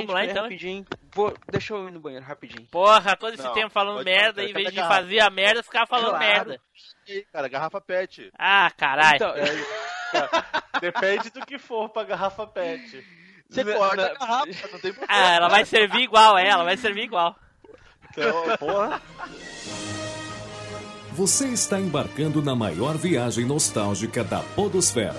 [0.00, 0.42] Vamos lá então.
[0.44, 0.86] Rapidinho.
[1.14, 2.66] Vou, deixa eu ir no banheiro rapidinho.
[2.70, 4.94] Porra, todo esse Não, tempo falando merda, em vez de garrafa.
[4.96, 6.24] fazer a merda, ficava falando Claro.
[6.24, 6.60] merda.
[7.32, 8.30] Cara, garrafa pet.
[8.38, 9.16] Ah, caralho.
[9.16, 9.34] Então,
[10.80, 13.04] Depende do que for pra garrafa pet.
[13.48, 15.06] Você corta na- a garrafa, não tem problema.
[15.08, 17.34] Ah, ela vai servir igual, é, ela vai servir igual.
[18.10, 19.00] Então, porra.
[21.12, 25.14] Você está embarcando na maior viagem nostálgica da Podosfera.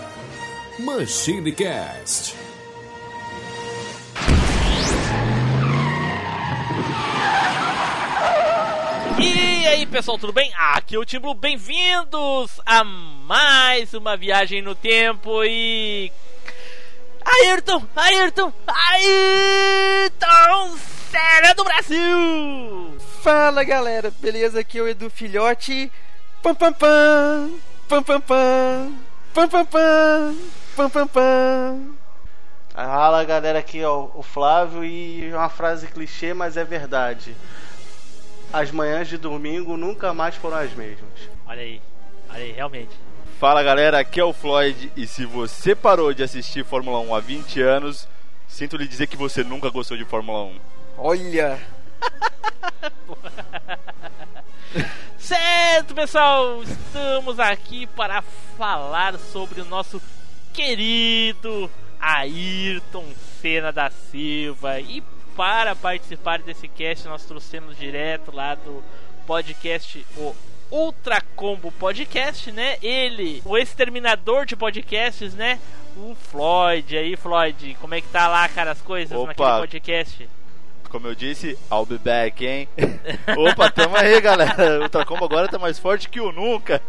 [0.79, 2.35] Machine Cast.
[9.19, 10.51] E aí, pessoal, tudo bem?
[10.55, 16.11] Aqui é o Tim Blue, bem-vindos a mais uma viagem no tempo e...
[17.25, 18.53] Ayrton, Ayrton,
[18.91, 20.77] Ayrton
[21.09, 22.97] Senna do Brasil!
[23.23, 24.59] Fala galera, beleza?
[24.59, 25.91] Aqui é o Edu Filhote.
[26.43, 27.59] Pam pam pam,
[27.89, 28.93] pam pam pam,
[29.33, 30.35] pam pam pam,
[30.75, 31.97] pam pam pam.
[32.69, 37.35] Fala galera, aqui ó, o Flávio e uma frase clichê, mas é verdade.
[38.51, 41.09] As manhãs de domingo nunca mais foram as mesmas.
[41.45, 41.81] Olha aí,
[42.29, 42.91] olha aí, realmente.
[43.39, 47.19] Fala galera, aqui é o Floyd e se você parou de assistir Fórmula 1 há
[47.19, 48.07] 20 anos,
[48.47, 50.55] sinto lhe dizer que você nunca gostou de Fórmula 1.
[50.97, 51.59] Olha,
[55.17, 58.21] Certo, pessoal, estamos aqui para
[58.57, 60.01] falar sobre o nosso
[60.53, 63.05] querido Ayrton
[63.41, 64.79] Senna da Silva.
[64.79, 65.03] E
[65.37, 68.83] para participar desse cast, nós trouxemos direto lá do
[69.27, 70.35] podcast o
[70.71, 72.77] Ultra Combo Podcast, né?
[72.81, 75.59] Ele, o exterminador de podcasts, né?
[75.95, 76.93] O Floyd.
[76.93, 79.27] E aí, Floyd, como é que tá lá, cara, as coisas Opa.
[79.27, 80.29] naquele podcast?
[80.87, 82.67] Como eu disse, I'll be back, hein?
[83.37, 84.79] Opa, tamo aí, galera.
[84.79, 86.81] O Ultracombo agora tá mais forte que o nunca.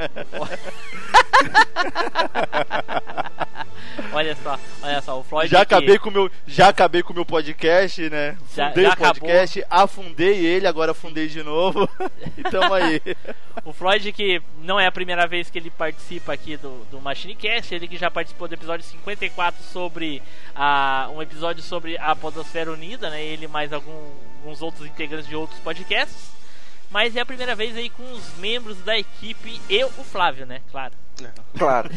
[4.13, 5.51] Olha só, olha só, o Floyd.
[5.51, 8.37] Já acabei com o meu, já acabei com meu podcast, né?
[8.55, 11.89] Já- Fundei já o podcast, afundei ele, agora afundei de novo.
[12.37, 13.01] e tamo aí.
[13.65, 17.35] O Floyd, que não é a primeira vez que ele participa aqui do, do Machine
[17.35, 20.23] Cast, ele que já participou do episódio 54 sobre
[20.55, 23.23] a, um episódio sobre a Podosfera Unida, né?
[23.23, 24.11] Ele mais algum-
[24.43, 26.31] alguns outros integrantes de outros podcasts.
[26.91, 30.61] Mas é a primeira vez aí com os membros da equipe e o Flávio, né?
[30.71, 30.95] Claro.
[31.59, 31.91] claro.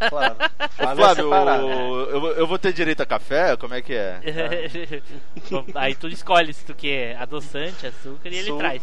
[0.00, 0.36] É claro.
[0.76, 1.70] Flávio é Flávio,
[2.10, 3.56] eu, vou- eu vou ter direito a café?
[3.56, 4.20] Como é que é?
[5.74, 8.82] Aí tu escolhe se tu quer adoçante, açúcar e ele traz.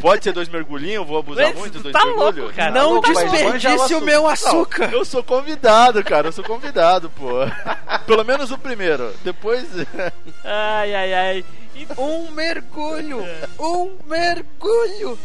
[0.00, 1.06] Pode ser dois mergulhinhos?
[1.06, 2.36] Vou abusar Mas muito dos tá mergulhos?
[2.36, 2.70] louco, cara.
[2.70, 4.92] Não mas desperdice manja o meu Não, açúcar.
[4.92, 6.28] eu sou convidado, cara.
[6.28, 7.30] Eu sou convidado, pô.
[8.06, 9.12] Pelo menos o primeiro.
[9.22, 9.66] Depois.
[10.44, 11.44] Ai, ai, ai.
[11.74, 13.24] E- Um mergulho,
[13.58, 15.18] um mergulho.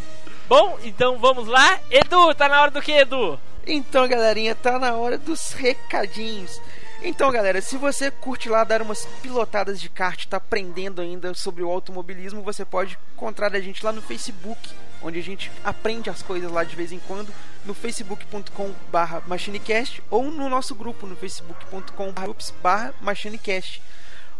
[0.48, 1.78] Bom, então vamos lá.
[1.90, 3.38] Edu, tá na hora do que, Edu?
[3.66, 6.60] Então, galerinha, tá na hora dos recadinhos.
[7.02, 11.62] Então, galera, se você curte lá dar umas pilotadas de kart, tá aprendendo ainda sobre
[11.62, 14.68] o automobilismo, você pode encontrar a gente lá no Facebook,
[15.02, 17.32] onde a gente aprende as coisas lá de vez em quando,
[17.64, 23.80] no facebook.com/machinecast ou no nosso grupo no facebook.com/machinecast.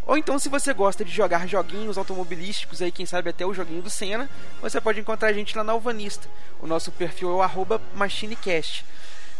[0.06, 3.80] Ou então, se você gosta de jogar joguinhos automobilísticos, aí quem sabe até o joguinho
[3.80, 4.28] do Senna,
[4.60, 6.28] você pode encontrar a gente lá na Alvanista.
[6.60, 8.84] O nosso perfil é o arroba MachineCast.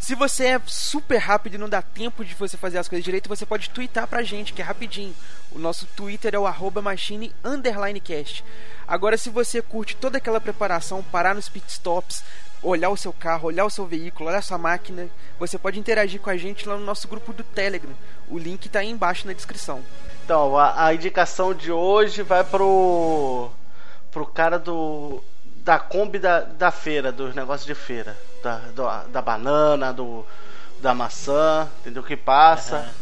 [0.01, 3.29] Se você é super rápido e não dá tempo de você fazer as coisas direito,
[3.29, 5.15] você pode twittar pra gente, que é rapidinho.
[5.53, 7.31] O nosso Twitter é o arroba machine
[8.03, 8.43] cast.
[8.89, 12.25] Agora, se você curte toda aquela preparação, parar nos pitstops,
[12.63, 15.07] olhar o seu carro, olhar o seu veículo, olhar a sua máquina,
[15.39, 17.93] você pode interagir com a gente lá no nosso grupo do Telegram.
[18.27, 19.83] O link tá aí embaixo na descrição.
[20.25, 23.51] Então, a, a indicação de hoje vai pro.
[24.11, 25.23] pro cara do.
[25.71, 28.17] Da Kombi da, da feira, dos negócios de feira.
[28.43, 30.27] Da, do- da banana, do.
[30.81, 32.03] da maçã, entendeu?
[32.03, 32.93] Que passa.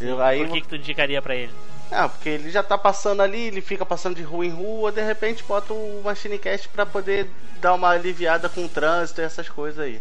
[0.00, 1.52] Eu- aí, Por que, que tu indicaria pra ele?
[1.90, 5.02] Ah, porque ele já tá passando ali, ele fica passando de rua em rua, de
[5.02, 7.28] repente bota o Machinecast pra poder
[7.60, 10.00] dar uma aliviada com o trânsito e essas coisas aí.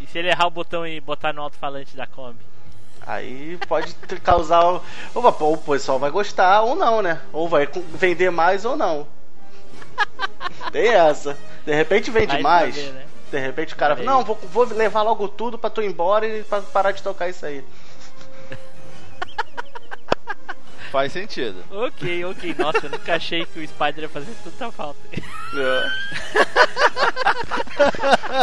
[0.00, 2.44] E se ele errar o botão e botar no alto-falante da Kombi?
[3.06, 4.62] Aí pode causar.
[4.66, 4.82] o-
[5.14, 7.20] Ou, pô, o pessoal vai gostar ou não, né?
[7.32, 9.06] Ou vai vender mais ou não.
[10.72, 11.36] Tem essa.
[11.64, 12.74] De repente vende mais.
[12.74, 13.04] saber, né?
[13.30, 16.26] De repente o cara fala, não, vou, vou levar logo tudo pra tu ir embora
[16.26, 17.64] e pra parar de tocar isso aí.
[20.92, 21.64] Faz sentido.
[21.70, 22.54] Ok, ok.
[22.56, 25.00] Nossa, eu nunca achei que o Spider ia fazer tanta falta.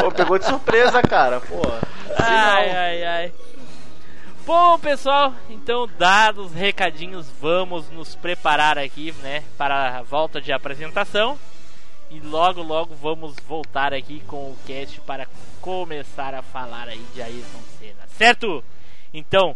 [0.02, 1.40] Pô, pegou de surpresa, cara.
[1.40, 1.62] Pô.
[1.62, 2.76] assim Ai, não.
[2.80, 3.34] ai, ai.
[4.46, 5.34] Bom, pessoal,
[5.72, 11.40] então, dados os recadinhos, vamos nos preparar aqui, né, para a volta de apresentação.
[12.10, 15.26] E logo, logo vamos voltar aqui com o cast para
[15.62, 18.62] começar a falar aí de Ayrton Senna, certo?
[19.14, 19.56] Então,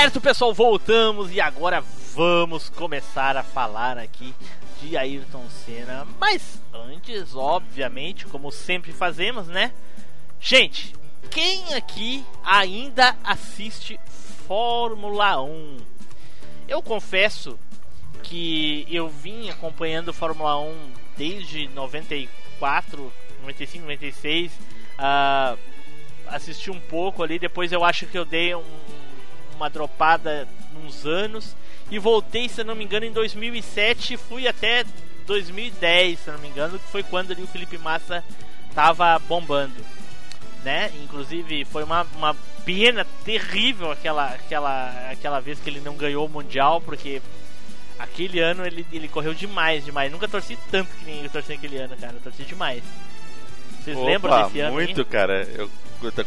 [0.00, 4.34] Certo, pessoal, voltamos e agora vamos começar a falar aqui
[4.80, 6.06] de Ayrton Senna.
[6.18, 9.74] Mas antes, obviamente, como sempre fazemos, né?
[10.40, 10.94] Gente,
[11.30, 14.00] quem aqui ainda assiste
[14.48, 15.76] Fórmula 1?
[16.66, 17.58] Eu confesso
[18.22, 23.12] que eu vim acompanhando Fórmula 1 desde 94,
[23.42, 24.50] 95, 96.
[24.96, 25.58] ah,
[26.26, 28.99] assisti um pouco ali, depois eu acho que eu dei um-
[29.60, 30.48] uma dropada
[30.82, 31.54] uns anos
[31.90, 34.84] e voltei, se não me engano, em 2007 e fui até
[35.26, 38.24] 2010, se não me engano, que foi quando ali o Felipe Massa
[38.74, 39.84] tava bombando,
[40.64, 40.90] né?
[41.02, 42.34] Inclusive foi uma, uma
[42.64, 47.20] pena terrível aquela, aquela, aquela vez que ele não ganhou o Mundial, porque
[47.98, 50.10] aquele ano ele, ele correu demais, demais.
[50.10, 52.14] Nunca torci tanto que nem eu torci aquele ano, cara.
[52.14, 52.82] Eu torci demais.
[53.82, 54.72] Vocês lembram Opa, desse ano?
[54.72, 55.42] muito, cara.
[55.54, 55.70] Eu, eu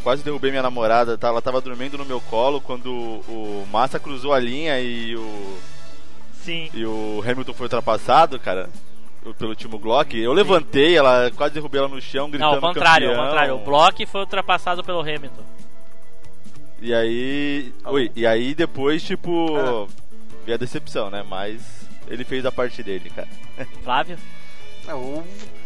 [0.03, 1.27] quase derrubei minha namorada, tá?
[1.27, 5.57] ela tava dormindo no meu colo quando o Massa cruzou a linha e o,
[6.33, 6.69] Sim.
[6.73, 8.69] e o Hamilton foi ultrapassado, cara,
[9.37, 10.17] pelo Timo Glock.
[10.17, 13.29] Eu levantei, ela quase derrubei ela no chão, gritando Não, ao contrário, ao campeão.
[13.29, 13.55] contrário.
[13.55, 15.43] O Block foi ultrapassado pelo Hamilton.
[16.81, 17.73] E aí.
[17.85, 19.87] Oi, e aí depois, tipo.
[20.45, 21.23] Veio a decepção, né?
[21.25, 23.29] Mas ele fez a parte dele, cara.
[23.83, 24.17] Flávio?
[24.85, 25.23] Eu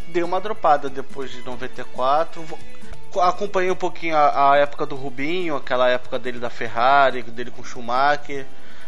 [0.09, 2.45] dei uma dropada depois de 94.
[3.21, 7.61] Acompanhei um pouquinho a, a época do Rubinho, aquela época dele da Ferrari, dele com
[7.61, 8.45] o Schumacher.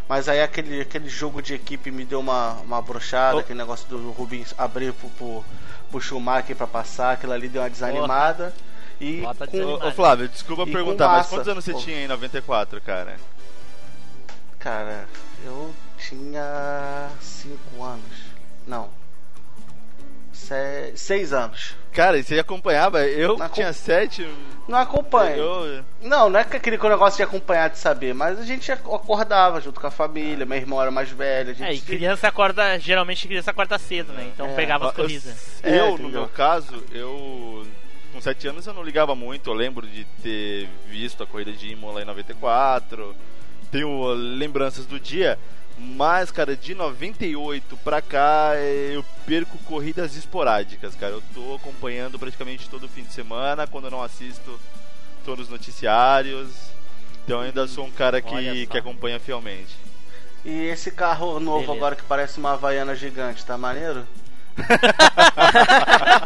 [0.08, 3.40] Mas aí aquele, aquele jogo de equipe me deu uma, uma brochada, Oh.
[3.40, 5.46] aquele negócio do Rubinho abrir pro, pro,
[5.92, 8.54] pro Schumacher pra passar, aquilo ali deu uma desanimada.
[9.00, 9.58] E Bota com.
[9.58, 11.80] Ô, ô, Flávio, desculpa E perguntar, mas quantos anos você Pô.
[11.80, 13.18] tinha em 94, cara?
[14.58, 15.06] cara,
[15.46, 18.04] eu tinha 5 anos.
[18.68, 18.90] Não.
[20.40, 21.76] Se, 6 anos.
[21.92, 23.04] Cara, e você acompanhava?
[23.06, 24.28] Eu Não tinha acom- sete.
[24.68, 25.36] Não acompanho.
[25.38, 29.60] Eu, Não, não é que aquele negócio de acompanhar de saber, mas a gente acordava
[29.60, 32.78] junto com a família, meu irmão era mais velho, a gente É, e criança acorda,
[32.80, 34.30] geralmente criança acorda cedo, né?
[34.34, 34.54] Então É.
[34.56, 35.60] pegava as eu, corridas.
[35.64, 36.10] eu, É, no entendeu?
[36.22, 37.66] meu caso, eu.
[38.14, 41.70] Com 7 anos eu não ligava muito, eu lembro de ter visto a corrida de
[41.72, 43.16] Imola em 94,
[43.72, 45.38] tenho lembranças do dia,
[45.80, 48.52] mas, cara, de 98 pra cá
[48.92, 51.14] eu perco corridas esporádicas, cara.
[51.14, 54.60] Eu tô acompanhando praticamente todo fim de semana, quando eu não assisto,
[55.24, 56.50] tô nos noticiários,
[57.24, 59.74] então eu ainda sou um cara que, que acompanha fielmente.
[60.44, 61.78] E esse carro novo Beleza.
[61.78, 64.06] agora que parece uma Havaiana gigante, tá maneiro?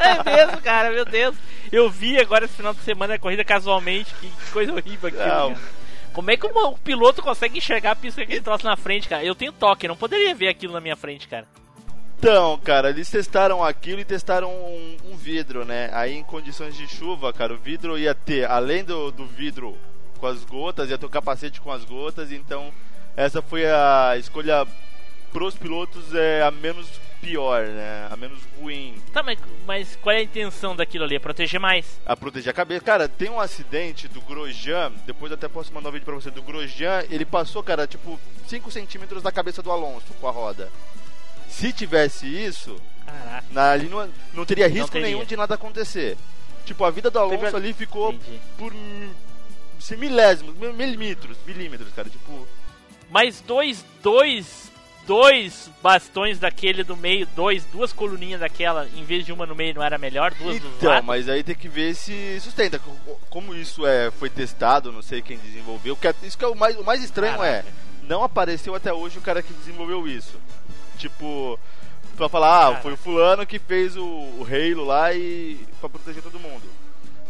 [0.02, 1.36] é mesmo, cara, meu Deus.
[1.72, 5.26] Eu vi agora esse final de semana a corrida casualmente, que que coisa horrível aquilo.
[5.26, 5.56] Não.
[6.14, 9.24] Como é que o, piloto consegue enxergar a pista com aquele troço na frente, cara?
[9.24, 11.48] Eu tenho toque, não poderia ver aquilo na minha frente, cara.
[12.20, 15.90] Então, cara, eles testaram aquilo e testaram um, um vidro, né?
[15.92, 19.76] Aí em condições de chuva, cara, o vidro ia ter, além do, do vidro
[20.20, 22.72] com as gotas, ia ter o capacete com as gotas, então
[23.18, 24.66] essa foi a escolha
[25.34, 26.88] pros pilotos é a menos
[27.24, 28.08] pior, né?
[28.12, 29.02] A menos ruim.
[29.14, 31.16] Tá, mas, mas qual é a intenção daquilo ali?
[31.16, 32.00] É proteger mais.
[32.06, 32.84] A proteger a cabeça.
[32.84, 36.30] Cara, tem um acidente do Grosjean, depois eu até posso mandar um vídeo pra você,
[36.30, 40.72] do Grosjean, ele passou, cara, tipo 5 centímetros da cabeça do Alonso com a roda.
[41.48, 42.76] Se tivesse isso,
[43.06, 45.08] Caraca, Na, ali não, não teria risco teria.
[45.08, 46.18] nenhum de nada acontecer.
[46.66, 48.40] Tipo, a vida do Alonso Teve- ali ficou entendi.
[48.58, 48.74] por
[49.98, 52.10] milésimos, mi- milímetros, milímetros, cara.
[52.10, 52.48] Tipo,
[53.10, 54.72] Mas dois, dois,
[55.06, 59.74] dois bastões daquele do meio, dois, duas coluninhas daquela, em vez de uma no meio,
[59.76, 60.34] não era melhor?
[60.34, 62.80] Duas então, mas aí tem que ver se sustenta.
[62.80, 65.96] Co- Como isso é, foi testado, não sei quem desenvolveu.
[65.96, 67.68] Que é- isso que é o mais, o mais estranho Caraca.
[67.68, 67.72] é,
[68.08, 70.40] não apareceu até hoje o cara que desenvolveu isso.
[70.98, 71.60] Tipo,
[72.16, 76.22] pra falar, ah, foi o fulano que fez o, o Halo lá e pra proteger
[76.24, 76.64] todo mundo.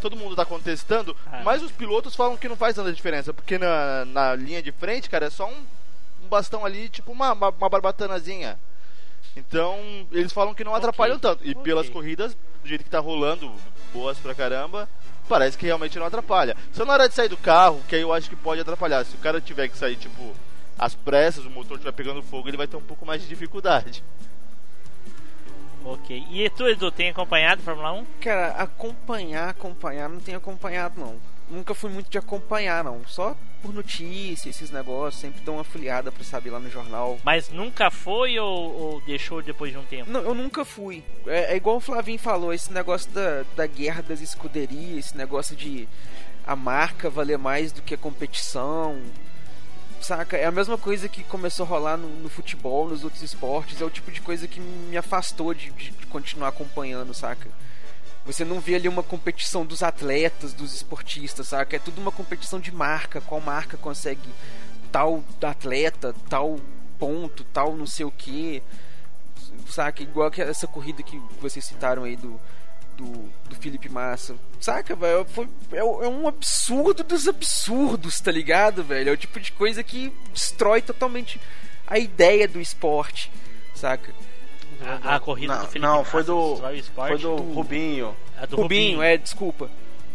[0.02, 1.44] Todo mundo tá contestando, Caraca.
[1.46, 5.10] mas os pilotos falam que não faz tanta diferença, porque na, na linha de frente,
[5.10, 5.64] cara, é só um,
[6.24, 8.58] um bastão ali, tipo uma, uma, uma barbatanazinha.
[9.36, 9.80] Então,
[10.12, 11.44] eles falam que não atrapalham tanto.
[11.46, 11.64] E ok.
[11.64, 13.52] pelas corridas, do jeito que tá rolando,
[13.92, 14.88] boas pra caramba,
[15.28, 16.56] parece que realmente não atrapalha.
[16.72, 19.04] Só na hora de sair do carro, que aí eu acho que pode atrapalhar.
[19.06, 20.34] Se o cara tiver que sair, tipo,
[20.78, 24.04] às pressas, o motor estiver pegando fogo, ele vai ter um pouco mais de dificuldade.
[25.84, 26.26] Ok.
[26.32, 28.06] E tu, Edu, tem acompanhado a Fórmula 1?
[28.22, 31.33] Cara, acompanhar, acompanhar, não tenho acompanhado não.
[31.54, 33.02] Nunca fui muito de acompanhar não.
[33.06, 37.18] Só por notícia, esses negócios, sempre dou uma folheada pra saber lá no jornal.
[37.24, 40.12] Mas nunca foi ou, ou deixou depois de um tempo?
[40.12, 41.04] Não, eu nunca fui.
[41.28, 45.56] É, é igual o Flavinho falou, esse negócio da, da guerra das escuderias, esse negócio
[45.56, 45.88] de
[46.46, 49.02] a marca valer mais do que a competição.
[50.02, 50.36] Saca?
[50.36, 53.80] É a mesma coisa que começou a rolar no, no futebol, nos outros esportes.
[53.80, 57.48] É o tipo de coisa que me afastou de, de, de continuar acompanhando, saca?
[58.26, 61.76] Você não vê ali uma competição dos atletas, dos esportistas, saca?
[61.76, 63.20] É tudo uma competição de marca.
[63.20, 64.30] Qual marca consegue
[64.92, 66.60] tal atleta, tal
[66.98, 68.64] ponto, tal não sei o que.
[69.68, 70.02] Saca?
[70.02, 72.40] Igual que essa corrida que vocês citaram aí do,
[72.96, 74.36] do, do Felipe Massa.
[74.60, 75.28] Saca, velho?
[75.72, 79.10] É, é um absurdo dos absurdos, tá ligado, velho?
[79.10, 81.40] É o tipo de coisa que destrói totalmente
[81.86, 83.32] a ideia do esporte,
[83.76, 84.14] saca?
[85.04, 86.62] A, a corrida Não, do Felipe não, Massa foi do,
[86.96, 88.16] foi do Rubinho.
[88.42, 89.70] A do Rubinho, Rubinho, é, desculpa.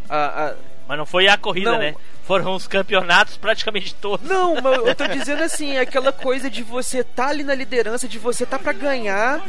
[0.08, 0.54] A, a-
[0.87, 1.78] Mas não foi a corrida, Não.
[1.78, 1.94] né?
[2.25, 4.28] Foram os campeonatos praticamente todos.
[4.28, 8.18] Não, mas eu tô dizendo assim, aquela coisa de você tá ali na liderança, de
[8.18, 9.42] você tá pra ganhar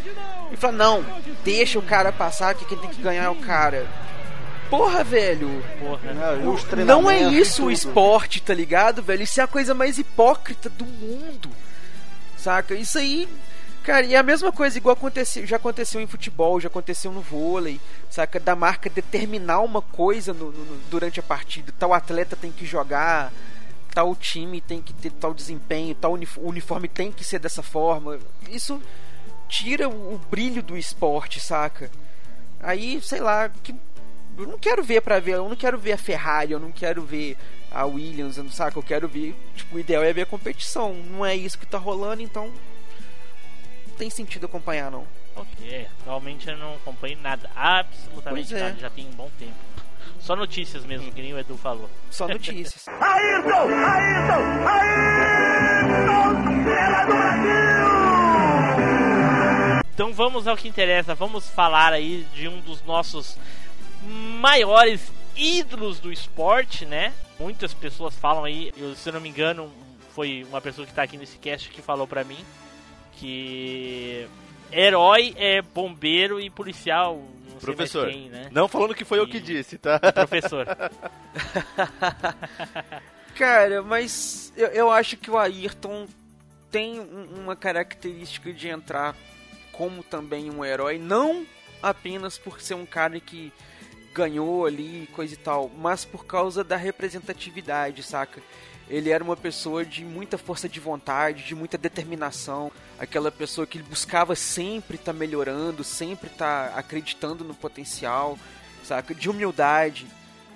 [0.51, 1.05] e falar, não,
[1.43, 3.85] deixa o cara passar que quem tem que ganhar é o cara.
[4.69, 5.63] Porra, velho.
[5.79, 6.13] Porra.
[6.13, 7.71] né, os Não é isso o tudo.
[7.71, 9.23] esporte, tá ligado, velho?
[9.23, 11.49] Isso é a coisa mais hipócrita do mundo.
[12.37, 12.75] Saca?
[12.75, 13.27] Isso aí.
[13.83, 17.79] Cara, e a mesma coisa, igual aconteceu, já aconteceu em futebol, já aconteceu no vôlei,
[18.09, 18.39] saca?
[18.39, 21.73] Da marca determinar uma coisa no- no- durante a partida.
[21.79, 23.31] Tal atleta tem que jogar,
[23.93, 28.19] tal time tem que ter tal desempenho, tal unif- uniforme tem que ser dessa forma.
[28.49, 28.81] Isso
[29.47, 31.89] tira o, o brilho do esporte, saca?
[32.59, 33.73] Aí, sei lá, que
[34.37, 37.01] eu não quero ver pra ver, eu não quero ver a Ferrari, eu não quero
[37.01, 37.37] ver
[37.71, 40.93] a Williams, eu não saca, eu quero ver, tipo, o ideal é ver a competição.
[40.93, 42.51] Não é isso que tá rolando, então
[43.99, 45.05] tem sentido acompanhar não.
[45.35, 48.59] Ok, atualmente eu não acompanho nada, absolutamente é.
[48.59, 49.53] nada, já tem um bom tempo.
[50.21, 51.89] Só notícias mesmo, que nem o Edu falou.
[52.09, 52.87] Só notícias.
[52.99, 53.51] Ayrton!
[53.51, 54.67] Ayrton!
[54.67, 55.09] Ayrton!
[56.63, 57.49] Senna do Brasil!
[59.93, 63.37] Então vamos ao que interessa, vamos falar aí de um dos nossos
[64.39, 67.13] maiores ídolos do esporte, né?
[67.37, 69.69] Muitas pessoas falam aí, se eu não me engano,
[70.15, 72.37] foi uma pessoa que tá aqui nesse cast que falou pra mim
[73.19, 74.27] que
[74.71, 78.47] herói é bombeiro e policial, não sei Professor, quem, né?
[78.51, 79.99] não falando que foi eu que E- disse, tá?
[79.99, 80.65] Professor.
[83.35, 86.07] Cara, mas eu, eu acho que o Ayrton
[86.71, 89.15] tem um- uma característica de entrar
[89.71, 91.45] como também um herói, não
[91.81, 93.51] apenas por ser um cara que
[94.13, 98.41] ganhou ali, coisa e tal, mas por causa da representatividade, saca?
[98.89, 103.81] Ele era uma pessoa de muita força de vontade, de muita determinação, aquela pessoa que
[103.83, 108.37] buscava sempre estar melhorando, sempre estar acreditando no potencial,
[108.83, 109.13] saca?
[109.13, 110.07] De humildade.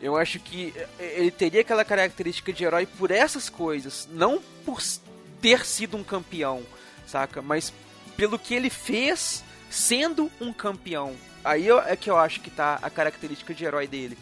[0.02, 4.82] Eu acho que eh, ele teria aquela característica de herói por essas coisas, não por
[5.40, 6.64] ter sido um campeão,
[7.06, 7.42] saca?
[7.42, 7.72] Mas
[8.18, 11.16] pelo que ele fez sendo um campeão.
[11.44, 14.18] Aí é que eu acho que tá a característica de herói dele.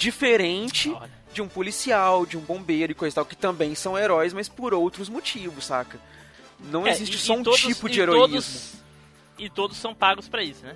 [0.00, 1.10] Diferente Olha.
[1.32, 4.48] de um policial, de um bombeiro e coisa e tal, que também são heróis, mas
[4.48, 6.00] por outros motivos, saca?
[6.58, 8.28] Não É, existe e- só e um todos- tipo de heroísmo.
[8.28, 8.72] Todos,
[9.38, 10.74] e todos são pagos pra isso, né?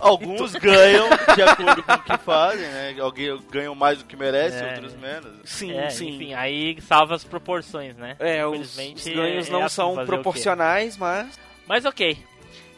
[0.00, 1.06] Alguns ganham
[1.36, 2.96] de acordo com o que fazem, né?
[2.98, 4.70] Alguém ganham mais do que merece, É.
[4.74, 5.32] outros menos.
[5.44, 6.08] Sim, É, sim.
[6.16, 8.16] Enfim, aí salva as proporções, né?
[8.18, 12.18] É, os, Infelizmente, os ganhos é- não é assim, são proporcionais, mas Mas ok.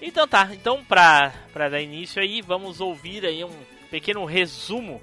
[0.03, 3.51] Então tá, então pra, pra dar início aí, vamos ouvir aí um
[3.91, 5.01] pequeno resumo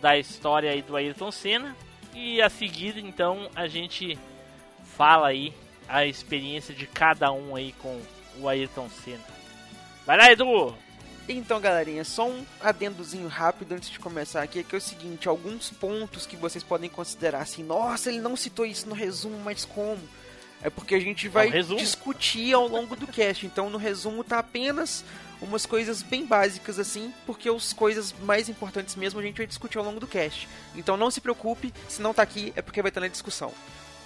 [0.00, 1.76] da história aí do Ayrton Senna.
[2.14, 4.18] E a seguir, então, a gente
[4.84, 5.52] fala aí
[5.88, 8.00] a experiência de cada um aí com
[8.38, 9.24] o Ayrton Senna.
[10.04, 10.74] Vai lá, Edu!
[11.28, 15.70] Então, galerinha, só um adendozinho rápido antes de começar aqui, que é o seguinte, alguns
[15.70, 20.00] pontos que vocês podem considerar assim, nossa, ele não citou isso no resumo, mas como?
[20.62, 21.78] É porque a gente vai um resumo.
[21.78, 25.04] discutir ao longo do cast, então no resumo tá apenas
[25.40, 29.78] umas coisas bem básicas assim, porque as coisas mais importantes mesmo a gente vai discutir
[29.78, 30.48] ao longo do cast.
[30.74, 33.52] Então não se preocupe, se não tá aqui é porque vai estar na discussão.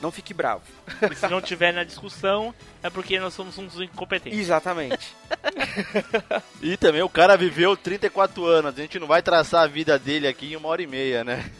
[0.00, 0.62] Não fique bravo.
[1.10, 4.38] E se não tiver na discussão, é porque nós somos uns incompetentes.
[4.38, 5.14] Exatamente.
[6.62, 10.26] E também o cara viveu 34 anos, a gente não vai traçar a vida dele
[10.26, 11.50] aqui em uma hora e meia, né?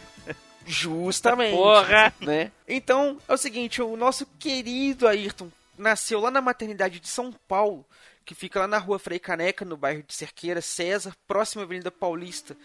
[0.65, 1.55] Justamente.
[1.55, 2.13] Porra!
[2.19, 2.51] né?
[2.67, 7.85] Então, é o seguinte, o nosso querido Ayrton nasceu lá na maternidade de São Paulo,
[8.25, 11.91] que fica lá na rua Frei Caneca, no bairro de Cerqueira, César, próximo à Avenida
[11.91, 12.57] Paulista.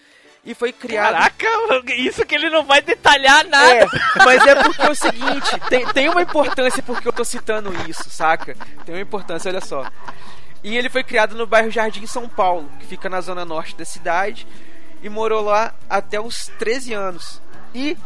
[0.42, 1.12] e foi criado.
[1.12, 3.70] Caraca, isso que ele não vai detalhar nada.
[3.70, 3.86] É,
[4.24, 8.08] mas é porque é o seguinte, tem, tem uma importância porque eu tô citando isso,
[8.08, 8.56] saca?
[8.86, 9.86] Tem uma importância, olha só.
[10.64, 13.84] E ele foi criado no bairro Jardim São Paulo, que fica na zona norte da
[13.84, 14.46] cidade,
[15.02, 17.40] e morou lá até os 13 anos.
[17.74, 17.96] E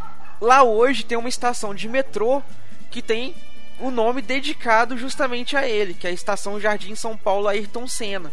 [0.41, 2.43] lá hoje tem uma estação de metrô
[2.91, 3.33] que tem
[3.79, 8.31] o nome dedicado justamente a ele, que é a estação Jardim São Paulo Ayrton Senna,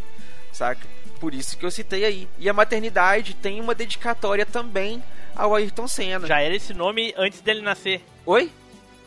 [0.52, 0.86] saca?
[1.18, 2.28] Por isso que eu citei aí.
[2.38, 5.02] E a maternidade tem uma dedicatória também
[5.36, 6.26] ao Ayrton Senna.
[6.26, 8.02] Já era esse nome antes dele nascer.
[8.26, 8.50] Oi?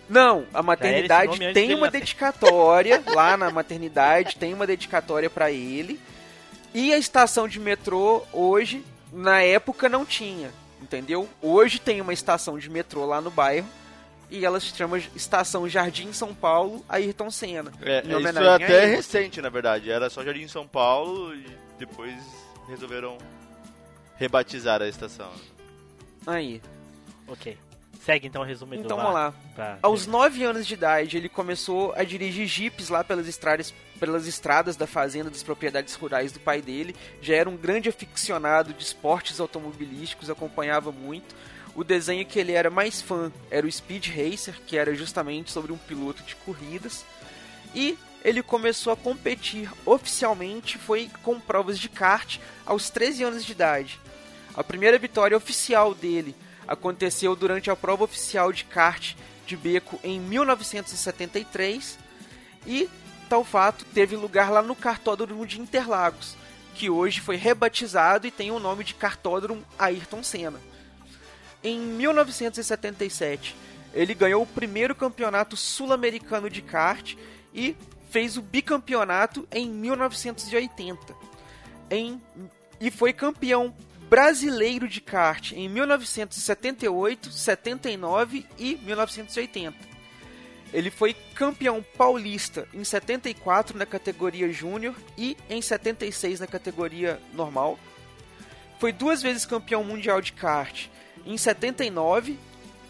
[0.07, 1.99] Não, a maternidade tem uma nascer.
[1.99, 5.99] dedicatória lá na maternidade, tem uma dedicatória pra ele.
[6.73, 10.51] E a estação de metrô hoje, na época não tinha,
[10.81, 11.27] entendeu?
[11.41, 13.67] Hoje tem uma estação de metrô lá no bairro
[14.29, 17.71] e ela se chama Estação Jardim São Paulo Ayrton Senna.
[17.81, 19.89] É, isso é até recente, na verdade.
[19.89, 21.45] Era só Jardim São Paulo e
[21.77, 22.15] depois
[22.67, 23.17] resolveram
[24.17, 25.31] rebatizar a estação.
[26.25, 26.61] Aí.
[27.27, 27.57] Ok.
[28.05, 29.33] Segue então o resumo Então vamos lá.
[29.55, 29.79] Pra...
[29.81, 34.75] Aos 9 anos de idade, ele começou a dirigir jipes lá pelas estradas, pelas estradas
[34.75, 36.95] da fazenda das propriedades rurais do pai dele.
[37.19, 41.35] Já era um grande aficionado de esportes automobilísticos, acompanhava muito.
[41.75, 45.73] O desenho que ele era mais fã era o Speed Racer, que era justamente sobre
[45.73, 47.05] um piloto de corridas.
[47.75, 53.51] E ele começou a competir oficialmente foi com provas de kart aos 13 anos de
[53.51, 53.99] idade.
[54.55, 56.33] A primeira vitória oficial dele
[56.65, 59.13] aconteceu durante a prova oficial de kart
[59.45, 61.99] de beco em 1973
[62.65, 62.89] e
[63.29, 66.35] tal fato teve lugar lá no Cartódromo de Interlagos,
[66.73, 70.59] que hoje foi rebatizado e tem o nome de Cartódromo Ayrton Senna.
[71.65, 73.55] Em 1977,
[73.91, 77.15] ele ganhou o primeiro campeonato sul-americano de kart
[77.51, 77.75] e
[78.11, 81.15] fez o bicampeonato em 1980.
[81.89, 82.21] Em,
[82.79, 83.75] e foi campeão
[84.07, 89.75] brasileiro de kart em 1978, 79 e 1980.
[90.71, 97.79] Ele foi campeão paulista em 74 na categoria júnior e em 76 na categoria normal.
[98.79, 100.89] Foi duas vezes campeão mundial de kart
[101.25, 102.37] em 79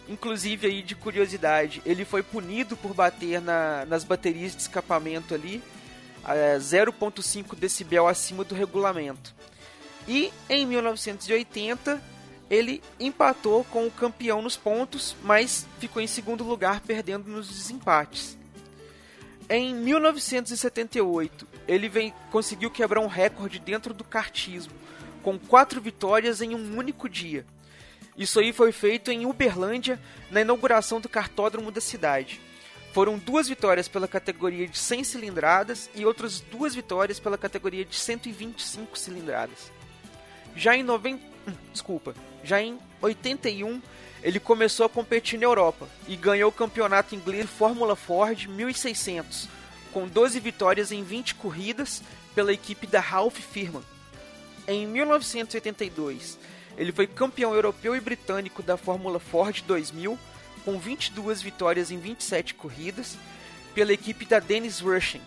[0.08, 5.63] Inclusive aí de curiosidade, ele foi punido por bater na, nas baterias de escapamento ali,
[6.24, 9.34] a 0.5 decibel acima do regulamento.
[10.08, 12.02] E em 1980
[12.48, 18.38] ele empatou com o campeão nos pontos, mas ficou em segundo lugar perdendo nos desempates.
[19.50, 24.74] Em 1978 ele vem, conseguiu quebrar um recorde dentro do kartismo,
[25.24, 27.43] com quatro vitórias em um único dia.
[28.17, 29.99] Isso aí foi feito em Uberlândia,
[30.32, 32.39] na inauguração do cartódromo da cidade.
[32.93, 37.95] Foram duas vitórias pela categoria de 100 cilindradas e outras duas vitórias pela categoria de
[37.95, 39.69] 125 cilindradas.
[40.56, 41.21] Já em 90,
[41.73, 43.82] desculpa, já em 81,
[44.23, 49.49] ele começou a competir na Europa e ganhou o campeonato inglês Fórmula Ford 1600,
[49.91, 52.01] com 12 vitórias em 20 corridas
[52.34, 53.84] pela equipe da Ralph Firman.
[54.67, 56.39] Em 1982,
[56.77, 60.17] ele foi campeão europeu e britânico da Fórmula Ford 2000,
[60.63, 63.17] com 22 vitórias em 27 corridas,
[63.73, 65.21] pela equipe da Dennis Rushing.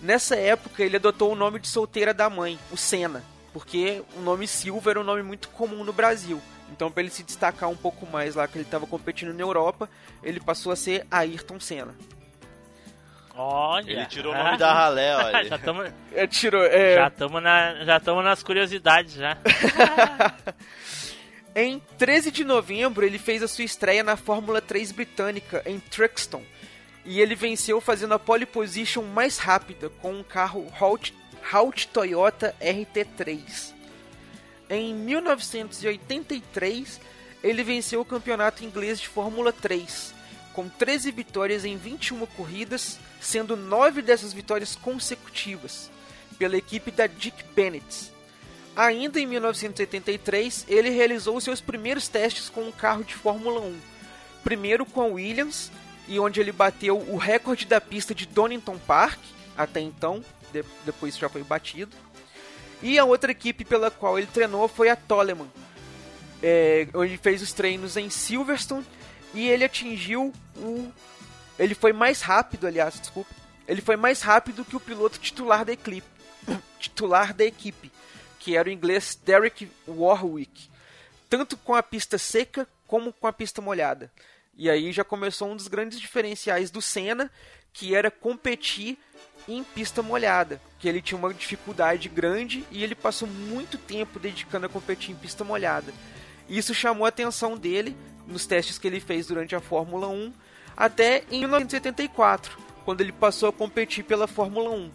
[0.00, 4.46] Nessa época, ele adotou o nome de solteira da mãe, o Senna, porque o nome
[4.46, 6.40] Silva era um nome muito comum no Brasil.
[6.70, 9.88] Então, para ele se destacar um pouco mais lá, que ele estava competindo na Europa,
[10.22, 11.94] ele passou a ser Ayrton Senna.
[13.40, 13.88] Olha.
[13.88, 15.44] Ele tirou o nome da ralé, olha.
[15.44, 16.96] já estamos É, tirou, é...
[16.96, 19.38] já tamo na, já nas curiosidades já.
[21.54, 26.42] Em 13 de novembro, ele fez a sua estreia na Fórmula 3 britânica em Truxton.
[27.04, 31.14] E ele venceu fazendo a pole position mais rápida com um carro Halt,
[31.52, 33.72] Halt Toyota RT3.
[34.68, 37.00] Em 1983,
[37.42, 40.14] ele venceu o campeonato inglês de Fórmula 3,
[40.52, 45.90] com 13 vitórias em 21 corridas, sendo 9 dessas vitórias consecutivas,
[46.38, 48.12] pela equipe da Dick Bennett.
[48.76, 53.76] Ainda em 1983, ele realizou seus primeiros testes com um carro de Fórmula 1.
[54.44, 55.70] Primeiro com a Williams,
[56.06, 59.18] e onde ele bateu o recorde da pista de Donington Park,
[59.56, 61.94] até então, de- depois já foi batido.
[62.80, 65.48] E a outra equipe pela qual ele treinou foi a Toleman,
[66.40, 68.86] é, onde ele fez os treinos em Silverstone
[69.34, 70.88] e ele atingiu o.
[71.58, 73.34] Ele foi mais rápido, aliás, desculpa.
[73.66, 76.06] Ele foi mais rápido que o piloto titular da equipe,
[76.78, 77.90] titular da equipe,
[78.38, 80.70] que era o inglês Derek Warwick,
[81.28, 84.10] tanto com a pista seca como com a pista molhada.
[84.56, 87.30] E aí já começou um dos grandes diferenciais do Senna,
[87.72, 88.98] que era competir
[89.46, 94.66] em pista molhada, que ele tinha uma dificuldade grande e ele passou muito tempo dedicando
[94.66, 95.92] a competir em pista molhada.
[96.48, 100.32] Isso chamou a atenção dele nos testes que ele fez durante a Fórmula 1
[100.78, 104.90] até em 1974, quando ele passou a competir pela Fórmula 1.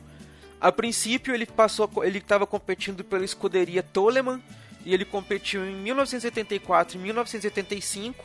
[0.62, 4.42] A princípio ele passou, ele estava competindo pela escuderia Toleman
[4.86, 8.24] e ele competiu em 1974 e 1975,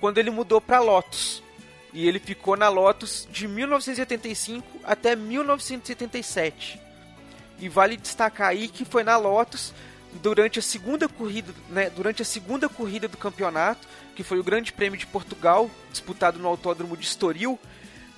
[0.00, 1.44] quando ele mudou para Lotus.
[1.92, 6.80] E ele ficou na Lotus de 1985 até 1977.
[7.60, 9.72] E vale destacar aí que foi na Lotus
[10.22, 14.72] durante a segunda corrida, né, durante a segunda corrida do campeonato, que foi o Grande
[14.72, 17.58] Prêmio de Portugal, disputado no Autódromo de Estoril,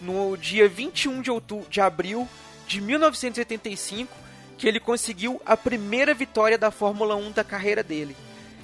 [0.00, 2.28] no dia 21 de, outubro, de abril
[2.66, 4.12] de 1985,
[4.58, 8.16] que ele conseguiu a primeira vitória da Fórmula 1 da carreira dele.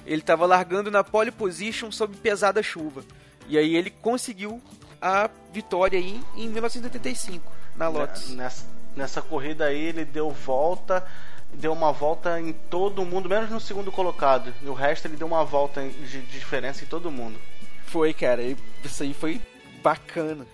[0.05, 3.03] Ele estava largando na pole position sob pesada chuva.
[3.47, 4.61] E aí ele conseguiu
[5.01, 8.29] a vitória aí em 1985 na Lotus.
[8.31, 8.65] Nessa,
[8.95, 11.05] nessa corrida aí ele deu volta,
[11.53, 14.53] deu uma volta em todo mundo, menos no segundo colocado.
[14.61, 17.39] E o resto ele deu uma volta de diferença em todo mundo.
[17.85, 18.41] Foi, cara.
[18.83, 19.41] Isso aí foi
[19.81, 20.45] bacana.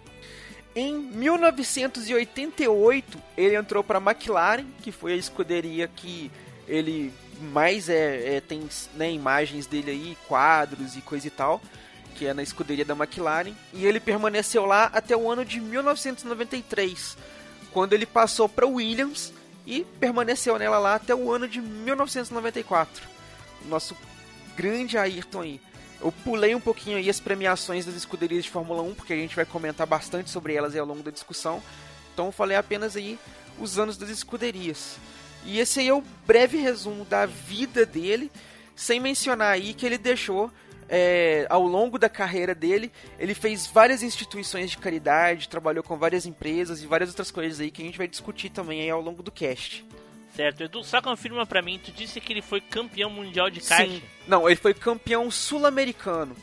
[0.76, 6.32] Em 1988, ele entrou para a McLaren, que foi a escuderia que
[6.68, 11.62] ele mais é, é tem né, imagens dele aí, quadros e coisa e tal,
[12.16, 17.18] que é na escuderia da McLaren, e ele permaneceu lá até o ano de 1993,
[17.72, 19.32] quando ele passou para Williams
[19.66, 23.04] e permaneceu nela lá até o ano de 1994.
[23.68, 23.96] Nosso
[24.56, 25.62] grande Ayrton aí.
[26.02, 29.36] Eu pulei um pouquinho aí as premiações das escuderias de Fórmula 1, porque a gente
[29.36, 31.64] vai comentar bastante sobre elas ao longo da discussão.
[32.14, 33.18] Então eu falei apenas aí
[33.60, 34.98] os anos das escuderias.
[35.46, 38.32] E esse aí é o breve resumo da vida dele,
[38.76, 40.52] sem mencionar aí que ele deixou
[40.90, 46.26] é, ao longo da carreira dele, ele fez várias instituições de caridade, trabalhou com várias
[46.26, 49.24] empresas e várias outras coisas aí que a gente vai discutir também aí ao longo
[49.24, 49.86] do cast.
[50.36, 53.88] Certo, Edu, só confirma pra mim, tu disse que ele foi campeão mundial de kart?
[53.90, 54.02] Sim.
[54.28, 56.36] Não, ele foi campeão sul-americano.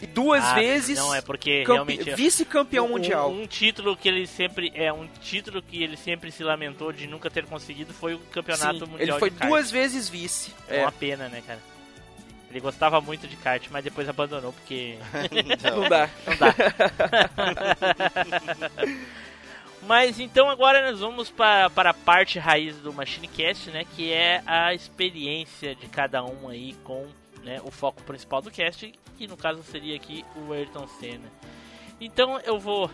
[0.00, 2.14] E duas Ah, vezes Não, é porque realmente...
[2.14, 3.32] vice-campeão um, mundial.
[3.32, 4.70] Um título que ele sempre...
[4.74, 8.86] É, um título que ele sempre se lamentou de nunca ter conseguido foi o campeonato
[8.86, 10.54] Sim, mundial ele foi duas vezes vice.
[10.68, 11.60] É É, uma pena, né, cara?
[12.50, 14.98] Ele gostava muito de kart, mas depois abandonou porque
[15.62, 16.10] não dá.
[16.26, 16.54] não dá.
[19.88, 23.84] Mas então agora nós vamos para, para a parte raiz do MachineCast, né?
[23.96, 27.06] Que é a experiência de cada um aí com
[27.42, 31.32] né, o foco principal do cast, que no caso seria aqui o Ayrton Senna.
[32.00, 32.90] Então eu vou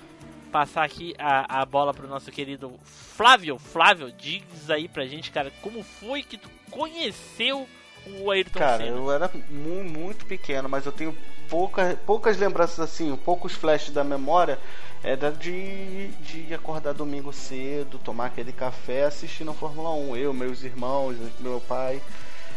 [0.52, 3.58] passar aqui a, a bola pro nosso querido Flávio.
[3.58, 7.68] Flávio, diz aí pra gente, cara, como foi que tu conheceu
[8.06, 8.96] o Ayrton Cara, Senna?
[8.96, 11.16] eu era mu- muito pequeno, mas eu tenho
[11.48, 14.58] pouca, poucas lembranças assim, poucos flashes da memória.
[15.02, 20.16] Era de, de acordar domingo cedo, tomar aquele café assistindo a Fórmula 1.
[20.16, 22.00] Eu, meus irmãos, meu pai.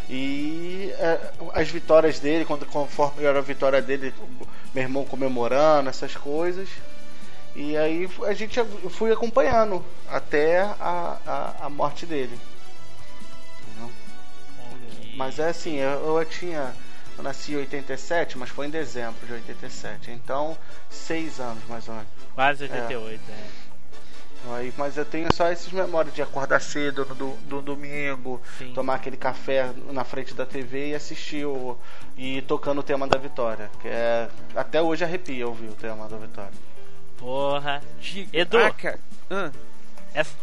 [0.10, 1.20] E é,
[1.54, 4.14] as vitórias dele, quando, conforme era a vitória dele,
[4.74, 6.70] meu irmão comemorando, essas coisas.
[7.56, 11.18] E aí a gente fui acompanhando até a,
[11.60, 12.38] a, a morte dele.
[15.18, 16.74] Mas é assim, eu, eu tinha.
[17.18, 20.12] Eu nasci em 87, mas foi em dezembro de 87.
[20.12, 20.56] Então,
[20.90, 22.10] seis anos mais ou menos.
[22.36, 23.68] Quase 88, é.
[24.56, 28.72] Aí, mas eu tenho só essas memórias de acordar cedo no do, do domingo, Sim.
[28.74, 31.76] tomar aquele café na frente da TV e assistir o.
[32.16, 33.70] e tocando o tema da vitória.
[33.82, 34.30] Que é.
[34.56, 36.54] Até hoje arrepia ouvir o tema da vitória.
[37.18, 37.82] Porra.
[38.00, 38.58] De- Edu.
[38.60, 38.74] Ah.
[39.32, 39.52] Ah,
[40.14, 40.36] Essa,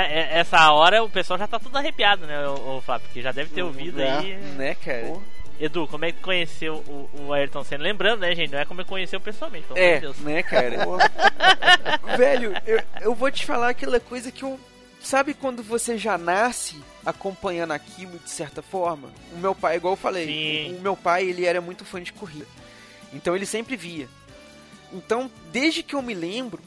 [0.00, 3.06] é- é- essa hora o pessoal já tá todo arrepiado, né, o, Flávio?
[3.06, 4.10] Porque já deve ter ouvido É.
[4.18, 4.36] aí.
[4.56, 5.06] né, cara?
[5.06, 5.22] Pô,
[5.60, 7.84] Edu, como é que conheceu o, o Ayrton Senna?
[7.84, 8.50] Lembrando, né, gente?
[8.52, 10.18] Não é como ele conheceu pessoalmente, pelo É, de Deus.
[10.18, 10.76] né, cara?
[12.16, 14.58] Velho, eu, eu vou te falar aquela coisa que eu.
[15.00, 19.08] Sabe quando você já nasce acompanhando aquilo de certa forma?
[19.32, 20.74] O meu pai, igual eu falei, Sim.
[20.74, 22.46] o, o meu pai ele era muito fã de corrida.
[23.12, 24.08] Então ele sempre via.
[24.92, 26.62] Então, desde que eu me lembro,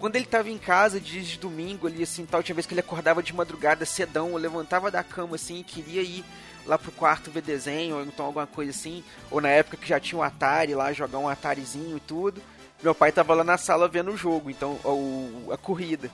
[0.00, 2.80] quando ele tava em casa, dias de domingo ali, assim, tal, tinha vez que ele
[2.80, 6.24] acordava de madrugada cedão, levantava da cama assim e queria ir
[6.66, 10.00] lá pro quarto ver desenho, ou então alguma coisa assim, ou na época que já
[10.00, 12.40] tinha um Atari lá, jogar um Atarizinho e tudo.
[12.82, 16.10] Meu pai tava lá na sala vendo o jogo, então, o, a corrida.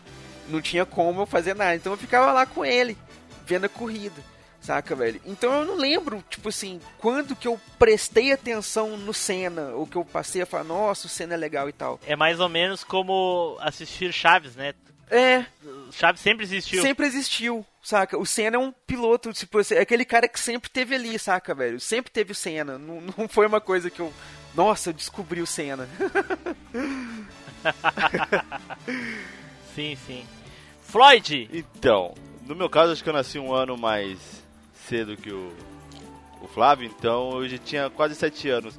[0.49, 2.99] Não tinha como eu fazer nada, então eu ficava lá com ele,
[3.46, 4.20] vendo a corrida.
[4.66, 5.20] Saca, velho?
[5.24, 9.94] Então eu não lembro, tipo assim, quando que eu prestei atenção no Senna, ou que
[9.94, 12.00] eu passei a falar, nossa, o Senna é legal e tal.
[12.05, 14.74] É mais ou menos como assistir Chaves, né?
[15.09, 15.46] É,
[15.92, 16.83] Chaves sempre existiu.
[16.83, 18.18] sempre existiu, saca?
[18.18, 21.79] O Senna é um piloto, tipo, é aquele cara que sempre teve ali, saca, velho?
[21.79, 22.76] Sempre teve o Senna.
[22.76, 24.12] Não, não foi uma coisa que eu.
[24.52, 25.88] Nossa, eu descobri o Senna.
[29.76, 30.26] sim, sim.
[30.83, 31.48] Floyd!
[31.52, 34.44] Então, no meu caso, acho que eu nasci um ano mais
[34.87, 35.53] cedo que o,
[36.40, 38.79] o Flávio, então eu já tinha quase sete anos.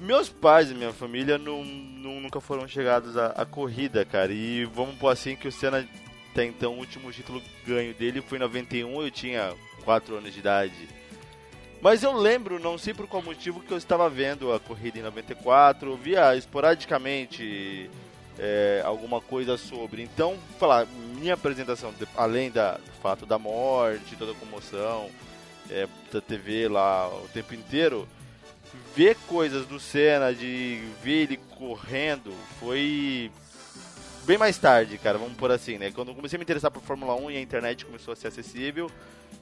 [0.00, 4.32] Meus pais e minha família não, não- nunca foram chegados à, corrida, cara.
[4.32, 5.86] E vamos pôr assim que o Senna,
[6.32, 10.40] até então, o último título ganho dele foi em 91, eu tinha 4 anos de
[10.40, 10.88] idade.
[11.80, 15.02] Mas eu lembro, não sei por qual motivo, que eu estava vendo a corrida em
[15.02, 17.90] 94, eu via esporadicamente
[18.38, 20.02] é, alguma coisa sobre.
[20.02, 20.86] Então, falar,
[21.18, 25.10] minha apresentação, além da, do fato da morte, toda a comoção,
[25.70, 28.08] é, da TV lá o tempo inteiro,
[28.94, 33.30] ver coisas do Senna, de ver ele correndo, foi
[34.24, 35.90] bem mais tarde, cara, vamos por assim, né?
[35.92, 38.90] Quando comecei a me interessar por Fórmula 1 e a internet começou a ser acessível,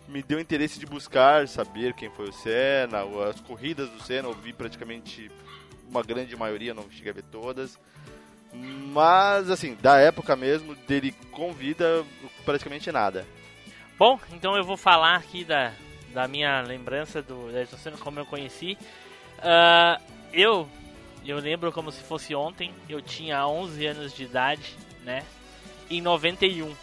[0.09, 4.35] me deu interesse de buscar saber quem foi o Senna, as corridas do Senna, eu
[4.35, 5.31] vi praticamente
[5.89, 7.79] uma grande maioria, não cheguei a ver todas.
[8.53, 12.05] Mas, assim, da época mesmo, dele com vida,
[12.45, 13.27] praticamente nada.
[13.99, 15.73] Bom, então eu vou falar aqui da,
[16.13, 18.79] da minha lembrança do Ayrton Senna, como eu conheci.
[19.39, 20.01] Ah,
[20.33, 20.69] eu,
[21.25, 25.25] eu lembro como se fosse ontem, eu tinha 11 anos de idade, né?
[25.91, 26.75] Em 91.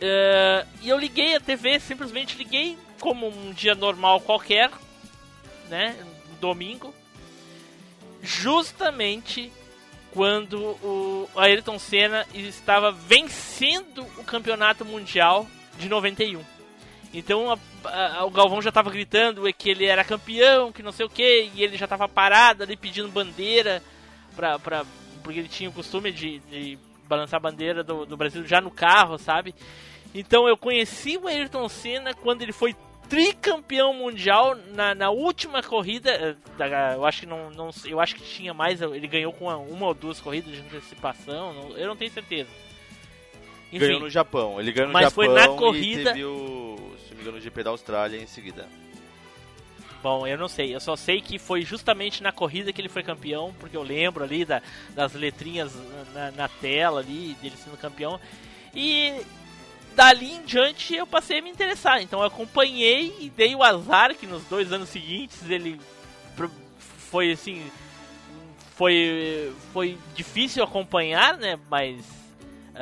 [0.00, 4.70] Ah, e eu liguei a TV, simplesmente liguei como um dia normal qualquer,
[5.68, 5.96] né?
[6.32, 6.94] Um domingo.
[8.22, 9.50] Justamente
[10.12, 15.46] quando o Ayrton Senna estava vencendo o campeonato mundial
[15.78, 16.59] de 91.
[17.12, 17.58] Então a-
[18.18, 21.50] a- o Galvão já estava gritando que ele era campeão, que não sei o que,
[21.54, 23.82] e ele já estava parado ali pedindo bandeira,
[24.36, 24.84] pra, pra,
[25.22, 28.70] porque ele tinha o costume de, de balançar a bandeira do, do Brasil já no
[28.70, 29.54] carro, sabe?
[30.14, 32.74] Então eu conheci o Ayrton Senna quando ele foi
[33.08, 36.10] tricampeão mundial na, na última corrida.
[36.12, 38.80] eh, da- eu acho que não, não eu acho que tinha mais.
[38.80, 41.52] Ele ganhou com uma, uma ou duas corridas de antecipação.
[41.52, 42.48] não- eu não tenho certeza.
[43.72, 44.60] Enfim, Ganhou no Japão.
[44.60, 47.38] Ele ganhou no Mas Japão foi na e corrida- teve o, se não me engano,
[47.38, 48.66] o GP da Austrália em seguida.
[50.02, 50.74] Bom, eu não sei.
[50.74, 54.24] Eu só sei que foi justamente na corrida que ele foi campeão, porque eu lembro
[54.24, 54.62] ali da-
[54.94, 55.72] das letrinhas
[56.14, 58.18] na, na tela ali, dele sendo campeão.
[58.74, 59.20] E
[59.94, 62.00] dali em diante eu passei a me interessar.
[62.02, 65.78] Então eu acompanhei e dei o azar que nos dois anos seguintes ele
[66.78, 67.70] foi assim.
[68.76, 71.58] Foi, foi difícil acompanhar, né?
[71.68, 72.02] Mas.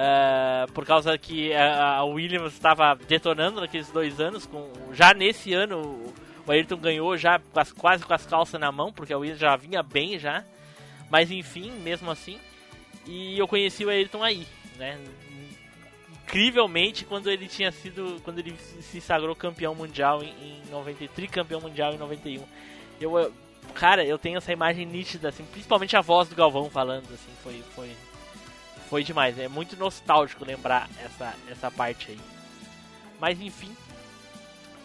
[0.00, 4.46] Ah, por causa que a, Williams estava detonando naqueles dois anos.
[4.46, 5.80] Com, já nesse ano
[6.46, 7.40] o- Ayrton ganhou já
[7.76, 10.44] quase com as calças na mão, porque a Williams já vinha bem já.
[11.10, 12.38] Mas enfim, mesmo assim.
[13.06, 14.96] E eu conheci o Ayrton aí, né?
[16.24, 18.20] Incrivelmente quando ele tinha sido.
[18.22, 22.44] Quando ele se sagrou campeão mundial em, em 90, tricampeão mundial em 91.
[23.00, 23.32] Eu, eu-
[23.74, 27.62] cara, eu tenho essa imagem nítida, assim, principalmente a voz do Galvão falando, assim, foi.
[27.74, 27.90] foi
[28.88, 32.18] foi demais, é muito nostálgico lembrar essa, essa parte aí.
[33.20, 33.74] Mas enfim,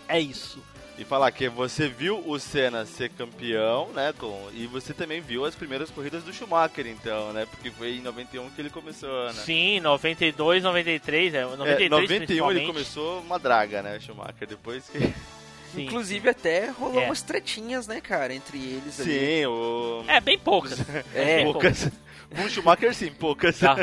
[0.07, 0.61] é isso.
[0.97, 4.13] E falar que você viu o Senna ser campeão, né?
[4.15, 7.47] Com, e você também viu as primeiras corridas do Schumacher, então, né?
[7.49, 9.41] Porque foi em 91 que ele começou, né?
[9.43, 14.47] Sim, 92, 93, é, 93 É, 91 ele começou uma draga, né, Schumacher?
[14.47, 14.99] Depois que.
[15.73, 15.85] Sim.
[15.85, 17.05] Inclusive até rolou É.
[17.05, 19.09] umas tretinhas, né, cara, entre eles ali.
[19.09, 20.03] Sim, o.
[20.07, 20.79] É, bem poucas.
[21.15, 21.89] É, bem poucas.
[22.35, 23.59] Com o Schumacher, sim, poucas.
[23.59, 23.75] Tá.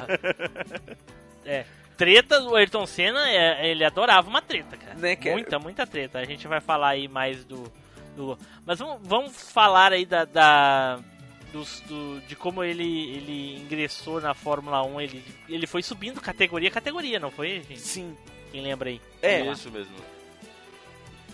[1.44, 1.64] É.
[1.96, 4.94] Treta, o Ayrton Senna, é, ele adorava uma treta, cara.
[4.94, 5.32] Né, cara?
[5.32, 6.18] Muita, muita treta.
[6.18, 7.70] A gente vai falar aí mais do.
[8.16, 10.24] do- Mas vamos, vamos falar aí da.
[10.24, 10.98] da
[11.52, 12.84] dos- do- de como ele,
[13.16, 15.00] ele ingressou na Fórmula 1.
[15.00, 17.78] Ele, ele foi subindo categoria a categoria, não foi, gente?
[17.80, 18.16] Sim.
[18.50, 19.00] Quem lembra aí?
[19.20, 19.94] É, Isso mesmo.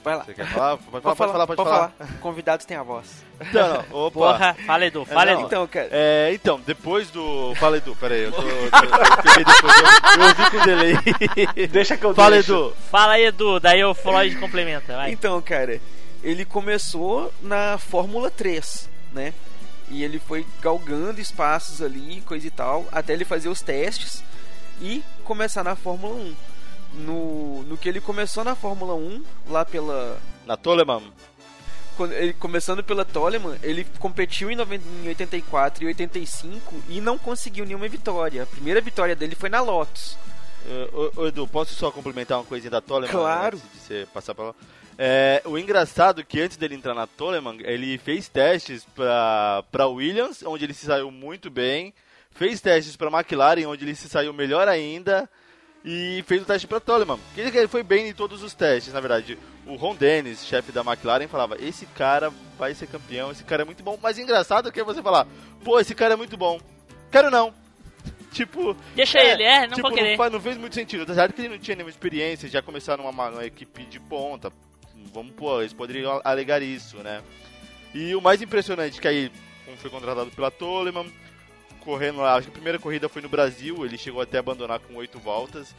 [0.06, 0.24] Vai lá.
[0.24, 0.76] Você quer falar?
[0.76, 1.92] Pode falar, Pode pode falar, pode falar.
[2.20, 3.06] Convidados têm a voz.
[3.52, 3.84] Não, não.
[4.06, 4.10] Opa.
[4.12, 5.42] Porra, fala Edu, fala É, Edu.
[5.42, 7.54] Então, cara, É, então, depois do.
[7.56, 8.40] Fala, Edu, pera aí, eu tô.
[8.40, 11.66] tô- eu peguei depois, eu, eu ouvi com delay.
[11.68, 12.52] Deixa que eu Fala, deixo.
[12.52, 12.76] Edu.
[12.90, 15.10] Fala aí, Edu, daí o Floyd complementa, vai.
[15.10, 15.80] Então, cara,
[16.22, 19.34] ele começou na Fórmula 3, né?
[19.90, 24.24] E ele foi galgando espaços ali, coisa e tal, até ele fazer os testes
[24.80, 26.34] e começar na Fórmula 1.
[26.96, 30.18] No, no que ele começou na Fórmula 1, lá pela.
[30.46, 31.02] Na Toleman.
[31.96, 37.18] quando ele, começando pela Toleman, ele competiu em, 90 em 84 e 85 e não
[37.18, 38.42] conseguiu nenhuma vitória.
[38.42, 40.16] A primeira vitória dele foi na Lotus.
[40.66, 43.12] Uh, ô, Edu, posso só complementar uma coisinha da Toleman?
[43.12, 43.56] Claro.
[43.56, 44.54] Antes de você passar pra lá?
[44.98, 49.86] É, o engraçado é que antes dele entrar na Toleman, ele fez testes pra, pra
[49.86, 51.92] Williams, onde ele se saiu muito bem.
[52.32, 55.28] Fez testes pra McLaren, onde ele se saiu melhor ainda.
[55.88, 57.16] E fez o teste pra Toleman.
[57.36, 59.38] Ele ele foi bem em todos os testes, na verdade.
[59.64, 63.64] O Ron Dennis, chefe da McLaren, falava: Esse cara vai ser campeão, esse cara é
[63.64, 63.96] muito bom.
[64.02, 65.28] Mas engraçado que é você falar:
[65.64, 66.60] Pô, esse cara é muito bom.
[67.10, 67.54] quero não.
[68.32, 68.76] Tipo.
[68.96, 70.10] Deixa ele, é, não tipo, vou querer.
[70.10, 71.04] Não, faz- não fez muito sentido.
[71.04, 74.52] Apesar de que ele não tinha nenhuma experiência, já começaram uma, uma equipe de ponta.
[75.14, 77.22] Vamos pôr, eles poderiam alegar isso, né?
[77.94, 79.30] E o mais impressionante que aí,
[79.64, 81.06] como foi contratado pela Toleman,
[81.86, 84.80] correndo lá, acho que a primeira corrida foi no Brasil, ele chegou até a abandonar
[84.80, 85.72] com oito voltas.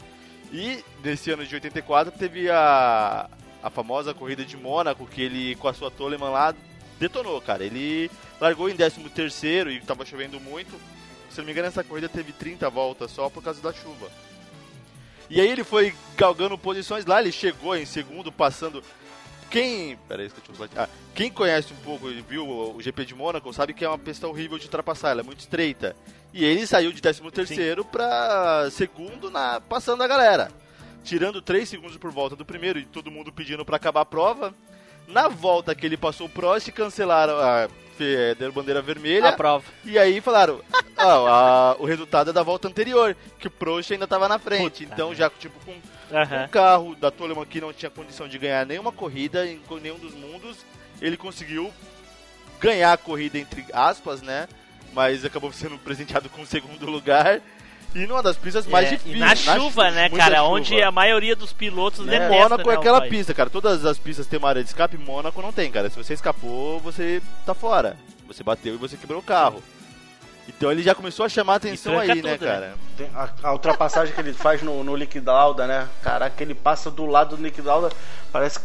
[0.53, 3.29] E nesse ano de 84 teve a,
[3.61, 6.55] a famosa corrida de Mônaco, que ele com a sua Toleman lá
[6.97, 7.65] detonou, cara.
[7.65, 10.79] Ele largou em 13 terceiro e tava chovendo muito.
[11.29, 14.09] Se não me engano, essa corrida teve 30 voltas só por causa da chuva.
[15.29, 18.81] E aí ele foi galgando posições lá, ele chegou em segundo, passando.
[19.49, 19.97] Quem.
[20.75, 23.97] Ah, quem conhece um pouco e viu o GP de Mônaco sabe que é uma
[23.97, 25.95] pista horrível de ultrapassar, ela é muito estreita.
[26.33, 30.51] E ele saiu de 13 terceiro para segundo na passando a galera.
[31.03, 34.53] Tirando 3 segundos por volta do primeiro e todo mundo pedindo para acabar a prova.
[35.07, 39.29] Na volta que ele passou o Prost, cancelaram a fe- deram bandeira vermelha.
[39.29, 39.63] A prova.
[39.85, 40.59] E aí falaram,
[40.97, 44.83] ah, a- o resultado é da volta anterior, que o Prost ainda estava na frente.
[44.83, 45.73] Puta então já tipo com
[46.11, 46.45] Aham.
[46.45, 50.13] um carro da Toleman que não tinha condição de ganhar nenhuma corrida em nenhum dos
[50.13, 50.57] mundos,
[51.01, 51.71] ele conseguiu
[52.59, 54.47] ganhar a corrida entre aspas, né?
[54.93, 57.41] Mas acabou sendo presenteado com o segundo lugar.
[57.95, 59.15] E numa das pistas mais É, difíceis.
[59.15, 60.37] e na chuva, né, cara?
[60.37, 60.49] chuva.
[60.49, 63.49] Onde a maioria dos pilotos E detesta, Mônaco né, é aquela pista, cara.
[63.49, 65.89] Todas as pistas têm uma área de escape, Mônaco não tem, cara.
[65.89, 67.95] Se você escapou, você tá fora.
[68.27, 69.63] Você bateu e você quebrou o carro.
[70.47, 72.37] Então ele já começou a chamar a atenção aí, né, tudo, né?
[72.37, 72.75] cara?
[72.97, 75.87] Tem a, a ultrapassagem que ele faz no, no Liquid Lauda, né?
[76.01, 77.89] Caraca, ele passa do lado do Liquid Lauda,
[78.31, 78.59] parece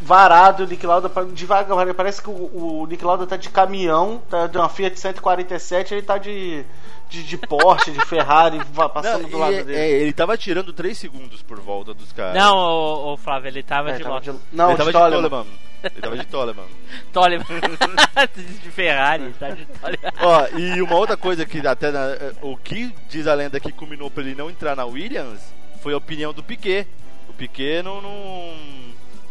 [0.00, 4.56] varado o Liquid Lauda devagar, parece que o, o Lauda tá de caminhão, tá de
[4.58, 6.64] uma Fiat 147, ele tá de,
[7.08, 8.60] de, de Porsche, de Ferrari,
[8.92, 9.78] passando Não, do lado é- dele.
[9.78, 12.34] é, ele tava tirando 3 segundos por volta dos caras.
[12.34, 14.98] Não, ô, ô, Flávio, ele tava É, de tava de- Não, ele tava de.
[14.98, 15.46] Toleman.
[15.82, 16.64] Ele tava de Toleman.
[17.12, 17.44] Toleman.
[18.62, 20.12] de Ferrari, tá de Toleman.
[20.20, 24.10] Ó, e uma outra coisa que até na- o que diz a lenda que culminou
[24.10, 25.40] pra ele não entrar na Williams
[25.82, 26.86] foi a opinião do Piquet.
[27.28, 28.00] O Piquet não.
[28.02, 28.54] não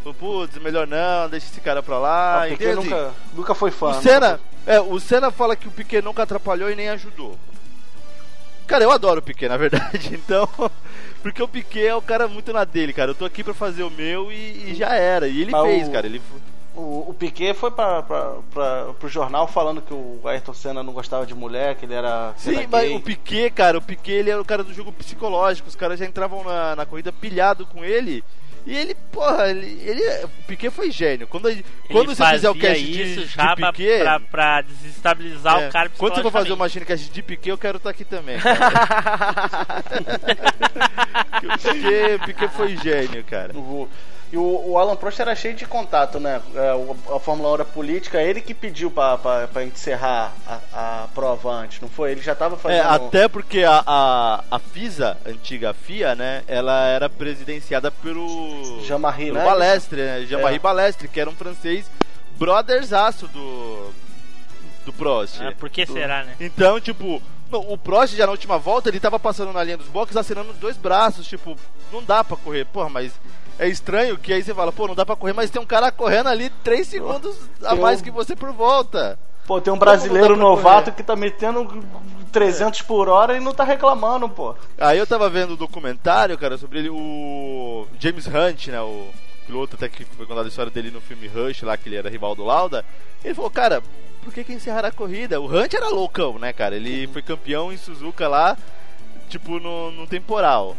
[0.04, 2.44] falou, putz, melhor não, deixa esse cara pra lá.
[2.44, 3.90] Ah, tem, assim, nunca, nunca foi fã.
[3.90, 7.38] o Senna, é, o Senna fala que o Piquet nunca atrapalhou e nem ajudou.
[8.66, 10.48] Cara, eu adoro o Piquet, na verdade, então.
[11.22, 13.12] Porque o Piquet é o cara muito na dele, cara.
[13.12, 15.28] Eu tô aqui pra fazer o meu e, e já era.
[15.28, 16.06] E ele Mas fez, o- cara.
[16.08, 16.22] Ele
[16.76, 20.94] O, o Piquet foi pra, pra, pra, pro jornal falando que o Ayrton Senna não
[20.94, 22.34] gostava de mulher, que ele era.
[22.38, 25.68] Sim, era mas o Piquet, cara, o Piquet ele era o cara do jogo psicológico.
[25.68, 28.24] Os caras já entravam na, na corrida pilhado com ele.
[28.68, 31.26] E ele, porra, ele, ele o Piquet foi gênio.
[31.26, 34.62] Quando, Ele quando você fizer o cast de, isso de já pra, Piquet, pra, pra
[34.62, 36.58] desestabilizar é, o cara quando você for fazer o.
[36.58, 38.36] Machine Cast de Piquet, eu quero estar aqui também.
[41.44, 43.58] o Piquet, o Piquet foi gênio, cara.
[43.58, 43.88] O-
[44.32, 46.42] E o, o Alan Prost era cheio de contato, né?
[46.54, 51.04] É, o- a Fórmula 1 era política, ele que pediu pra, pra, pra encerrar a,
[51.04, 52.12] a prova antes, não foi?
[52.12, 53.06] Ele já tava É, fazendo.
[53.08, 58.82] até porque a, a, a FISA, antiga FIA, né, ela era presidenciada pelo...
[58.84, 59.46] Jean-Marie, né?
[59.46, 60.60] Balestre, né, Jean-Marie É.
[60.60, 61.90] Balestre, que era um francês
[62.38, 63.92] brotherzaço do,
[64.86, 65.40] do Prost.
[65.42, 66.36] Ah, por que será, né?
[66.40, 69.88] Então, tipo, no- o Prost já na última volta, ele tava passando na linha dos
[69.88, 71.58] boxes, acenando os dois braços, tipo,
[71.92, 72.66] não dá pra correr.
[72.66, 73.12] Porra, mas
[73.60, 75.92] é estranho que aí você fala, pô, não dá pra correr, mas tem um cara
[75.92, 79.18] correndo ali 3 segundos a mais um- que você por volta.
[79.46, 80.96] Pô, tem um brasileiro novato correr?
[80.98, 81.84] que tá metendo
[82.32, 84.54] 300 por hora e não tá reclamando, pô.
[84.78, 89.08] Aí eu tava vendo o documentário, cara, sobre ele, o James Hunt, né, o
[89.46, 92.10] piloto até que foi contada a história dele no filme Rush, lá que ele era
[92.10, 92.84] rival do Lauda.
[93.24, 93.82] Ele falou, cara,
[94.22, 95.40] por que que encerraram a corrida?
[95.40, 96.76] O Hunt era loucão, né, cara?
[96.76, 98.58] Ele foi campeão em Suzuka lá,
[99.30, 100.76] tipo, no, no temporal.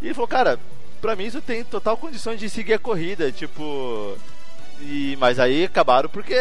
[0.00, 0.60] E ele falou, cara,
[1.02, 4.16] pra mim isso tem total condições de seguir a corrida, tipo...
[4.80, 6.34] E, mas aí acabaram porque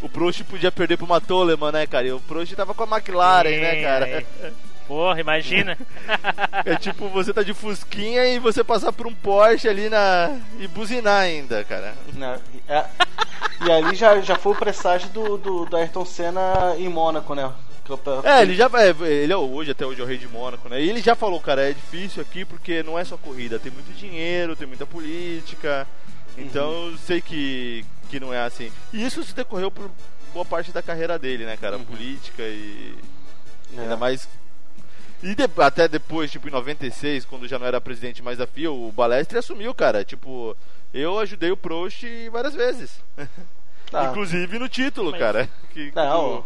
[0.00, 2.06] o Prost podia perder pro uma Toleman, né, cara?
[2.06, 4.06] E o Prost tava com a McLaren, né, cara?
[4.08, 4.24] É,
[4.86, 5.76] Porra, imagina.
[6.64, 10.36] É tipo você tá de fusquinha e você passar por um Porsche ali na.
[10.58, 11.94] e buzinar ainda, cara.
[12.12, 12.38] Né?
[12.68, 12.84] É-
[13.64, 17.50] E ali já, já foi o presságio do, do, do Ayrton Senna em Mônaco, né?
[18.24, 18.66] É, ele já.
[18.74, 20.80] é, ele é hoje, até hoje, é o rei de Mônaco, né?
[20.80, 23.92] E ele já falou, cara, é difícil aqui porque não é só corrida, tem muito
[23.96, 25.86] dinheiro, tem muita política.
[26.38, 28.70] Então eu sei que, que não é assim.
[28.92, 29.90] E isso se decorreu por
[30.32, 31.76] boa parte da carreira dele, né, cara?
[31.76, 31.84] Uhum.
[31.84, 32.94] Política e.
[33.76, 33.80] É.
[33.82, 34.28] Ainda mais.
[35.22, 38.70] E de- até depois, tipo, em 96, quando já não era presidente mais da FIA,
[38.72, 40.02] o Balestre assumiu, cara.
[40.04, 40.56] Tipo,
[40.94, 42.02] eu ajudei o Prost
[42.32, 42.90] várias vezes.
[43.90, 44.06] Tá.
[44.10, 45.48] Inclusive no título, Mas- cara.
[45.74, 46.44] Que, Não.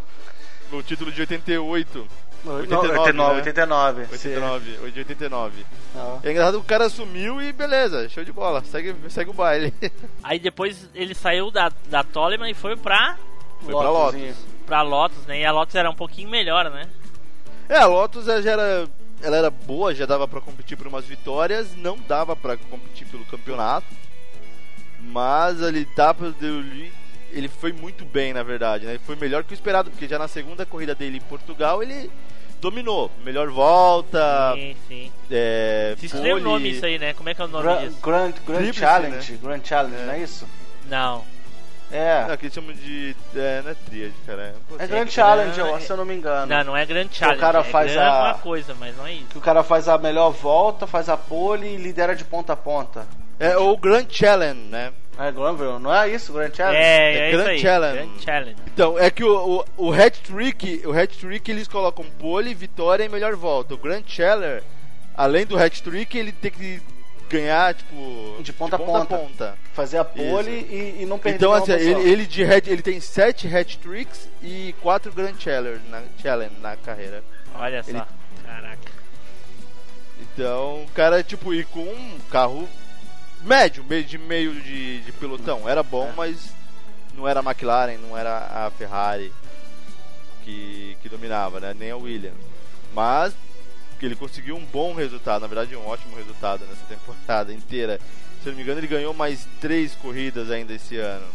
[0.71, 2.07] No título de 88.
[2.43, 4.07] Não, 89, 89, né?
[4.11, 4.71] 89.
[4.83, 5.65] 89, de 89.
[5.95, 6.19] Não.
[6.23, 9.73] É engraçado que o cara assumiu e beleza, show de bola, segue, segue o baile.
[10.23, 13.17] Aí depois ele saiu da, da Toleman e foi pra,
[13.63, 14.27] Foi pra Lotuzinho.
[14.27, 14.45] Lotus.
[14.67, 15.39] pra Lotus, né?
[15.39, 16.87] E a Lotus era um pouquinho melhor, né?
[17.67, 18.87] É, a Lotus já era,
[19.23, 23.25] ela era boa, já dava pra competir por umas vitórias, não dava pra competir pelo
[23.25, 23.87] campeonato.
[24.99, 26.29] Mas ele dá pra
[27.37, 28.93] ele, foi muito bem, na verdade, né?
[28.93, 32.09] Ele foi melhor que o esperado, porque já na segunda corrida dele em Portugal ele
[32.61, 33.11] dominou.
[33.23, 35.11] Melhor volta, Sim, sim.
[35.29, 36.43] é, Se estreia o pole.
[36.51, 37.13] nome isso aí, né?
[37.13, 37.97] Como é que é o nome Gra- disso?
[38.01, 39.39] Grand, Grand Challenge, né?
[39.41, 40.05] Grand Challenge, É.
[40.05, 40.47] não é isso?
[40.89, 41.23] Não.
[41.91, 42.25] É.
[42.27, 43.15] Não, que eles chamam de.
[43.35, 44.55] É, não é tríade, cara.
[44.67, 46.47] Pô, É sim, Grand que Challenge, não, eu- é- se eu não me engano.
[46.47, 47.39] Não, não é grande challenge.
[47.39, 49.25] cara é faz grande a- coisa, mas não é isso.
[49.27, 52.55] Que o cara faz a melhor volta, faz a pole e lidera de ponta a
[52.55, 53.05] ponta.
[53.39, 54.93] É o Grand Challenge, né?
[55.17, 56.77] É, Granville, não é isso, Grand Challenge?
[56.83, 57.59] É, É é, isso Grand aí.
[57.59, 57.97] Challenge.
[57.97, 58.55] Grand Challenge.
[58.73, 63.03] Então, é que o, o, o hat trick, o hat trick eles colocam pole, vitória
[63.05, 63.73] e melhor volta.
[63.73, 64.61] O Grand Challenger,
[65.15, 66.81] além do hat trick, ele tem que
[67.29, 69.17] ganhar, tipo, De ponta a ponta.
[69.17, 69.57] ponta.
[69.73, 72.99] Fazer a pole e, e não perder Então, assim, ele, ele de hat, ele tem
[72.99, 77.23] sete hat tricks e quatro Grand Challenger na, challenge na carreira.
[77.57, 77.89] Olha só.
[77.89, 78.01] Ele-
[78.45, 78.91] Caraca.
[80.21, 82.67] Então, o cara, tipo, ir com um carro
[83.45, 85.67] médio, meio de meio de, de pelotão.
[85.67, 86.13] Era bom, É.
[86.15, 86.53] mas
[87.15, 89.31] não era a McLaren, não era a Ferrari
[90.43, 91.73] que, que dominava, né?
[91.77, 92.37] Nem a Williams.
[92.93, 93.33] Mas
[93.99, 97.99] que ele conseguiu um bom resultado, na verdade um ótimo resultado nessa temporada inteira.
[98.43, 101.25] Se eu não me engano, ele ganhou mais três corridas ainda esse ano.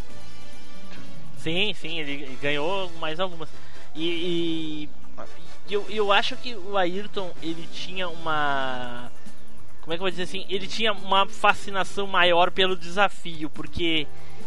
[1.39, 3.49] Sim, sim, ele ele ganhou mais algumas.
[3.95, 4.89] E,
[5.69, 9.11] e eu, eu acho que o Ayrton, ele tinha uma.
[9.91, 10.47] Como é que eu vou dizer assim?
[10.49, 14.07] Ele tinha uma fascinação maior pelo desafio, porque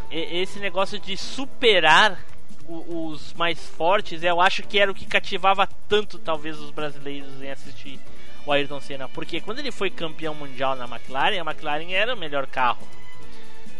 [0.09, 2.17] esse negócio de superar
[2.65, 7.51] os mais fortes, eu acho que era o que cativava tanto, talvez, os brasileiros em
[7.51, 7.99] assistir
[8.45, 9.09] o Ayrton Senna.
[9.09, 12.87] Porque quando ele foi campeão mundial na McLaren, a McLaren era o melhor carro,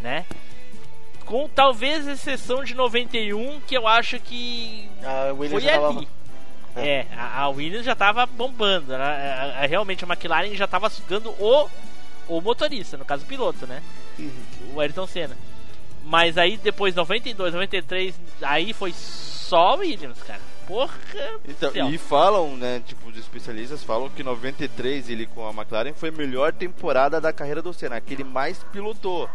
[0.02, 0.26] né?
[1.24, 6.08] Com talvez exceção de 91, que eu acho que A Williams foi tava- ali.
[6.76, 8.88] É, a, Williams já tava bombando.
[8.98, 8.98] né?
[8.98, 11.70] A- a- realmente a McLaren já tava sugando o,
[12.28, 13.82] o motorista, no caso o piloto, né?
[14.74, 15.38] O Ayrton Senna.
[16.04, 20.42] Mas aí depois 92, 93, aí foi só Williams, cara.
[20.68, 20.94] Porra!
[21.48, 21.90] Então, céu.
[21.90, 26.12] e falam, né, tipo, os especialistas falam que 93 ele com a McLaren foi a
[26.14, 29.30] melhor temporada da carreira do Senna, que ele mais pilotou.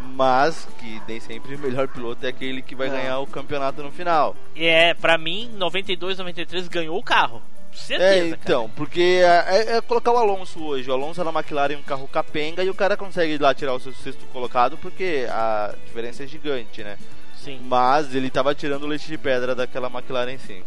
[0.00, 2.96] Mas que nem sempre o melhor piloto é aquele que vai Não.
[2.96, 4.36] ganhar o campeonato no final.
[4.54, 7.42] É, pra mim, 92, 93 ganhou o carro.
[7.72, 8.40] Certeza, É, cara.
[8.42, 10.88] então, porque é, é- é colocar o Alonso hoje.
[10.90, 13.80] O Alonso na McLaren um carro capenga e o cara consegue ir lá tirar o
[13.80, 16.96] seu sexto colocado porque a diferença é gigante, né?
[17.36, 17.60] Sim.
[17.64, 20.66] Mas ele tava tirando o leite de pedra daquela McLaren 5.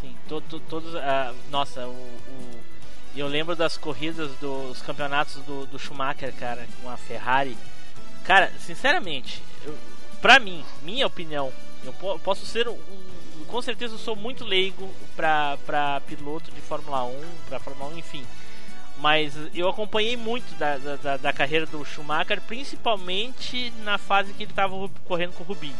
[0.00, 0.94] Sim, to, to- todos.
[0.96, 2.60] ah, nossa, o, o-
[3.14, 7.56] eu lembro das corridas dos campeonatos do, do Schumacher, cara, com a Ferrari.
[8.24, 9.76] Cara, sinceramente, eu,
[10.20, 11.52] pra mim, minha opinião,
[11.84, 12.78] eu po- posso ser um.
[13.48, 17.98] Com certeza eu sou muito leigo pra, pra piloto de Fórmula 1, pra Fórmula 1,
[17.98, 18.24] enfim.
[18.98, 24.52] Mas eu acompanhei muito da, da, da- carreira do Schumacher, principalmente na fase que ele
[24.52, 25.74] tava correndo com o Rubinho.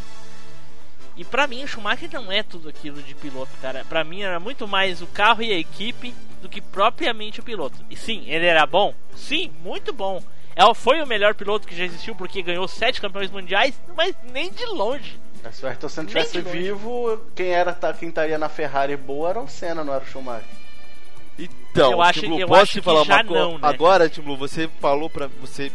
[1.15, 3.85] E pra mim o Schumacher não é tudo aquilo de piloto, cara.
[3.87, 7.77] Pra mim era muito mais o carro e a equipe do que propriamente o piloto.
[7.89, 8.93] E sim, ele era bom?
[9.15, 10.21] Sim, muito bom.
[10.55, 14.51] É, foi o melhor piloto que já existiu porque ganhou sete campeões mundiais, mas nem
[14.51, 15.19] de longe.
[15.51, 19.39] Se o Ayrton Senna estivesse vivo, quem era tá- quem estaria na Ferrari boa era
[19.41, 20.45] o Senna, não era o Schumacher.
[21.37, 23.43] Então, Eu acho- Tim Blue, eu posso acho te que falar já uma coisa?
[23.43, 23.59] não, né?
[23.63, 25.27] Agora, Tim Blue, você falou pra.
[25.41, 25.71] Você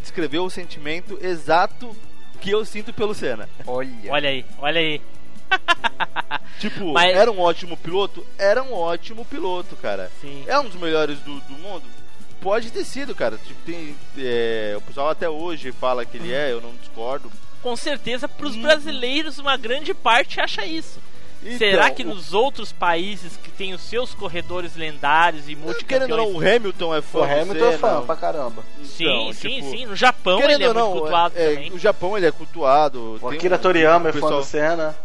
[0.00, 1.94] descreveu o sentimento exato
[2.40, 3.48] que eu sinto pelo Senna.
[3.66, 3.90] Olha.
[4.12, 5.02] Olha aí, olha aí.
[6.60, 8.24] Tipo, Mas- era um ótimo piloto?
[8.38, 10.10] Era um ótimo piloto, cara.
[10.20, 10.44] Sim.
[10.46, 11.82] É um dos melhores do, do mundo?
[12.42, 13.38] Pode ter sido, cara.
[13.46, 13.96] Tipo, tem.
[14.18, 17.30] é, o pessoal até hoje fala que ele é, eu não discordo.
[17.62, 18.62] Com certeza pros Hum.
[18.62, 20.98] brasileiros uma grande parte acha isso.
[21.44, 25.60] Então, Será que o- nos outros países que tem os seus corredores lendários e Querendo
[25.62, 26.10] ou multicampeões...
[26.10, 27.18] não, o Hamilton é fã.
[27.18, 28.62] O Hamilton é fã pra caramba.
[28.84, 29.86] Sim, Então, sim, tipo, sim.
[29.86, 31.72] No Japão Querendo ele é não, muito cultuado é, também.
[31.72, 33.14] o Japão ele é cultuado.
[33.20, 34.96] O Tem Akira um- Toriyama é fã do Senna.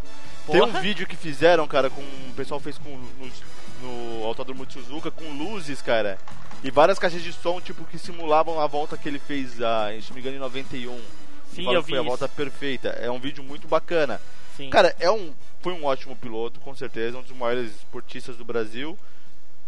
[0.51, 4.73] Tem um vídeo que fizeram, cara, com o pessoal fez com no, no Autódromo de
[4.73, 6.19] Suzuka com luzes, cara.
[6.63, 10.09] E várias caixas de som, tipo, que simulavam a volta que ele fez, a, se
[10.09, 10.99] não me engano, em 91.
[11.53, 12.09] Sim, eu vi foi a isso.
[12.09, 12.89] volta perfeita.
[12.89, 14.19] É um vídeo muito bacana.
[14.55, 14.69] Sim.
[14.69, 18.97] Cara, é um, foi um ótimo piloto, com certeza, um dos maiores esportistas do Brasil.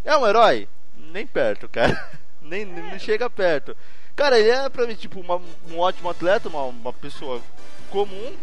[0.04, 0.68] É um herói?
[1.12, 2.10] Nem perto, cara.
[2.42, 3.76] nem, nem chega perto.
[4.16, 7.42] Cara, ele é pra mim, tipo, uma- um ótimo atleta, uma, uma pessoa
[7.90, 8.34] comum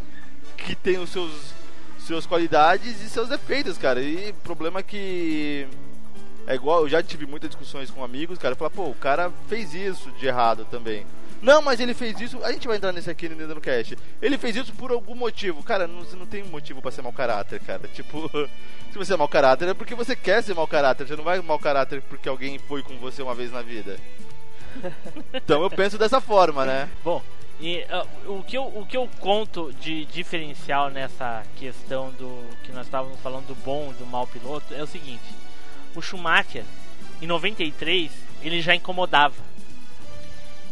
[0.57, 1.55] que tem os seus
[2.01, 4.01] suas qualidades e seus defeitos, cara.
[4.01, 5.67] E o problema é que
[6.47, 9.75] é igual, eu já tive muitas discussões com amigos, cara, falar, pô, o cara fez
[9.75, 11.05] isso de errado também.
[11.43, 12.43] Não, mas ele fez isso.
[12.43, 13.97] A gente vai entrar nesse aqui no Cast.
[14.23, 15.63] Ele fez isso por algum motivo.
[15.63, 17.87] Cara, não, você não tem motivo pra ser mau caráter, cara.
[17.89, 18.29] Tipo,
[18.91, 21.07] se você é mau caráter é porque você quer ser mau caráter.
[21.07, 23.97] Você não vai mau caráter porque alguém foi com você uma vez na vida.
[25.33, 26.89] Então eu penso dessa forma, né?
[27.03, 27.23] Bom,
[27.59, 32.73] e, uh, o, que eu, o que eu conto de diferencial nessa questão do que
[32.73, 35.25] nós estávamos falando do bom e do mau piloto é o seguinte:
[35.99, 36.65] o Schumacher,
[37.21, 38.11] em 93,
[38.43, 39.35] ele já incomodava.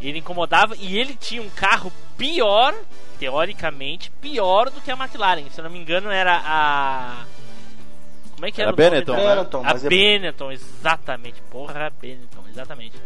[0.00, 2.74] Ele incomodava e ele tinha um carro pior,
[3.18, 5.48] teoricamente, pior do que a McLaren.
[5.50, 7.24] Se eu não me engano, era a.
[8.34, 9.34] Como é que era, Era o nome Benetton, né?
[9.34, 11.40] Benetton, A é- Benetton, exatamente.
[11.50, 12.96] Porra, a Benetton, exatamente.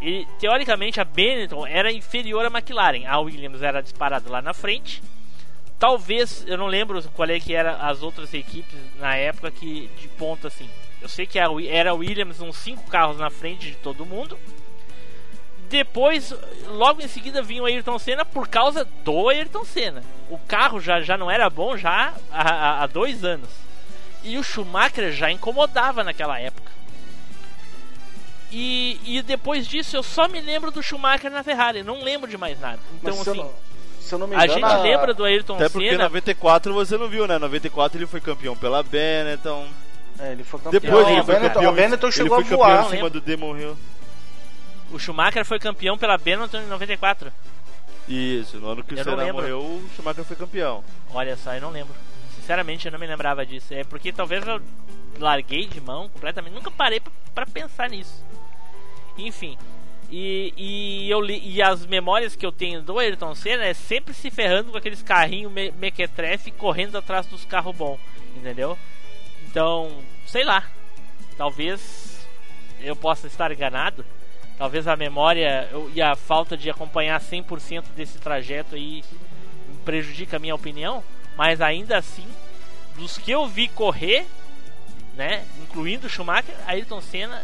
[0.00, 3.06] E, teoricamente, a Benetton era inferior à McLaren.
[3.06, 5.02] A Williams era disparada lá na frente.
[5.78, 10.08] Talvez, eu não lembro qual é que era as outras equipes na época que de
[10.08, 10.68] ponta assim.
[11.00, 14.38] Eu sei que a era a Williams uns cinco carros na frente de todo mundo.
[15.68, 16.34] Depois,
[16.66, 20.02] logo em seguida, vinha o Ayrton Senna por causa do Ayrton Senna.
[20.28, 23.48] O carro já, já não era bom já há, há- há dois anos.
[24.24, 26.70] E o Schumacher já incomodava naquela época.
[28.52, 32.36] E, e depois disso eu só me lembro do Schumacher na Ferrari, não lembro de
[32.36, 32.80] mais nada.
[33.00, 33.52] Então Mas assim, não,
[34.00, 34.60] se eu não me a engano.
[34.68, 36.04] gente lembra do Ayrton Até porque em Senna.
[36.04, 37.38] 94 você não viu, né?
[37.38, 39.68] 94 ele foi campeão pela Benetton.
[40.18, 40.80] É, ele foi campeão.
[40.80, 41.72] Depois ele o foi campeão.
[41.72, 42.86] o Benetton ele chegou foi a campeão voar.
[42.86, 43.76] em cima do Demon Hill.
[44.92, 47.32] O Schumacher foi campeão pela Benetton em 94.
[48.08, 50.82] Isso, no ano que o Eu não Senna morreu, o Schumacher foi campeão.
[51.12, 51.94] Olha só, eu não lembro.
[52.34, 53.72] Sinceramente, eu não me lembrava disso.
[53.72, 54.60] É porque talvez eu
[55.18, 56.54] larguei de mão completamente.
[56.54, 58.24] Nunca parei pra, pra pensar nisso.
[59.16, 59.56] Enfim.
[60.10, 64.12] E, e, eu li, e as memórias que eu tenho do Ayrton Senna é sempre
[64.12, 68.00] se ferrando com aqueles carrinhos me, mequetrefe correndo atrás dos carros bons.
[68.36, 68.76] Entendeu?
[69.50, 69.90] Então,
[70.26, 70.64] sei lá.
[71.36, 72.26] Talvez
[72.80, 74.04] eu possa estar enganado.
[74.56, 79.02] Talvez a memória e a falta de acompanhar 100% desse trajeto aí
[79.84, 81.02] prejudica a minha opinião,
[81.34, 82.26] mas ainda assim,
[82.96, 84.26] dos que eu vi correr,
[85.16, 87.42] né, incluindo o Schumacher, Ayrton Senna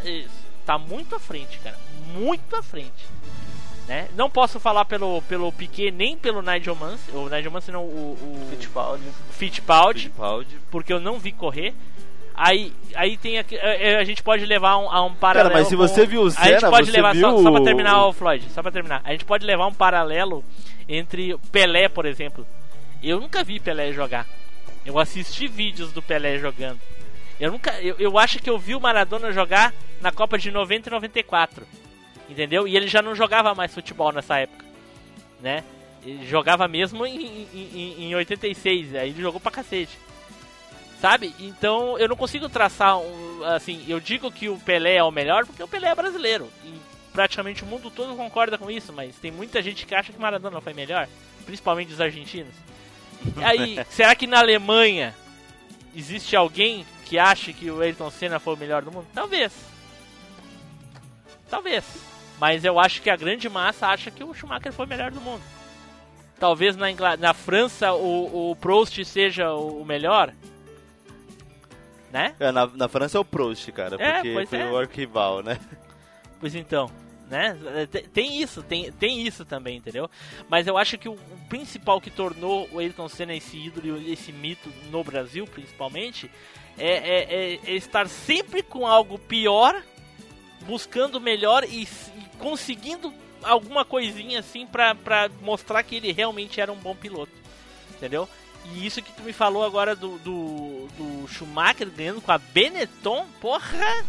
[0.59, 1.77] está muito à frente, cara,
[2.13, 3.05] muito à frente.
[3.87, 4.09] Né?
[4.15, 8.13] Não posso falar pelo, pelo Piquet nem pelo Nigel Mansell, o Nigel Mansell não, o,
[8.13, 9.03] o Fittipaldi.
[9.31, 10.57] Fittipaldi, Fittipaldi.
[10.69, 11.73] porque eu não vi correr.
[12.39, 15.53] Aí, aí tem aqui, é, é, a gente pode levar um, a um paralelo.
[15.55, 17.61] mas se com- você viu o a gente Senna, pode levar só, viu só pra
[17.61, 19.01] o- terminar o Floyd, só pra terminar.
[19.03, 20.45] A gente pode levar um paralelo
[20.87, 22.45] entre Pelé, por exemplo.
[23.01, 24.27] Eu nunca vi Pelé jogar.
[24.85, 26.79] Eu assisti vídeos do Pelé jogando.
[27.39, 30.89] Eu nunca, eu, eu acho que eu vi o Maradona jogar na Copa de 90
[30.89, 31.65] e 94.
[32.29, 32.67] Entendeu?
[32.67, 34.63] E ele já não jogava mais futebol nessa época,
[35.41, 35.63] né?
[36.05, 39.97] Ele jogava mesmo em, em, em 86, aí ele jogou pra cacete.
[40.99, 41.33] Sabe?
[41.39, 43.43] Então eu não consigo traçar um.
[43.43, 46.49] Assim, eu digo que o Pelé é o melhor porque o Pelé é brasileiro.
[46.65, 46.73] E
[47.13, 50.61] praticamente o mundo todo concorda com isso, mas tem muita gente que acha que Maradona
[50.61, 51.07] foi melhor,
[51.45, 52.53] principalmente os argentinos.
[53.35, 55.15] E aí, será que na Alemanha
[55.95, 59.07] existe alguém que acha que o Ayrton Senna foi o melhor do mundo?
[59.13, 59.53] Talvez.
[61.49, 61.83] Talvez.
[62.39, 65.21] Mas eu acho que a grande massa acha que o Schumacher foi o melhor do
[65.21, 65.41] mundo.
[66.39, 67.17] Talvez na, Ingl...
[67.17, 70.31] na França o, o Prost seja o melhor.
[72.11, 72.35] Né?
[72.39, 74.65] É, na, na França é o Prost, cara, É, porque pois foi é.
[74.71, 75.59] o arquival, né?
[76.39, 76.89] Pois então,
[77.29, 77.57] né?
[77.91, 80.09] Tem- Tem isso, tem, tem isso também, entendeu?
[80.47, 84.13] Mas eu acho que o, o principal que tornou o Ayrton Senna esse ídolo e
[84.13, 86.31] esse mito no Brasil, principalmente,
[86.77, 87.23] é, é-
[87.55, 89.81] é- é estar sempre com algo pior,
[90.65, 91.87] buscando melhor e, e
[92.39, 94.95] conseguindo alguma coisinha assim pra
[95.41, 97.31] mostrar que ele realmente era um bom piloto,
[97.95, 98.27] entendeu?
[98.73, 103.25] E isso que tu me falou agora do, do, do Schumacher ganhando com a Benetton,
[103.41, 104.05] porra!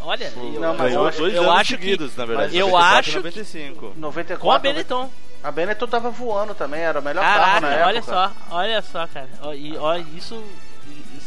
[0.00, 2.56] Olha, eu, Não, mas eu, acho- dois eu acho que seguidos, na verdade.
[2.56, 3.92] eu 94 e acho que- 95.
[3.96, 4.38] 94.
[4.42, 5.10] com a Benetton.
[5.42, 7.86] A Benetton tava voando também, era o melhor carro na Caraca, época.
[7.88, 9.28] olha só, olha só, cara.
[9.54, 10.42] E ó, isso,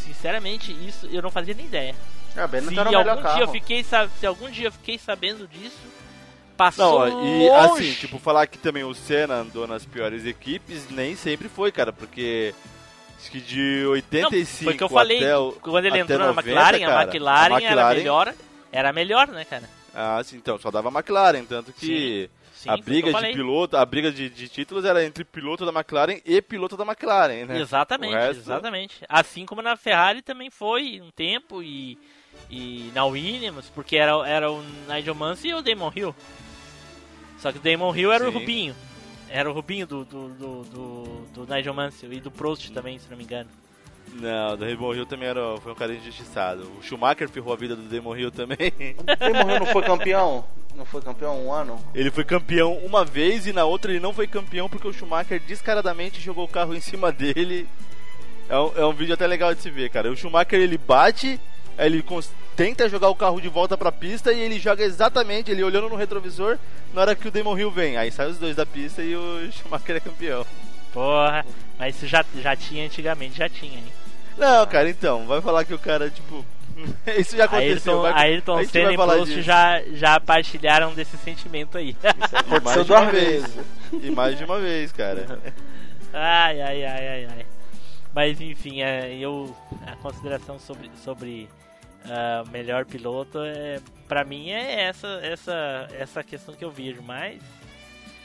[0.03, 1.95] sinceramente, isso eu não fazia nem ideia.
[2.35, 3.51] É, a Se Benetton era o melhor algum dia eu carro.
[3.51, 5.77] fiquei, se algum dia eu fiquei sabendo disso,
[6.57, 7.51] passou Não, e longe.
[7.89, 11.93] assim, tipo, falar que também o Senna andou nas piores equipes, nem sempre foi, cara,
[11.93, 12.53] porque
[13.19, 16.41] acho que de 85 Foi o que eu falei, o, quando ele entrou na 90,
[16.49, 18.33] McLaren, a cara, McLaren, a era McLaren- melhor,
[18.71, 19.69] era melhor, né, cara?
[19.93, 23.33] Ah, sim, então, só dava McLaren, tanto que Sim, a foi o que briga de
[23.33, 27.45] piloto, a briga de, de títulos era entre piloto da McLaren e piloto da McLaren,
[27.45, 27.59] né?
[27.59, 28.95] Exatamente, resto- exatamente.
[29.07, 31.97] Assim como na Ferrari também foi um tempo e,
[32.49, 36.15] e na Williams, porque era, era o Nigel Mansell e o Damon Hill.
[37.38, 38.39] Só que o Damon Hill era o Sim.
[38.39, 38.75] Rubinho.
[39.29, 43.09] Era o Rubinho do, do, do, do, do Nigel Mansell e do Prost também, se
[43.09, 43.49] não me engano.
[44.13, 46.63] Não, o Damon Hill também era, foi um cara injustiçado.
[46.79, 48.57] O Schumacher ferrou a vida do Damon Hill também.
[48.79, 50.45] Ele morreu, não foi campeão?
[50.75, 51.79] Não foi campeão um ano?
[51.93, 55.41] Ele foi campeão uma vez e na outra ele não foi campeão porque o Schumacher
[55.41, 57.67] descaradamente jogou o carro em cima dele.
[58.47, 60.11] É um, é um vídeo até legal de se ver, cara.
[60.11, 61.39] O Schumacher ele bate,
[61.78, 62.03] ele
[62.55, 65.95] tenta jogar o carro de volta pra pista e ele joga exatamente, ele olhando no
[65.95, 66.57] retrovisor
[66.93, 67.97] na hora que o Damon Hill vem.
[67.97, 70.45] Aí sai os dois da pista e o Schumacher é campeão.
[70.91, 71.45] Porra,
[71.78, 73.93] mas isso já, já tinha antigamente, já tinha, hein?
[74.38, 76.45] Não, cara, então, vai falar que o cara, tipo.
[77.17, 77.71] Isso já aconteceu.
[77.71, 81.89] Ayrton, vai, Ayrton Senna e Prost já, já partilharam desse sentimento aí.
[81.89, 83.41] Isso E aconteceu mais de duas uma vez.
[83.41, 83.55] vezes.
[84.03, 85.39] E mais de uma vez, cara.
[86.13, 87.45] Ai, ai, ai, ai, ai.
[88.13, 89.55] Mas enfim, é, eu
[89.88, 91.49] a consideração sobre sobre
[92.09, 97.41] ah, melhor piloto é para mim é essa essa essa questão que eu vejo, mas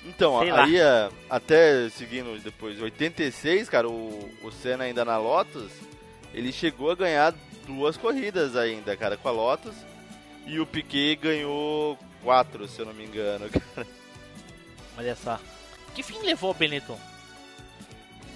[0.04, 5.70] Então, Sei aí é, até seguindo depois, 86, cara, o, o Senna ainda na Lotus,
[6.34, 7.34] ele chegou a ganhar
[7.66, 9.74] duas corridas ainda, cara, com a Lotus.
[10.44, 13.48] E o Piquet ganhou quatro, se eu não me engano.
[13.74, 13.86] cara.
[14.98, 15.38] olha só.
[15.94, 16.98] Que fim levou o Benetton?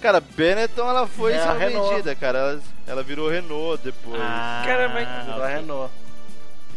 [0.01, 2.39] Cara, Benetton ela foi É, vendida, cara.
[2.39, 4.19] Ela, ela virou Renault depois.
[4.21, 5.91] Ah, Cara, mas- Virou a Renault.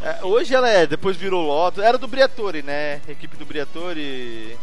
[0.02, 1.82] É, hoje ela é, depois virou Lotus.
[1.82, 3.00] Era do Briatore, né?
[3.08, 4.56] Equipe do Briatore.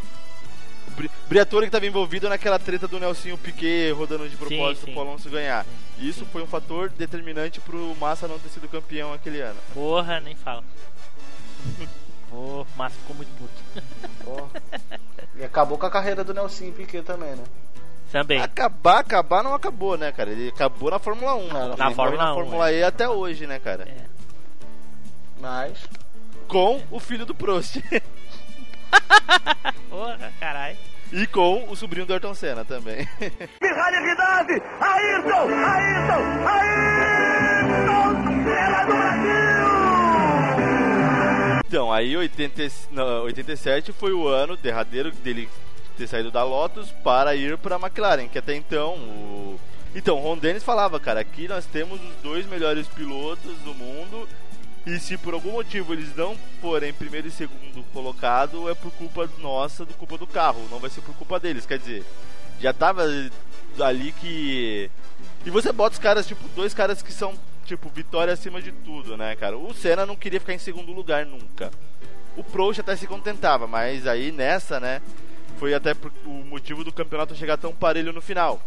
[0.88, 4.94] O Bri- Briatore que estava envolvido naquela treta do Nelsinho Piquet rodando de propósito sim.
[4.94, 5.64] pro Alonso ganhar.
[6.00, 9.60] E isso foi um fator determinante pro Massa não ter sido campeão aquele ano.
[9.74, 10.64] Porra, nem fala.
[12.30, 13.84] Pô, o Massa ficou muito puto.
[14.24, 14.48] Pô.
[15.40, 17.44] E acabou com a carreira do Nelson Piquet também, né?
[18.12, 18.42] Também.
[18.42, 20.32] Acabar, acabar não acabou, né, cara?
[20.32, 21.48] Ele acabou na Fórmula 1.
[21.76, 23.84] Na Ele Fórmula na 1, Fórmula E até hoje, né, cara?
[23.84, 24.06] É.
[25.40, 25.78] Mas.
[26.48, 27.76] Com o filho do Prost.
[29.90, 30.78] Porra, caralho.
[31.12, 33.06] e com o sobrinho do Ayrton Senna também.
[33.62, 34.62] Realidade!
[34.80, 35.50] Ayrton!
[35.66, 36.48] Ayrton!
[36.48, 38.16] Ayrton!
[38.46, 39.68] Senna do Brasil!
[41.68, 45.50] Então, aí 80, não, 87 foi o ano derradeiro dele
[45.98, 49.60] ter saído da Lotus para ir para a McLaren, que até então o
[49.96, 54.28] Então, Ron Dennis falava, cara, aqui nós temos os dois melhores pilotos do mundo
[54.86, 59.30] e se por algum motivo eles não forem primeiro e segundo colocado, é por culpa
[59.40, 62.06] nossa, do culpa do carro, não vai ser por culpa deles, quer dizer,
[62.60, 63.04] já tava
[63.80, 64.90] ali que
[65.46, 67.34] e você bota os caras, tipo, dois caras que são,
[67.66, 69.58] tipo, vitória acima de tudo, né, cara?
[69.58, 71.72] O Senna não queria ficar em segundo lugar nunca.
[72.36, 75.02] O Prost até se contentava, mas aí nessa, né,
[75.60, 75.94] foi até
[76.26, 78.62] o motivo do campeonato chegar tão parelho no final.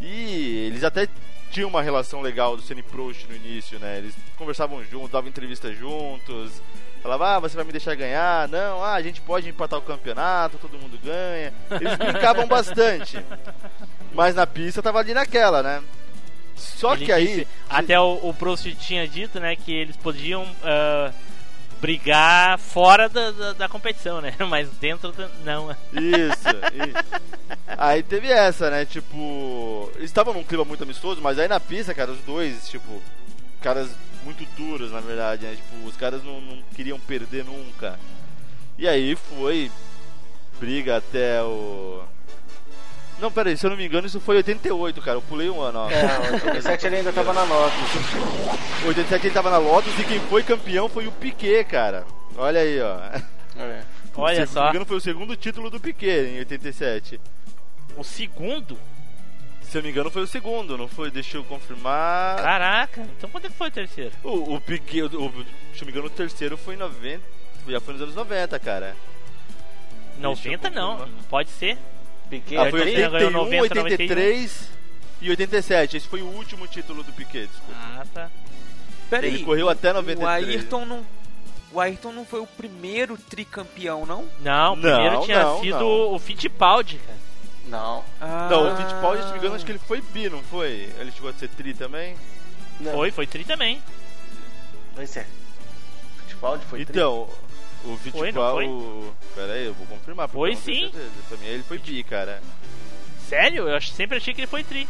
[0.00, 1.08] E eles até
[1.50, 3.98] tinham uma relação legal do Senna e Prost no início, né?
[3.98, 6.62] Eles conversavam juntos, davam entrevista juntos.
[7.02, 8.48] Falavam, ah, você vai me deixar ganhar?
[8.48, 11.52] Não, ah, a gente pode empatar o campeonato, todo mundo ganha.
[11.70, 13.18] Eles brincavam bastante.
[14.12, 15.82] Mas na pista tava ali naquela, né?
[16.56, 17.26] Só Ele que aí.
[17.26, 21.12] disse- até o, o Prost tinha dito, né, que eles podiam ah,
[21.80, 24.34] brigar fora da, da, da competição, né?
[24.48, 25.12] Mas dentro
[25.44, 25.70] não.
[25.92, 27.22] Isso, isso.
[27.66, 28.84] Aí teve essa, né?
[28.84, 33.00] Tipo, estavam num clima muito amistoso, mas aí na pista, cara, os dois, tipo,
[33.60, 33.90] caras
[34.24, 35.54] muito duros, na verdade, né?
[35.54, 37.98] Tipo, os caras não, não queriam perder nunca.
[38.76, 39.70] E aí foi
[40.58, 42.02] briga até o.
[43.20, 45.16] Não, pera aí, se eu não me engano, isso foi 88, cara.
[45.16, 45.90] Eu pulei um ano, ó.
[45.90, 47.74] É, 87 ele ainda tava na nota.
[48.86, 52.04] 87 ele tava na Lotus e quem foi campeão foi o Piquet, cara.
[52.36, 52.96] Olha aí, ó.
[53.60, 53.82] É.
[54.16, 54.60] Olha Se só.
[54.60, 57.20] não me engano, foi o segundo título do Piquet em 87.
[57.96, 58.78] O segundo?
[59.62, 61.10] Se eu não me engano, foi o segundo, não foi?
[61.10, 62.36] Deixa eu confirmar.
[62.40, 64.12] Caraca, então quando é que foi o terceiro?
[64.22, 67.20] O, o Piquet, o, o- se eu não me engano, o terceiro foi em 90.
[67.68, 68.96] Já foi nos anos 90, cara.
[70.16, 71.16] Deixa eu 90 não, confirmar.
[71.16, 71.76] não pode ser.
[72.28, 74.70] Piquet Ah, foi Ayrton Senna 81, ganhou 90, 83
[75.20, 75.96] e 87.
[75.96, 77.74] Esse foi o último título do Piquet, desculpa.
[77.80, 78.30] Ah, tá.
[79.10, 80.48] Pera Ele aí, correu até O 93.
[80.48, 81.04] Ayrton não.
[81.72, 84.24] O Ayrton não foi o primeiro tricampeão, não?
[84.40, 86.14] Não, o Não, primeiro tinha não, sido não.
[86.14, 87.18] o Fittipaldi, cara.
[87.66, 88.04] Não.
[88.20, 88.48] Ah.
[88.50, 90.88] Não, o Fittipaldi, se não me engano, acho que ele foi bi, não foi?
[90.98, 92.16] Ele chegou a ser tri também?
[92.80, 92.92] não.
[92.92, 93.82] Foi, foi tri também.
[94.94, 95.26] Pois é.
[96.22, 96.96] Fittipaldi foi tri.
[96.96, 97.28] então,
[97.84, 99.12] o Foi, não Fittipaldi...
[99.34, 100.28] Pera aí, eu vou confirmar.
[100.28, 100.90] Foi não sim.
[101.28, 102.42] Pra mim ele foi bi, cara.
[103.28, 103.68] Sério?
[103.68, 104.88] Eu sempre achei que ele foi tri.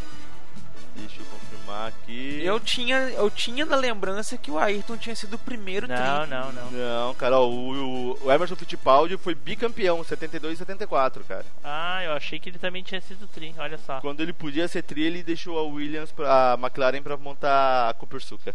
[0.96, 2.40] Deixa eu confirmar aqui.
[2.42, 6.30] Eu tinha, eu tinha na lembrança que o Ayrton tinha sido o primeiro Não, tri.
[6.30, 6.70] não, não.
[6.72, 11.44] Não, cara, ó, o, o- o Emerson Fittipaldi foi bicampeão, 72 e 74, cara.
[11.62, 14.00] Ah, eu achei que ele também tinha sido tri, olha só.
[14.00, 17.94] Quando ele podia ser tri, ele deixou a Williams, pra, a McLaren pra montar a
[17.94, 18.54] Copersucar.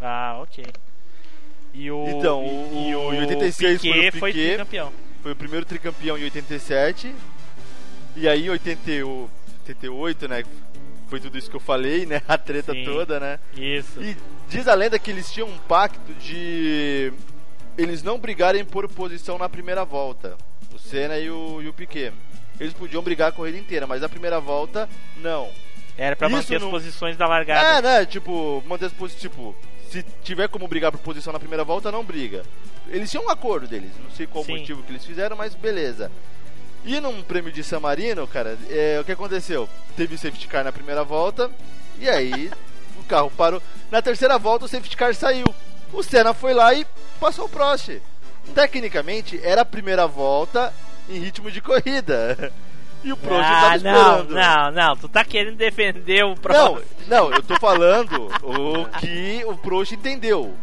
[0.00, 0.64] Ah, ok.
[1.72, 2.04] E o.
[2.08, 2.42] Então,
[2.72, 4.48] e, o- em 86 foi o Piquet foi Piquet.
[4.48, 4.92] tricampeão.
[5.22, 7.14] Foi o primeiro tricampeão em 87.
[8.16, 10.44] E aí em 80, o- 88, né?
[11.08, 12.22] Foi tudo isso que eu falei, né?
[12.28, 12.84] A treta Sim.
[12.84, 13.38] toda, né?
[13.56, 14.00] Isso.
[14.02, 14.16] E
[14.48, 17.12] diz a lenda que eles tinham um pacto de.
[17.78, 20.36] eles não brigarem por posição na primeira volta.
[20.74, 22.12] O Senna e o, e o Piquet.
[22.58, 25.48] Eles podiam brigar a corrida inteira, mas na primeira volta, não.
[25.96, 28.00] Era pra Isso manter as não- posições da É, largada.
[28.00, 28.06] né?
[28.06, 29.20] Tipo, manter as posições.
[29.22, 29.54] Tipo,
[29.90, 32.44] se tiver como brigar por posição na primeira volta, não briga.
[32.88, 33.90] Eles tinham um acordo deles.
[34.02, 34.58] Não sei qual Sim.
[34.58, 36.10] motivo que eles fizeram, mas beleza.
[36.84, 39.68] E num prêmio de San Marino, cara, é, o que aconteceu?
[39.96, 41.50] Teve o safety car na primeira volta,
[41.98, 42.50] e aí
[42.98, 43.62] o carro parou.
[43.90, 45.46] Na terceira volta, o safety car saiu.
[45.92, 46.86] O Senna foi lá e
[47.18, 48.00] passou o Prost.
[48.54, 50.72] Tecnicamente, era a primeira volta
[51.08, 52.52] em ritmo de corrida.
[53.02, 54.34] E o Prost ah, tava não, esperando.
[54.34, 54.96] não, não.
[54.96, 56.82] Tu tá querendo defender o Não, próximo.
[57.06, 60.54] não, eu tô falando o que o Prost entendeu.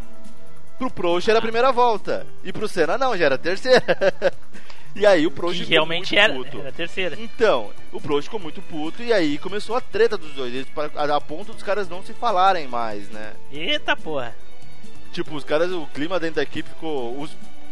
[0.77, 2.25] Pro Prost era a primeira volta.
[2.43, 3.83] E pro Senna não, já era a terceira.
[4.95, 6.59] E aí o Que ficou realmente muito era, puto.
[6.59, 7.15] era a terceira.
[7.19, 10.51] Então, o Prost ficou muito puto e aí começou a treta dos dois.
[10.51, 13.33] Eles, a, a ponto dos caras não se falarem mais, né?
[13.51, 14.35] Eita porra.
[15.13, 17.19] Tipo, os caras, o clima dentro da equipe ficou.
[17.21, 17.29] Os,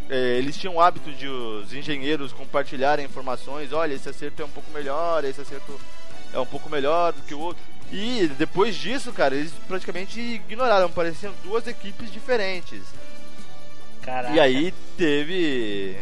[0.10, 3.74] é, eles tinham o hábito de os engenheiros compartilharem informações.
[3.74, 5.80] Olha, esse acerto é um pouco melhor, esse acerto
[6.34, 7.64] é um pouco melhor do que o outro.
[7.91, 10.89] E depois disso, cara, eles praticamente ignoraram.
[10.89, 12.82] Pareciam duas equipes diferentes.
[14.01, 14.34] Caraca.
[14.34, 15.97] E aí teve.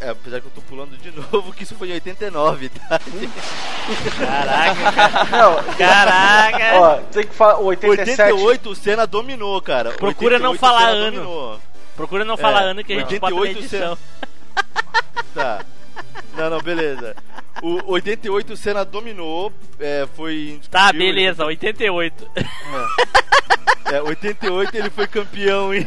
[0.00, 3.00] É, Apesar que eu tô pulando de novo, que isso foi em 89, tá?
[4.18, 5.24] Caraca, cara.
[5.30, 6.80] Não, Caraca.
[6.80, 7.58] ó, tem que falar.
[7.58, 8.32] 87.
[8.32, 9.92] 88 o Senna dominou, cara.
[9.92, 11.04] Procura não 88 o falar ano.
[11.12, 11.60] dominou.
[11.98, 13.98] Procura não falar É, ano que a gente 88 bota na edição.
[15.34, 15.64] Tá.
[16.36, 17.14] Não, não, beleza.
[17.60, 20.60] O 88 o Senna dominou, é, foi.
[20.70, 22.30] Tá, beleza, 88.
[22.36, 22.48] Ele,
[23.96, 25.86] é, 88 ele foi campeão em.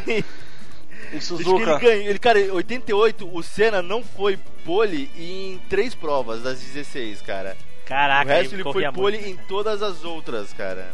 [1.12, 1.72] Em Suzuka.
[1.72, 2.08] ele ganhou.
[2.10, 7.56] Ele, cara, em 88 o Senna não foi pole em três provas das 16, cara.
[7.86, 9.30] Caraca, o resto ele corria foi pole muito.
[9.30, 10.90] em todas as outras, cara.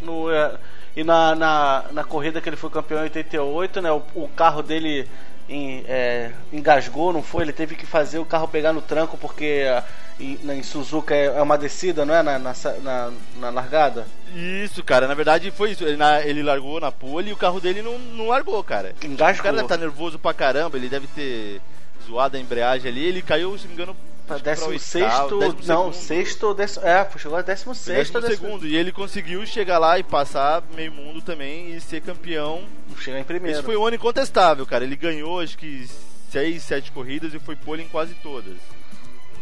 [0.00, 0.58] No, é,
[0.96, 3.90] e na, na, na corrida que ele foi campeão em 88, né?
[3.92, 5.08] O, o carro dele
[5.48, 7.44] em- é, engasgou, não foi?
[7.44, 9.82] Ele teve que fazer o carro pegar no tranco porque ah,
[10.20, 12.22] em, em Suzuka é, é uma descida, não é?
[12.22, 14.06] Na, na, na, largada.
[14.34, 15.84] Isso, cara, na verdade foi isso.
[15.84, 18.94] Ele, na- ele largou na pole e o carro dele não, não largou, cara.
[19.02, 19.42] O Engasgou.
[19.44, 21.60] cara deve estar nervoso pra caramba, ele deve ter
[22.06, 23.04] zoado a embreagem ali.
[23.04, 23.96] Ele caiu, se não me engano,
[24.38, 25.94] Décimo sexto, décimo não, segundo.
[25.94, 28.66] sexto, décimo, é, chegou a décimo sexto, Décimo segundo.
[28.66, 32.62] E ele conseguiu chegar lá e passar meio mundo também e ser campeão.
[32.98, 33.58] Chega em primeiro.
[33.58, 34.84] Esse foi um ano incontestável, cara.
[34.84, 35.88] Ele ganhou acho que
[36.30, 38.56] 6, 7 corridas e foi pole em quase todas.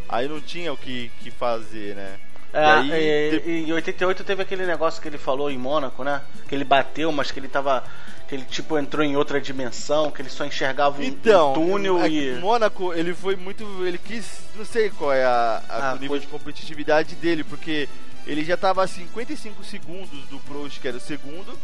[0.09, 2.17] Aí não tinha o que, que fazer, né?
[2.53, 5.57] É, E aí, e- de- e em 88 teve aquele negócio que ele falou em
[5.57, 6.21] Mônaco, né?
[6.49, 7.85] Que ele bateu, mas que ele tava.
[8.31, 11.99] Que ele tipo entrou em outra dimensão, que ele só enxergava um, Então, um túnel
[12.01, 12.35] é e.
[12.39, 13.65] Mônaco, ele foi muito.
[13.85, 14.39] Ele quis.
[14.57, 17.89] Não sei qual é a, a- Ah, o nível foi- de competitividade dele, porque
[18.27, 21.59] ele já tava a 55 segundos do Prost, que era o segundo.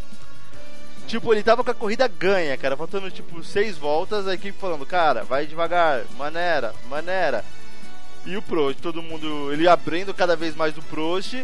[1.06, 4.84] Tipo, ele tava com a corrida ganha, cara, faltando tipo seis voltas, a equipe falando,
[4.84, 7.44] cara, vai devagar, maneira, maneira.
[8.24, 11.34] E o Prost, todo mundo, ele abrindo cada vez mais do Prost,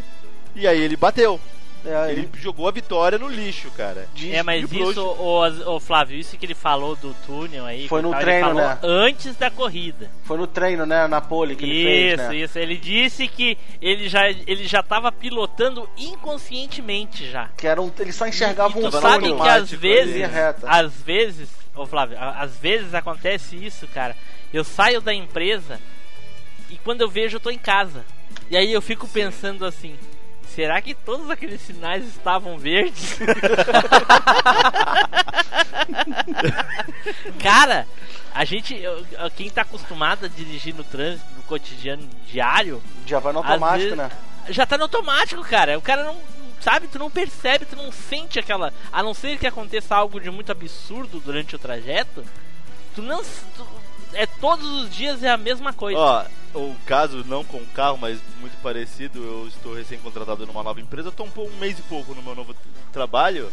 [0.57, 1.41] e aí ele bateu.
[1.85, 4.07] É, Ele ele jogou a vitória no lixo, cara.
[4.15, 7.89] diz- É, mas E o isso, o, Flávio, isso que ele falou do túnel aí.
[7.89, 8.79] Foi que no tal, treino, ele falou né?
[8.83, 10.11] Antes da corrida.
[10.25, 11.07] Foi no treino, né?
[11.09, 12.37] Na pole que ele Isso, fez, né?
[12.37, 12.59] isso.
[12.59, 17.49] Ele disse que ele já, ele já tava pilotando inconscientemente já.
[17.57, 20.23] Que era um, ele só enxergava e um tu sabe que às vezes,
[20.65, 24.17] às vezes, ô Flávio, às vezes acontece isso, cara.
[24.53, 25.81] Eu saio da empresa
[26.71, 28.05] e quando eu vejo eu tô em casa.
[28.51, 29.95] E aí eu fico pensando assim,
[30.55, 33.19] será que todos aqueles sinais estavam verdes?
[37.43, 37.87] cara,
[38.35, 38.81] a gente,
[39.37, 43.97] quem tá acostumado a dirigir no trânsito, no cotidiano diário, Já vai no automático, vezes-
[43.97, 44.11] né?
[44.49, 45.79] já tá no automático, cara.
[45.79, 46.17] O cara não.
[46.61, 48.73] Sabe, tu não percebe, tu não sente aquela.
[48.93, 52.25] A não ser que aconteça algo de muito absurdo durante o trajeto,
[52.95, 53.21] tu não.
[53.57, 53.67] tu-
[54.15, 55.99] é todos os dias é a mesma coisa.
[55.99, 56.25] Ó,
[56.55, 61.25] o caso não com carro, mas muito parecido, eu estou recém-contratado numa nova empresa, tô
[61.25, 62.55] um, um mês e pouco no meu novo
[62.93, 63.51] trabalho.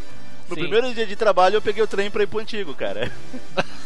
[0.48, 0.62] No Sim.
[0.62, 3.12] primeiro dia de trabalho eu peguei o trem pra ir pro antigo, cara.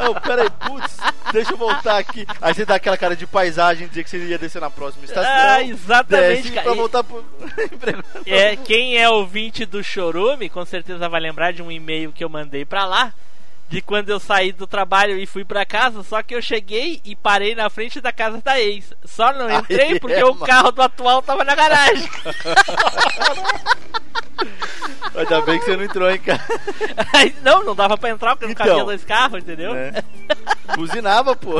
[0.00, 0.96] Não, peraí, putz,
[1.32, 2.26] deixa eu voltar aqui.
[2.40, 5.30] Aí você dá aquela cara de paisagem, dizer que você ia descer na próxima estação.
[5.30, 6.62] Ah, exatamente, cara.
[6.62, 7.24] Pra voltar pro.
[8.26, 12.28] É, quem é ouvinte do Chorume, com certeza vai lembrar de um e-mail que eu
[12.28, 13.12] mandei pra lá.
[13.68, 17.16] De quando eu saí do trabalho e fui pra casa, só que eu cheguei e
[17.16, 18.92] parei na frente da casa da ex.
[19.04, 20.46] Só não entrei porque é, o mano.
[20.46, 22.08] carro do atual tava na garagem.
[25.14, 26.44] Ainda bem que você não entrou casa.
[27.12, 28.66] Aí, não, não dava pra entrar porque não Então.
[28.66, 29.72] cabia dois carros, entendeu?
[29.72, 29.92] Né?
[30.76, 31.54] Buzinava, pô.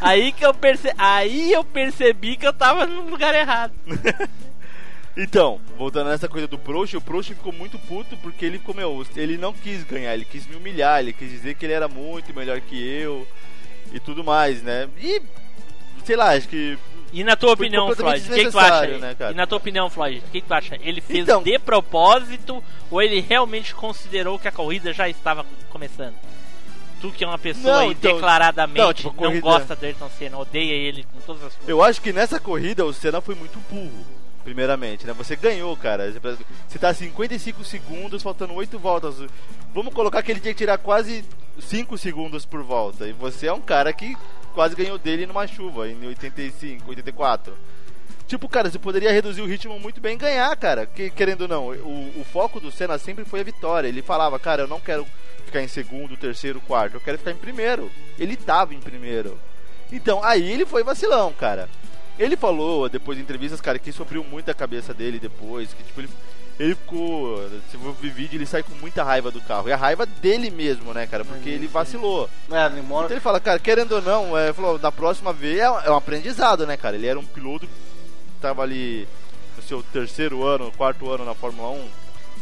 [0.00, 0.92] Aí que eu perce...
[0.98, 3.72] aí eu percebi que eu tava no lugar errado.
[5.16, 9.04] Então, voltando nessa coisa do Prost, o Prost ficou muito puto porque ele ficou, meu,
[9.14, 12.34] ele não quis ganhar, ele quis me humilhar, ele quis dizer que ele era muito
[12.34, 13.26] melhor que eu
[13.92, 14.88] e tudo mais, né?
[14.98, 15.20] E,
[16.04, 16.78] sei lá, acho que
[17.12, 18.98] E na tua opinião, Floyd, o que, que tu acha?
[18.98, 20.78] né, e na tua opinião, Floyd, o que, que tu acha?
[20.80, 26.14] Ele fez Então- de propósito ou ele realmente considerou que a corrida já estava começando?
[27.02, 30.08] Tu que é uma pessoa Não, então- declaradamente não, não, tipo, corrida- gosta do Ayrton
[30.18, 31.68] Senna, odeia ele com todas as forças.
[31.68, 34.06] Eu acho que nessa corrida o Senna foi muito burro,
[34.42, 35.12] primeiramente, né?
[35.12, 36.12] Você ganhou, cara.
[36.68, 39.14] Você tá 55 segundos, faltando 8 voltas.
[39.74, 41.24] Vamos colocar que ele tinha que tirar quase
[41.60, 43.06] 5 segundos por volta.
[43.06, 44.16] E você é um cara que
[44.54, 47.54] quase ganhou dele numa chuva, em 85, 84.
[48.26, 50.86] Tipo, cara, você poderia reduzir o ritmo muito bem e ganhar, cara.
[50.86, 53.88] Que, querendo ou não, o, o foco do Senna sempre foi a vitória.
[53.88, 55.06] Ele falava, cara, eu não quero
[55.44, 57.90] ficar em segundo, terceiro, quarto, eu quero ficar em primeiro.
[58.18, 59.38] Ele tava em primeiro.
[59.90, 61.68] Então, aí ele foi vacilão, cara.
[62.18, 65.82] Ele falou, depois de entrevistas, cara, que isso abriu muito a cabeça dele depois, que
[65.82, 66.08] tipo, ele,
[66.58, 67.38] ele ficou.
[67.70, 69.68] Se for ver vídeo, ele sai com muita raiva do carro.
[69.68, 71.24] E a raiva dele mesmo, né, cara?
[71.24, 72.28] Porque ele vacilou.
[72.50, 73.04] É, Limona.
[73.06, 75.96] Então ele fala, cara, querendo ou não, é, falou, na próxima vez é, é um
[75.96, 76.96] aprendizado, né, cara?
[76.96, 77.72] Ele era um piloto que
[78.40, 79.08] tava ali
[79.56, 81.88] no seu terceiro ano, quarto ano na Fórmula 1.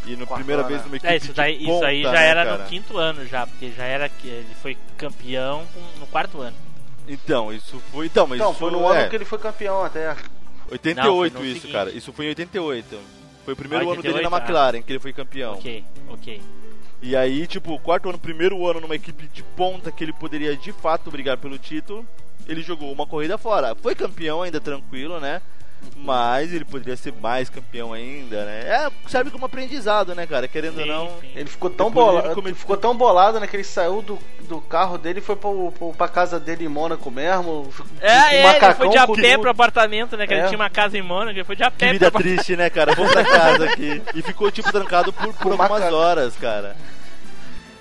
[0.06, 2.26] E na primeira vez numa equipe É, isso, daí, de isso aí ponta, já né,
[2.28, 2.58] era cara?
[2.58, 5.64] no quinto ano já, porque já era que ele foi campeão
[5.98, 6.56] no quarto ano.
[7.11, 8.06] Então, isso foi.
[8.06, 10.16] Então, mas Então, isso foi no ano é, que ele foi campeão até.
[10.70, 11.72] 88 Não, isso, seguinte.
[11.72, 11.90] cara.
[11.90, 12.98] Isso foi em 88.
[13.44, 14.40] Foi o primeiro Ah, ano dele 88, na ah.
[14.40, 15.54] McLaren, que ele foi campeão.
[15.54, 16.40] Ok, ok.
[17.02, 20.70] E aí, tipo, quarto ano, primeiro ano numa equipe de ponta que ele poderia de
[20.70, 22.06] fato brigar pelo título,
[22.46, 23.74] ele jogou uma corrida fora.
[23.74, 25.42] Foi campeão ainda tranquilo, né?
[26.03, 28.61] Mas ele poderia ser mais campeão ainda, né?
[28.66, 30.49] É, serve como aprendizado, né, cara?
[30.49, 31.09] Querendo ou Sim, não.
[31.20, 31.31] sim.
[31.37, 34.18] Ele ficou tão Depois ele bolado, come- ficou tão bolado, né, que ele saiu do,
[34.49, 37.70] do carro dele e foi pro, pro, pra casa dele em Mônaco mesmo.
[37.76, 40.26] com É, é, ele foi de a pé pro apartamento, né?
[40.26, 40.47] Que ele É.
[40.47, 42.70] tinha uma casa em Mônaco, ele foi de a Que pé vida pro triste, né,
[42.70, 42.95] cara?
[42.95, 44.01] Vou pra casa aqui.
[44.14, 45.95] E ficou, tipo, trancado por, por algumas macaco.
[45.95, 46.76] horas, cara.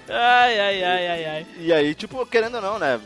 [0.09, 1.45] Ai, ai, ai, ai, ai.
[1.57, 2.99] E aí, tipo, querendo ou não, né?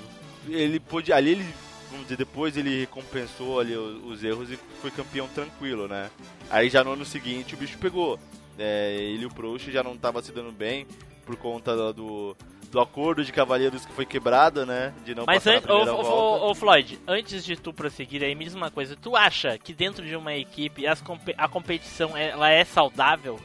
[0.50, 1.12] Ele pôde.
[1.14, 1.63] Ali ele.
[2.04, 6.10] Vamos dizer, depois ele recompensou ali os, os erros e foi campeão tranquilo, né?
[6.50, 8.20] Aí já no ano seguinte o bicho pegou.
[8.60, 10.86] É, ele e o Proust já não tava se dando bem
[11.26, 12.38] por conta do, do,
[12.70, 14.94] do acordo de cavaleiros que foi quebrado, né?
[15.06, 18.44] De não Mas passar antes, na ô, ô, Floyd, antes de tu prosseguir aí, me
[18.44, 18.98] diz uma coisa.
[19.02, 21.02] Tu acha que dentro de uma equipe as
[21.38, 23.40] a competição ela é saudável?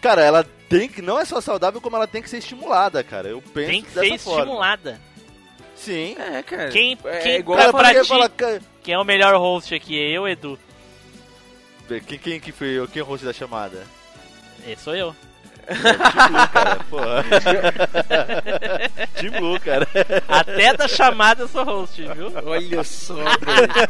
[0.00, 1.02] Cara, ela tem que.
[1.02, 3.28] Não é só saudável, como ela tem que ser estimulada, cara.
[3.28, 4.40] Eu penso Tem que dessa ser forma.
[4.40, 5.00] estimulada.
[5.80, 6.14] Sim.
[6.18, 6.68] É, cara.
[6.68, 9.94] Quem- é quem igual pra- pra ti- Quem é o melhor host aqui?
[9.96, 10.58] Eu, Edu.
[12.06, 13.84] quem, quem que foi quem é o host da chamada?
[14.66, 15.16] Esse sou eu.
[15.66, 15.78] Team
[16.28, 16.76] Blue, cara.
[16.90, 17.24] Porra.
[19.14, 19.88] Team Blue, cara.
[20.28, 22.32] Até da chamada eu sou host, viu?
[22.44, 23.88] Olha só, brother.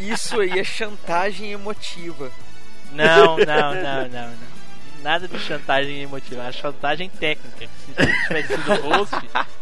[0.00, 2.30] E isso aí é chantagem emotiva.
[2.92, 4.55] Não, não, não, não, não.
[5.06, 7.68] Nada de chantagem emotiva, é chantagem técnica.
[7.68, 9.14] Se ele tivesse sido host,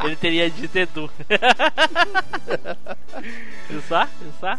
[0.02, 1.10] ele teria dito Edu.
[3.68, 4.06] Viu só?
[4.22, 4.58] Viu só?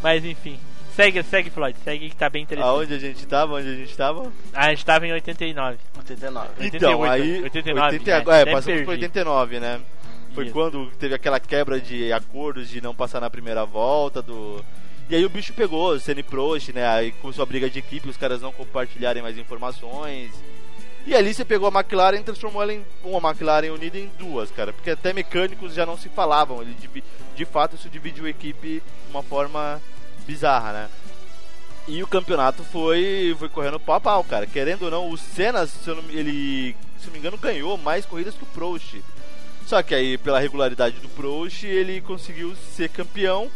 [0.00, 0.60] Mas enfim.
[0.94, 1.76] Segue, segue, Floyd.
[1.82, 2.70] Segue que tá bem interessante.
[2.70, 3.54] Aonde a gente tava?
[3.54, 4.32] Onde a gente tava?
[4.54, 5.78] Ah, a gente tava em 89.
[5.98, 6.48] 89.
[6.60, 7.42] Então, 88, aí.
[7.42, 8.84] 89, 80, já, é, passamos perdi.
[8.84, 9.80] por 89, né?
[10.36, 10.52] Foi Isso.
[10.52, 14.64] quando teve aquela quebra de acordos de não passar na primeira volta do.
[15.12, 16.88] E aí o bicho pegou, Senna Prost, né?
[16.88, 20.30] Aí começou a briga de equipe, os caras não compartilharem mais informações.
[21.06, 24.50] E ali você pegou a McLaren e transformou ela em uma McLaren unida em duas,
[24.50, 24.72] cara.
[24.72, 26.62] Porque até mecânicos já não se falavam.
[26.62, 27.04] Ele, divi-
[27.36, 29.82] de fato, isso dividiu a equipe de uma forma
[30.26, 30.88] bizarra, né?
[31.86, 34.46] E o campeonato foi, foi correndo pau a pau, cara.
[34.46, 38.06] Querendo ou não, o Senna, se eu não, ele, se não me engano, ganhou mais
[38.06, 38.94] corridas que o Prost.
[39.66, 43.50] Só que aí, pela regularidade do Prost, ele conseguiu ser campeão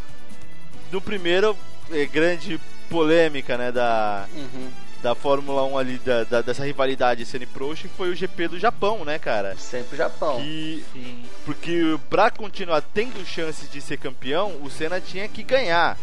[0.91, 1.57] do primeiro
[1.93, 2.61] eh, grande
[2.91, 4.69] polêmica, né, da, Uhum.
[5.03, 8.59] da Fórmula 1 ali, da, da- dessa rivalidade Senna e Prost, foi o GP do
[8.59, 9.57] Japão, né, cara?
[9.57, 10.41] Sempre Japão.
[10.41, 11.23] Que, Sim.
[11.45, 15.97] porque pra continuar tendo chances de ser campeão, o Senna tinha que ganhar.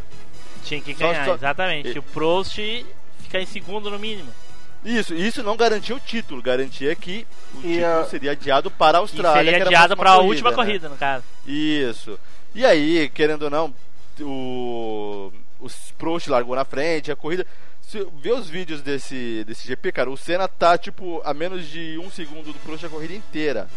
[0.63, 1.89] Tinha que Só- ganhar, só- exatamente.
[1.89, 2.57] E- O Prost
[3.21, 4.29] ficar em segundo no mínimo.
[4.85, 7.25] Isso, isso não garantia o título, garantia que
[7.55, 9.37] o E título a- seria adiado para a E Austrália.
[9.37, 10.55] seria que era adiado próxima pra última né?
[10.57, 11.23] corrida, no caso.
[11.47, 12.19] Isso.
[12.53, 13.73] E aí, querendo ou não,
[14.21, 17.45] o, o Prost largou na frente, a corrida.
[17.81, 21.97] Se vê os vídeos desse, desse GP, cara, o Senna tá tipo a menos de
[22.03, 23.67] um segundo do Prost a corrida inteira.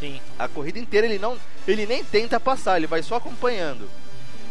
[0.00, 0.20] Sim.
[0.38, 1.36] A corrida inteira ele não.
[1.66, 3.88] Ele nem tenta passar, ele vai só acompanhando.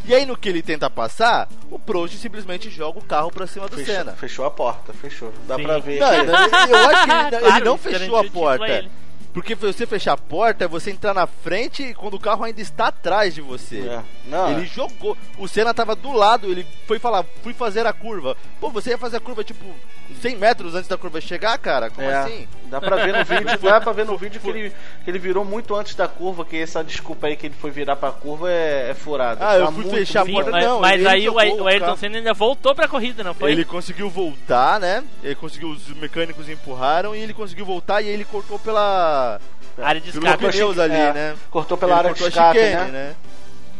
[0.05, 3.67] E aí no que ele tenta passar, o Prost simplesmente joga o carro pra cima
[3.69, 4.11] do Fechou, Senna.
[4.13, 5.34] fechou a porta, fechou.
[5.47, 5.63] Dá Sim.
[5.63, 5.99] pra ver.
[5.99, 8.86] Não, ele- eu acho que ele, ele Claro, não garantiu fechou a porta.
[9.34, 12.88] Porque você fechar a porta é você entrar na frente quando o carro ainda está
[12.88, 13.79] atrás de você.
[13.79, 14.01] É.
[14.25, 15.17] Não, Ele jogou.
[15.38, 18.38] O Senna tava do lado, ele foi falar, fui fazer a curva.
[18.59, 19.65] Pô, você ia fazer a curva tipo
[20.21, 21.89] 100 metros antes da curva chegar, cara?
[21.89, 22.47] Como é, assim?
[22.65, 24.71] Dá pra ver no vídeo, dá pra ver no vídeo que ele,
[25.03, 27.95] que ele virou muito antes da curva, que essa desculpa aí que ele foi virar
[27.95, 29.47] pra curva é, é furada.
[29.47, 30.79] Ah, eu Tá fui fechar a porta, mas, não.
[30.79, 31.95] mas aí o, o Ayrton.
[31.97, 33.51] Senna ainda voltou pra corrida, não foi?
[33.51, 35.03] Ele conseguiu voltar, né?
[35.23, 39.22] Ele conseguiu, os mecânicos empurraram e ele conseguiu voltar e ele cortou pela.
[39.82, 40.47] Área de escape.
[40.47, 41.36] pneus ali, É, né?
[41.49, 43.15] Cortou pela Ele área cortou de escape, chicane, né?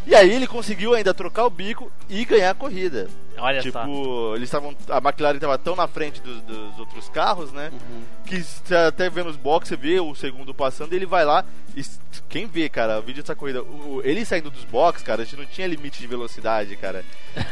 [0.06, 3.08] E aí ele conseguiu ainda trocar o bico e ganhar a corrida.
[3.38, 3.82] Olha só.
[3.82, 4.76] tipo, eles estavam.
[4.90, 7.72] A McLaren estava tão na frente dos, dos outros carros, né?
[7.72, 8.04] Uhum.
[8.26, 11.44] Que você até vê nos boxes, você vê o segundo passando, ele vai lá
[11.76, 11.84] e
[12.30, 15.26] quem vê, cara, o vídeo dessa corrida, o- o- ele saindo dos boxes, cara, a
[15.26, 17.04] gente não tinha limite de velocidade, cara.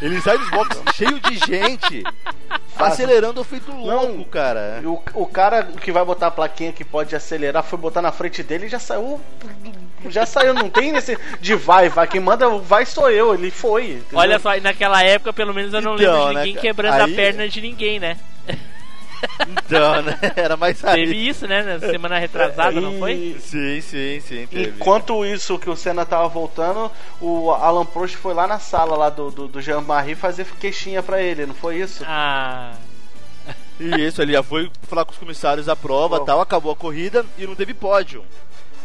[0.01, 2.03] Ele sai dos boxes cheio de gente,
[2.77, 4.23] acelerando feito louco, Não.
[4.23, 4.79] cara.
[4.81, 8.11] E O, o cara que vai botar a plaquinha que pode acelerar foi botar na
[8.11, 9.19] frente dele e já saiu.
[10.09, 12.07] Já saiu, não tem esse de vai, vai.
[12.07, 13.91] Quem manda o vai sou eu, ele foi.
[13.91, 14.19] entendeu?
[14.19, 16.61] Olha só, e naquela época, pelo menos eu não Então, lembro de né, ninguém cara?
[16.67, 18.17] quebrando Aí- a perna de ninguém, né?
[19.47, 20.17] Então, né?
[20.35, 21.27] Era mais Teve aí.
[21.27, 21.61] isso, né?
[21.63, 23.13] Na semana retrasada, não foi?
[23.13, 24.69] E- Sim, sim, sim, teve.
[24.69, 29.09] Enquanto isso que o Senna tava voltando, o Alan Prost foi lá na sala lá
[29.09, 32.03] do, do, do Jean-Marie fazer queixinha pra ele, não foi isso?
[32.07, 32.73] Ah.
[33.79, 36.25] E isso, ele já foi falar com os comissários da prova Pô.
[36.25, 38.23] tal, acabou a corrida e não teve pódio.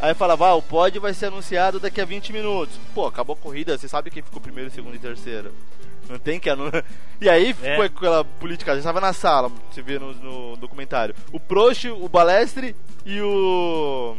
[0.01, 2.79] Aí falava, ah, o pódio vai ser anunciado daqui a 20 minutos.
[2.95, 5.51] Pô, acabou a corrida, você sabe quem ficou primeiro, segundo e terceiro.
[6.09, 6.85] Não tem que anunciar.
[7.21, 7.77] E aí É.
[7.77, 11.15] foi aquela política, já estava na sala, você vê no, no documentário.
[11.33, 14.17] O Prost, o Balestre e o.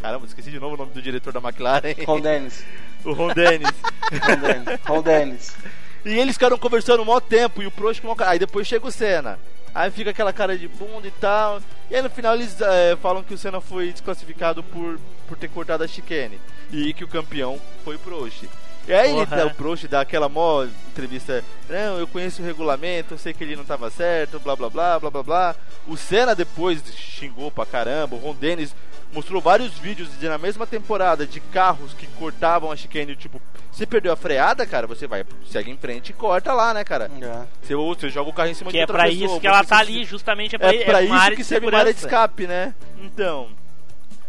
[0.00, 1.94] Caramba, esqueci de novo o nome do diretor da McLaren.
[2.06, 2.64] Ron Dennis.
[3.04, 3.70] o Ron Dennis.
[4.22, 4.80] Ron Dennis.
[4.86, 5.56] Ron Dennis.
[6.04, 8.14] E eles ficaram conversando um maior tempo e o Prost com.
[8.24, 9.38] Aí depois chega o Senna.
[9.74, 11.60] Aí fica aquela cara de bunda e tal.
[11.90, 15.48] E aí no final eles eh, falam que o Senna foi desclassificado por, por ter
[15.48, 16.38] cortado a chicane.
[16.70, 18.44] E que o campeão foi o Prost.
[18.86, 19.36] E aí ele Porra.
[19.36, 21.44] dá- o Prost dá aquela mó entrevista.
[21.68, 24.98] Não, eu conheço o regulamento, eu sei que ele não tava certo, blá blá blá
[24.98, 25.56] blá blá blá.
[25.86, 28.16] O Senna depois xingou pra caramba.
[28.16, 28.74] O Ron Dennis
[29.12, 33.14] mostrou vários vídeos de, na mesma temporada de carros que cortavam a chicane.
[33.14, 36.82] Tipo, você perdeu a freada, cara, você vai, segue em frente e corta lá, né,
[36.82, 37.10] cara?
[37.20, 37.46] É.
[37.62, 39.40] Você, ou você joga o carro em cima Que de é outra pra pessoa, isso
[39.40, 41.92] que ela tá ali, justamente é pra, É pra uma isso que serve uma área
[41.94, 42.74] de escape, né?
[43.00, 43.48] Então.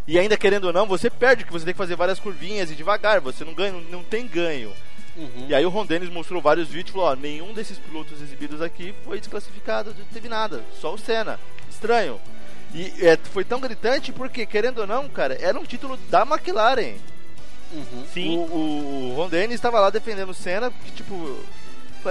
[0.07, 2.75] E ainda querendo ou não, você perde, que você tem que fazer várias curvinhas e
[2.75, 4.73] devagar, você não ganha, não, tem ganho.
[5.15, 5.45] Uhum.
[5.47, 8.61] E aí o Ron Dennis mostrou vários vídeos e falou, ó, nenhum desses pilotos exibidos
[8.61, 11.39] aqui foi desclassificado, não teve nada, só o Senna.
[11.69, 12.19] Estranho.
[12.73, 16.95] E é, foi tão gritante porque, querendo ou não, cara, era um título da McLaren.
[17.71, 18.05] Uhum.
[18.13, 21.15] Sim, O, o, o Ron Dennis estava lá defendendo o Senna, que tipo.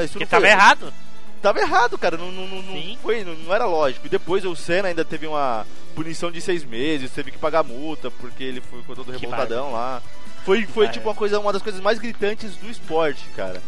[0.02, 0.94] isso porque não tava foi- errado.
[1.42, 2.16] Tava errado, cara.
[2.16, 2.96] Não, não, não, não Sim.
[3.02, 4.06] foi, não, não era lógico.
[4.06, 8.10] E depois o Senna ainda teve uma punição de seis meses, teve que pagar multa
[8.10, 10.02] porque ele foi com todo Que revoltadão lá.
[10.44, 13.62] Foi, foi tipo uma coisa, uma das coisas mais gritantes do esporte, cara.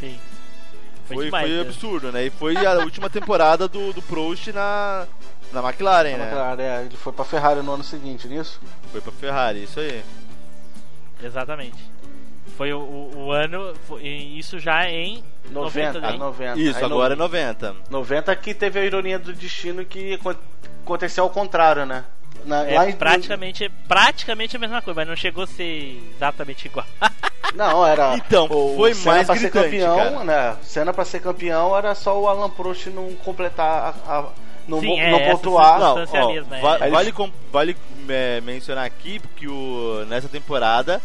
[0.00, 0.18] Sim.
[1.06, 1.46] Foi, Foi, demais.
[1.46, 1.60] foi né?
[1.62, 2.26] absurdo, né?
[2.26, 5.06] E foi a última temporada do, do Prost na,
[5.52, 6.30] na McLaren, né?
[6.30, 8.60] Claro, é, ele foi pra Ferrari no ano seguinte, nisso?
[8.92, 10.02] Foi pra Ferrari, isso aí.
[11.22, 11.78] Exatamente.
[12.56, 16.18] Foi o, o, o ano, foi- isso já em 90, 90 daí.
[16.18, 16.58] 90.
[16.60, 17.76] Isso, Aí agora é no, 90.
[17.88, 20.18] 90 que teve a ironia do destino que
[20.88, 22.04] aconteceu ao contrário, né?
[22.44, 26.66] Na, É lá em- praticamente, praticamente a mesma coisa, mas não chegou a ser exatamente
[26.66, 26.86] igual.
[27.54, 28.14] Não, era.
[28.14, 30.24] Então, o foi Senna mais pra ser gritante, campeão, cara.
[30.24, 30.56] né?
[30.62, 34.18] Senna pra ser campeão era só o Alan Prost não completar a.
[34.18, 34.28] a-
[34.68, 35.80] não, Sim, é, não essa pontuar.
[35.80, 36.60] Não, ó, mesmo, é.
[36.60, 37.14] va- Aí vale,
[37.50, 37.76] vale
[38.10, 41.00] é, mencionar aqui que o, nessa temporada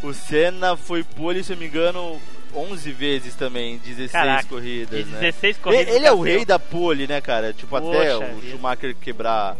[0.00, 2.20] o Senna foi pole, se eu não me engano,
[2.54, 5.18] 11 vezes também, 16 Caraca, corridas, De né?
[5.20, 5.94] 16 Ele, corridas.
[5.94, 7.52] ele é o rei da pole, né, cara?
[7.52, 8.50] Tipo, até Poxa o vida.
[8.50, 9.56] Schumacher quebrar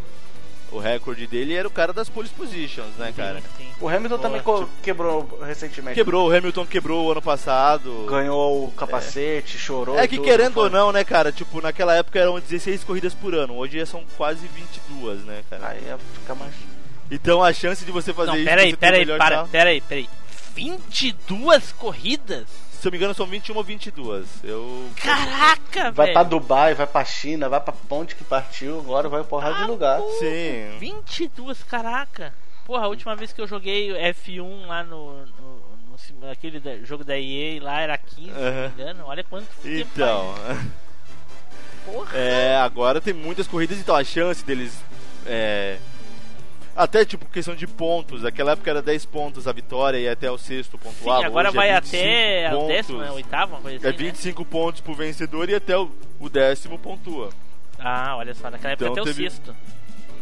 [0.71, 3.41] o recorde dele, era o cara das pole positions, né, cara?
[3.41, 3.69] Sim, sim.
[3.81, 5.95] O Hamilton Boa, também co- quebrou recentemente.
[5.95, 8.05] Quebrou, o Hamilton quebrou o ano passado.
[8.07, 9.99] Ganhou o capacete, chorou.
[9.99, 10.65] É que tudo, querendo foi.
[10.65, 11.33] ou não, né, cara?
[11.33, 15.69] Tipo, naquela época eram 16 corridas por ano, hoje são quase 22, né, cara?
[15.69, 16.53] Aí ia ficar mais.
[17.11, 18.45] Então a chance de você fazer Não, isso.
[18.45, 20.09] peraí, o peraí, para, peraí, peraí.
[20.55, 22.45] 22 corridas?
[22.81, 24.27] Se eu me engano, são 21 ou 22.
[24.45, 24.89] Eu.
[24.97, 26.13] Caraca, Vai velho.
[26.13, 29.67] pra Dubai, vai pra China, vai pra ponte que partiu, agora vai porrada Ah, de
[29.69, 30.01] lugar.
[30.21, 30.77] Sim.
[30.79, 32.33] 22, caraca.
[32.65, 37.19] Porra, a última vez que eu joguei F1 lá no, no, aquele da- jogo da
[37.19, 39.05] EA lá era 15, se não me engano.
[39.07, 40.35] Olha quanto tempo Então.
[40.37, 40.59] faz.
[41.85, 42.17] Porra.
[42.17, 44.73] É, agora tem muitas corridas, então a chance deles.
[45.27, 45.79] É.
[46.79, 50.39] Até tipo questão de pontos, naquela época era 10 pontos a vitória e até o
[50.39, 51.27] sexto Sim, pontuava.
[51.27, 52.05] agora Hoje vai é 25
[52.47, 53.11] até o décimo, né?
[53.11, 54.11] Oitavo, uma coisa É assim, né?
[54.11, 57.31] 25 pontos pro vencedor e até o, o décimo pontua.
[57.81, 59.57] Ah, olha só, naquela época Então até teve- o sexto.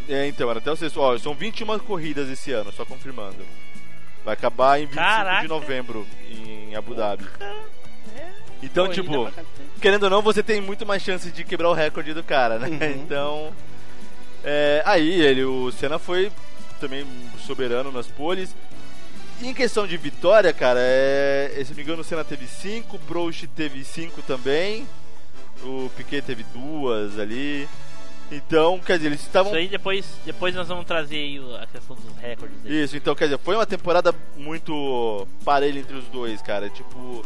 [0.08, 0.98] É, então, era até o sexto.
[1.00, 3.44] Ó, são 21 corridas esse ano, só confirmando.
[4.24, 5.42] Vai acabar em 25 Caraca.
[5.42, 7.26] de novembro em Abu Dhabi.
[8.62, 9.30] Então, Corrida tipo,
[9.80, 12.68] querendo ou não, você tem muito mais chance de quebrar o recorde do cara, né?
[12.96, 13.52] Então.
[14.44, 16.32] é, aí ele, o Senna foi
[16.76, 17.06] também
[17.46, 18.54] soberano nas poles.
[19.40, 22.96] E em questão de vitória, cara, é, se não me engano, o Senna teve 5,
[22.96, 24.86] o Prost teve 5 também,
[25.62, 27.68] o Piquet teve duas ali.
[28.30, 29.52] Então, quer dizer, eles estavam.
[29.52, 32.82] Isso aí depois, depois nós vamos trazer a questão dos recordes aí.
[32.82, 36.68] Isso, então, quer dizer, foi uma temporada muito parelha entre os dois, cara.
[36.68, 37.24] Tipo,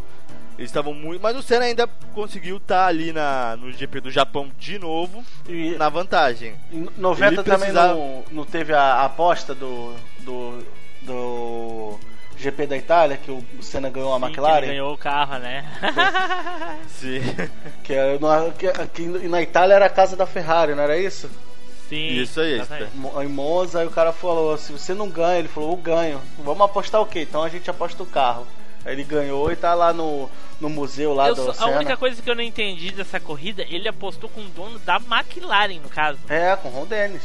[0.60, 1.20] eles estavam muito.
[1.22, 5.70] Mas o Senna ainda conseguiu estar ali na, no GP do Japão de novo, E
[5.78, 6.54] na vantagem.
[6.70, 10.62] em 90 Ele também precisava- não, não teve a a aposta do, do,
[11.02, 11.98] do
[12.36, 14.58] GP da Itália, que o Senna ganhou a Sim, que McLaren?
[14.58, 15.64] ele ganhou o carro, né?
[16.88, 17.20] Sim.
[17.82, 18.18] Que, é
[18.58, 21.30] que, que na Itália era a casa da Ferrari, não era isso?
[21.88, 22.08] Sim.
[22.20, 22.62] Isso aí.
[22.94, 26.20] Mo- Em Monza, aí o cara falou, se você não ganha, ele falou, eu ganho.
[26.38, 27.22] Vamos apostar o quê?
[27.22, 28.46] Então a gente aposta o carro.
[28.84, 30.30] Aí ele ganhou e tá lá no,
[30.60, 31.76] no museu lá Eu do só- a Senna.
[31.76, 35.80] única coisa que eu não entendi dessa corrida, ele apostou com o dono da McLaren,
[35.82, 36.18] no caso.
[36.28, 37.22] É, com o Ron Dennis.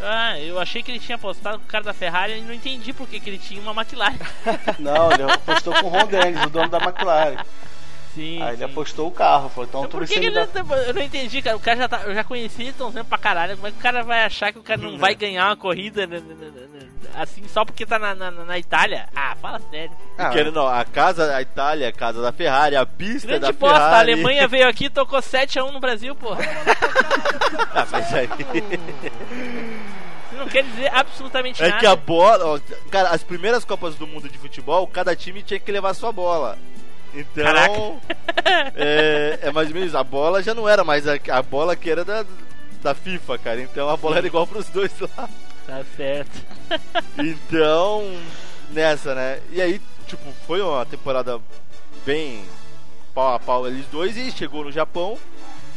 [0.00, 2.92] Ah, eu achei que ele tinha apostado com o cara da Ferrari e não entendi
[2.92, 4.16] porque que ele tinha uma McLaren.
[4.80, 7.36] Não, ele apostou com o Ron Dennis, o dono da McLaren.
[8.14, 8.42] Sim.
[8.42, 8.64] Aí ele sim.
[8.64, 10.62] apostou o carro, falou, então Então, tu por que, você que me ele dá...
[10.62, 11.56] não- Eu não entendi, cara.
[11.56, 12.02] O cara já tá.
[12.02, 13.56] Eu já conheci Ayrton Senna pra caralho.
[13.56, 16.06] Como é que o cara vai achar que o cara não vai ganhar uma corrida
[16.06, 19.08] né, né, né, né, assim só porque tá na, na, na Itália?
[19.16, 19.92] Ah, fala sério.
[20.18, 23.52] Ah, Querendo não, a casa, a Itália, a casa da Ferrari, a pista Grande da
[23.52, 23.94] bosta, Ferrari.
[23.94, 26.44] a Alemanha veio aqui e tocou 7x1 no Brasil, porra.
[27.74, 28.28] Ah, mas aí.
[30.36, 31.80] Não quer dizer absolutamente É nada.
[31.80, 32.44] que a bola.
[32.56, 32.60] ó,
[32.90, 36.58] cara, as primeiras Copas do Mundo de futebol, cada time tinha que levar sua bola.
[37.14, 38.00] Então.
[38.74, 39.94] É, é mais ou menos.
[39.94, 42.24] A bola já não era mais a, a bola que era da,
[42.82, 43.60] da FIFA, cara.
[43.60, 45.28] Então a bola era igual pros dois lá.
[45.66, 46.42] Tá certo.
[47.18, 48.04] Então,
[48.70, 49.40] nessa, né?
[49.50, 51.40] E aí, tipo, foi uma temporada
[52.04, 52.44] bem
[53.14, 55.18] pau a pau eles dois e chegou no Japão,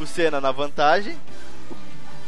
[0.00, 1.16] o Senna na vantagem.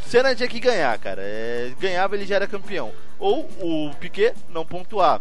[0.09, 1.21] O Senna tinha que ganhar, cara.
[1.21, 2.91] É, ganhava, ele já era campeão.
[3.19, 5.19] Ou o Piquet não pontuar.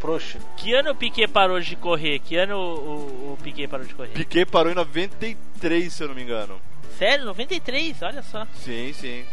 [0.00, 0.38] Proxa.
[0.56, 2.20] Que ano o Piquet parou de correr?
[2.20, 4.08] Que ano o, o, o Piquet parou de correr?
[4.14, 6.58] Piquet parou em 93, se eu não me engano.
[6.98, 7.26] Sério?
[7.26, 8.00] 93?
[8.00, 8.46] Olha só.
[8.54, 9.26] Sim, sim.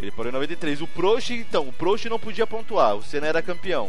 [0.00, 0.80] Ele parou em 93.
[0.82, 2.96] O Prost, então, o Prost não podia pontuar.
[2.96, 3.88] O Senna era campeão.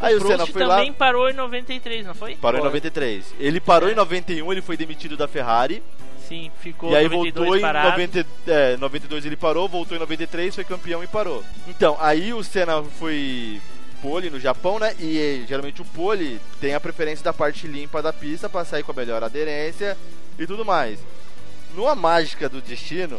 [0.00, 0.76] Aí o, Prost Senna foi lá.
[0.76, 2.36] também parou em 93, não foi?
[2.36, 2.70] Parou em Foi.
[2.70, 3.34] 93.
[3.38, 3.92] Ele parou É.
[3.92, 5.82] em 91, ele foi demitido da Ferrari.
[6.28, 7.90] Sim, ficou E aí 92 voltou em parado.
[7.90, 11.44] 90, é, 92 ele parou, voltou em 93, foi campeão e parou.
[11.68, 13.60] Então, aí o Senna foi
[14.04, 14.94] pole no Japão, né?
[14.98, 18.82] E eh, geralmente o pole tem a preferência da parte limpa da pista para sair
[18.82, 19.96] com a melhor aderência
[20.38, 20.98] e tudo mais.
[21.74, 23.18] Numa mágica do destino,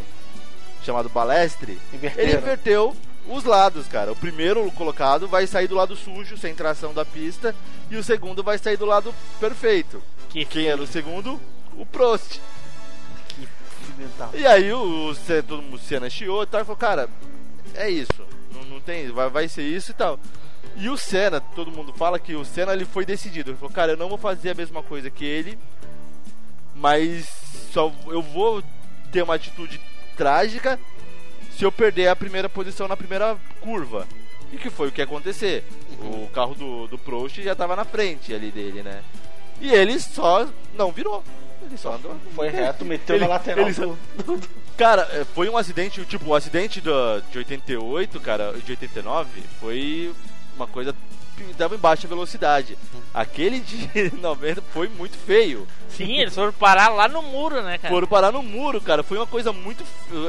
[0.84, 1.80] chamado balestre,
[2.16, 2.96] ele inverteu
[3.28, 4.12] os lados, cara.
[4.12, 7.56] O primeiro colocado vai sair do lado sujo, sem tração da pista,
[7.90, 10.02] e o segundo vai sair do lado perfeito.
[10.30, 11.42] Que Quem era o segundo?
[11.78, 12.40] O Prost.
[14.34, 17.10] E aí o, o, Senna- todo mundo, Senna chiou e tal, e falou, cara,
[17.74, 20.20] é isso, não, não tem, vai, vai ser isso e tal.
[20.76, 23.94] E o Senna, todo mundo fala que o Senna ele foi decidido, ele falou, cara,
[23.94, 25.58] eu não vou fazer a mesma coisa que ele,
[26.76, 27.28] mas
[27.72, 28.62] só eu vou
[29.12, 29.80] ter uma atitude
[30.18, 30.80] trágica
[31.58, 34.06] se eu perder a primeira posição na primeira curva.
[34.52, 35.64] E que foi o que ia acontecer.
[36.02, 39.02] O carro do, do Prost já tava na frente ali dele, né?
[39.60, 40.48] E ele só
[40.78, 41.24] não virou.
[41.66, 42.16] Ele só andou.
[42.36, 43.68] Foi reto, meteu Ele- na lateral.
[43.68, 43.76] ele-
[44.78, 50.14] Cara, é, foi um acidente, tipo, o acidente do, de 88, cara, de 89, foi
[50.58, 50.94] uma coisa
[51.38, 52.78] que dava em baixa velocidade.
[53.14, 55.66] Aquele de 90 foi muito feio.
[55.90, 57.94] Sim, eles foram parar lá no muro, né, cara?
[57.94, 59.82] Foram parar no muro, cara, foi uma coisa muito,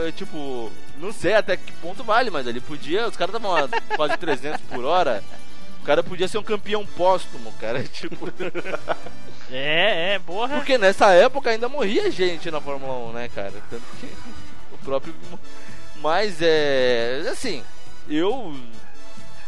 [0.06, 3.68] eh, tipo, não sei até que ponto vale, mas ele podia, os caras estavam a
[3.96, 5.24] quase 300 por hora.
[5.82, 8.28] O cara podia ser um campeão póstumo, cara, tipo...
[9.50, 10.56] É, é, porra.
[10.56, 13.54] Porque nessa época ainda morria gente na Fórmula 1, né, cara?
[13.70, 14.06] Tanto que
[14.74, 15.14] o próprio.
[15.96, 17.22] Mas é.
[17.30, 17.62] Assim,
[18.08, 18.54] eu.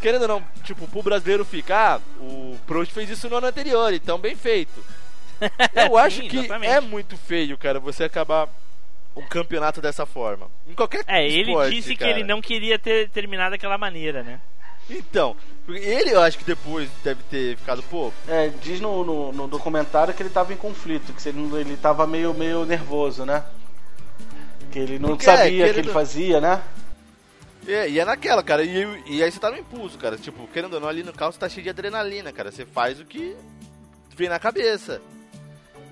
[0.01, 4.17] Querendo ou não, tipo, pro brasileiro ficar, o Prost fez isso no ano anterior, então
[4.17, 4.85] bem feito.
[5.75, 6.73] Eu acho Sim, que exatamente.
[6.73, 8.49] é muito feio, cara, você acabar
[9.17, 10.49] um campeonato dessa forma.
[10.69, 12.13] Em qualquer É, ele esporte, disse que cara.
[12.13, 14.41] ele não queria ter terminado daquela maneira, né?
[14.91, 15.37] Então,
[15.69, 20.15] ele eu acho que depois deve ter ficado, pô, É, diz no, no, no documentário
[20.15, 23.45] que ele tava em conflito, que ele, ele tava meio, meio nervoso, né?
[24.73, 26.63] Que ele não Porque, é, sabia o que querendo- ele fazia, né?
[27.67, 28.65] É, e é naquela, cara.
[28.65, 30.17] E, e aí você tá no impulso, cara.
[30.17, 32.51] Tipo, querendo ou não, ali no carro você tá cheio de adrenalina, cara.
[32.51, 33.37] Você faz o que
[34.17, 35.03] vem na cabeça.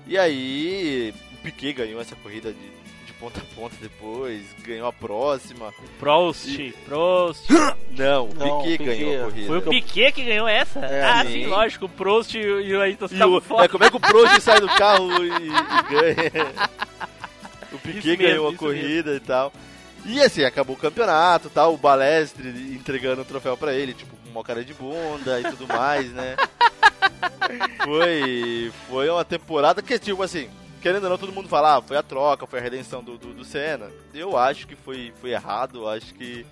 [0.07, 2.76] E aí, o Piquet ganhou essa corrida de
[3.19, 5.73] ponta a ponta depois, ganhou a próxima.
[5.99, 6.47] Prost,
[6.85, 7.43] Prost.
[7.97, 8.95] Não, o Não, Piquet Piquet.
[8.97, 9.47] ganhou a corrida.
[9.47, 10.79] Foi o Piquet que ganhou essa?
[10.79, 11.31] É, ah, sim.
[11.31, 13.65] sim, lógico, o Prost e o e o Ayrton E o- fora.
[13.65, 15.49] é, como é que o Prost sai do carro e, e
[15.89, 16.53] ganha?
[17.69, 19.51] O Isso Piquet mesmo, ganhou a isso corrida e tal.
[20.05, 24.29] E assim, acabou o campeonato tal, o Balestre entregando o troféu pra ele, tipo, com
[24.29, 26.37] uma cara de bunda e tudo mais, né?
[27.83, 30.49] Foi, foi uma temporada que, tipo assim,
[30.81, 33.33] querendo ou não, todo mundo fala, ah, foi a troca, foi a redenção do, do,
[33.33, 33.89] do Senna.
[34.13, 36.45] Eu acho que foi, foi errado, eu acho que.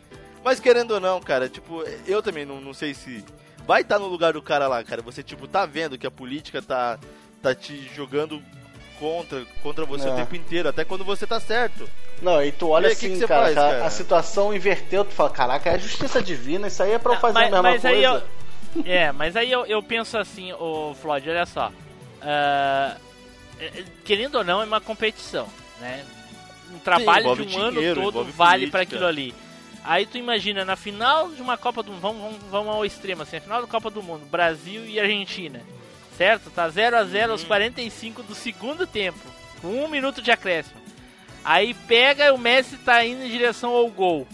[0.43, 3.23] Mas querendo ou não, cara, tipo, eu também não, não sei se.
[3.65, 5.01] Vai estar no lugar do cara lá, cara.
[5.01, 6.99] Você, tipo, tá vendo que a política tá,
[7.41, 8.41] tá te jogando
[8.99, 10.11] contra, contra você É.
[10.11, 11.89] o tempo inteiro, até quando você tá certo.
[12.21, 13.85] Não, e tu olha E aí, que assim, que você cara, faz, a- cara?
[13.85, 17.33] a situação inverteu, tu fala, caraca, é justiça divina, isso aí é pra eu fazer
[17.33, 18.23] mas, a mesma mas aí coisa.
[18.77, 21.71] eu, é, mas aí eu, eu penso assim, ô Floyd, olha só.
[22.21, 22.95] é,
[24.03, 25.47] querendo ou não, é uma competição,
[25.79, 26.05] né?
[26.73, 28.81] Um trabalho de envolve um ano dinheiro, todo envolve vale política.
[28.81, 29.33] aquilo ali.
[29.83, 33.21] Aí tu imagina, na final de uma Copa do Mundo, vamos, vamos, vamos ao extremo,
[33.21, 35.61] assim, a final da Copa do Mundo, Brasil e Argentina,
[36.17, 36.49] certo?
[36.49, 39.19] Tá 0 a 0 aos 45 do segundo tempo,
[39.61, 40.81] com um minuto de acréscimo.
[41.43, 44.27] Aí pega o Messi tá indo em direção ao gol.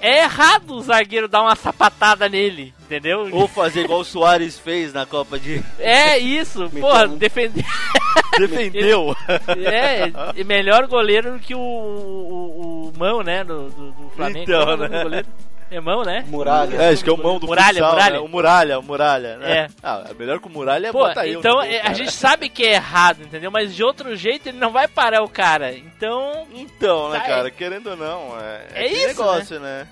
[0.00, 3.28] É errado o zagueiro dar uma sapatada nele, entendeu?
[3.32, 5.62] Ou fazer igual o Soares fez na Copa de.
[5.78, 7.64] É isso, Meteu porra, um- defender.
[8.38, 9.14] Defendeu!
[9.48, 13.44] É, é melhor goleiro do que o, o, o Mão, né?
[13.44, 14.42] Do, do, do Flamengo.
[14.50, 15.02] Então, é né?
[15.02, 15.26] goleiro?
[15.70, 16.24] É Mão, né?
[16.26, 16.76] Muralha.
[16.76, 18.12] É, acho que é o mão do Muralha, futsal, Muralha.
[18.14, 18.18] né?
[18.18, 19.52] O Muralha, o Muralha, né?
[19.58, 19.68] É.
[19.80, 21.38] Ah, melhor que o Muralha é Pô, botar eu.
[21.38, 23.52] então é, a gente sabe que é errado, entendeu?
[23.52, 25.72] Mas de outro jeito ele não vai parar o cara.
[25.72, 26.44] Então.
[26.52, 27.28] Então, né, Sai.
[27.28, 29.86] cara, querendo ou não, é, É aquele isso, negócio, né?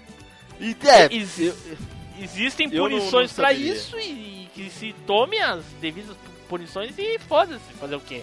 [0.60, 1.54] E é, eu-
[2.20, 3.72] Existem eu punições saberia.
[3.72, 6.16] isso e que se tome as devidas
[6.48, 8.22] punições e foda-se, fazer o quê?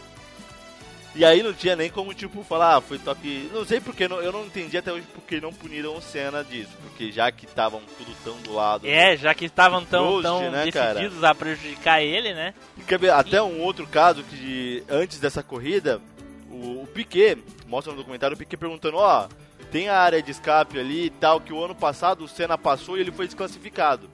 [1.15, 3.49] e aí não tinha nem como, tipo, falar, ah, foi toque...
[3.53, 6.71] Não sei porque, não, eu não entendi até hoje porque não puniram o Senna disso.
[6.83, 8.85] Porque já que estavam tudo tão do lado...
[8.85, 10.95] É, já que estavam tão, Prost, tão né, cara?
[10.95, 12.53] decididos a prejudicar ele, né?
[12.85, 16.01] Quer ver, até um outro caso que antes dessa corrida,
[16.51, 19.29] o, o Piquet, mostra no documentário, o Piquet perguntando, ó,
[19.75, 22.97] tem a área de escape ali e tal, que o ano passado o Senna passou
[22.97, 24.09] e ele foi desclassificado.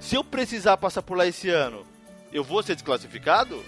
[0.00, 1.84] Se eu precisar passar por lá esse ano,
[2.32, 3.62] eu vou ser desclassificado?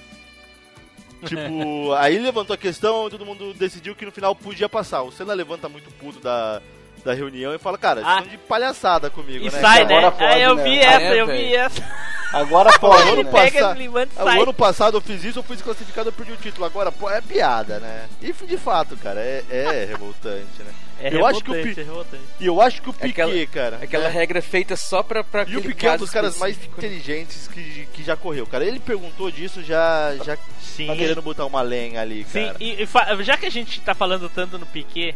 [1.26, 5.02] tipo, aí levantou a questão e todo mundo decidiu que no final podia passar.
[5.02, 6.62] O Senna levanta muito puto da,
[7.04, 8.16] da reunião e fala, cara, vocês Ah.
[8.20, 9.60] estão de palhaçada comigo, E né?
[9.60, 9.98] sai, né?
[9.98, 10.62] Agora pode, Aí eu né?
[10.64, 11.56] vi Ah, essa, é, eu vi velho?
[11.56, 11.92] essa.
[12.32, 13.30] Agora pode, Ano né?
[13.30, 14.38] Pega, levanta e Ah.
[14.38, 16.64] O ano passado eu fiz isso, eu fui desclassificado, eu perdi o título.
[16.64, 18.08] Agora, pô, é piada, né?
[18.22, 20.72] E de fato, cara, é, é revoltante, né?
[21.02, 21.74] É eu acho que o revoltante,
[22.14, 22.42] Pi- é.
[22.42, 23.78] E eu acho que o É Piquet, aquela- cara.
[23.82, 24.10] Aquela né?
[24.10, 26.78] regra feita só pra, pra E o Piquet é um dos caras mais específico.
[26.78, 28.64] inteligentes que, que já correu, cara.
[28.64, 30.86] Ele perguntou disso já, já Sim.
[30.88, 32.56] tá querendo botar uma lenha ali, Sim, cara.
[32.60, 35.14] e, e fa- já que a gente tá falando tanto no Piquet.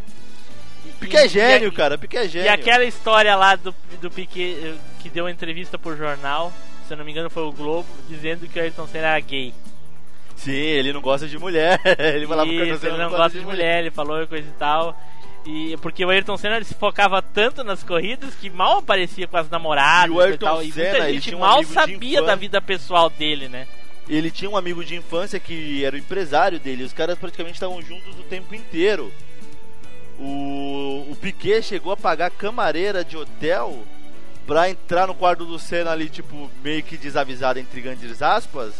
[1.00, 1.96] Piquet é gênio, e, cara.
[1.98, 2.46] Piquet é gênio.
[2.46, 6.52] E aquela história lá do, do Piquet eh, que deu uma entrevista pro jornal,
[6.86, 9.52] se eu não me engano foi o Globo, dizendo que o Ayrton Senna era gay.
[10.36, 11.80] Sim, ele não gosta de mulher.
[11.98, 14.48] ele falava que o Isso, Ayrton Senna ele não gosta de mulher, ele falou coisa
[14.48, 14.98] e tal.
[15.44, 19.36] E porque o Ayrton Senna ele se focava tanto nas corridas que mal aparecia com
[19.36, 20.62] as namoradas E o e, tal.
[20.62, 23.66] E muita gente um mal sabia da vida pessoal dele, né?
[24.08, 26.84] Ele tinha um amigo de infância que era o empresário dele.
[26.84, 29.12] Os caras praticamente estavam juntos o tempo inteiro.
[30.18, 33.82] O, o Piquet chegou a pagar camareira de hotel
[34.46, 38.74] pra entrar no quarto do Senna ali, tipo, meio que desavisado, entre grandes aspas,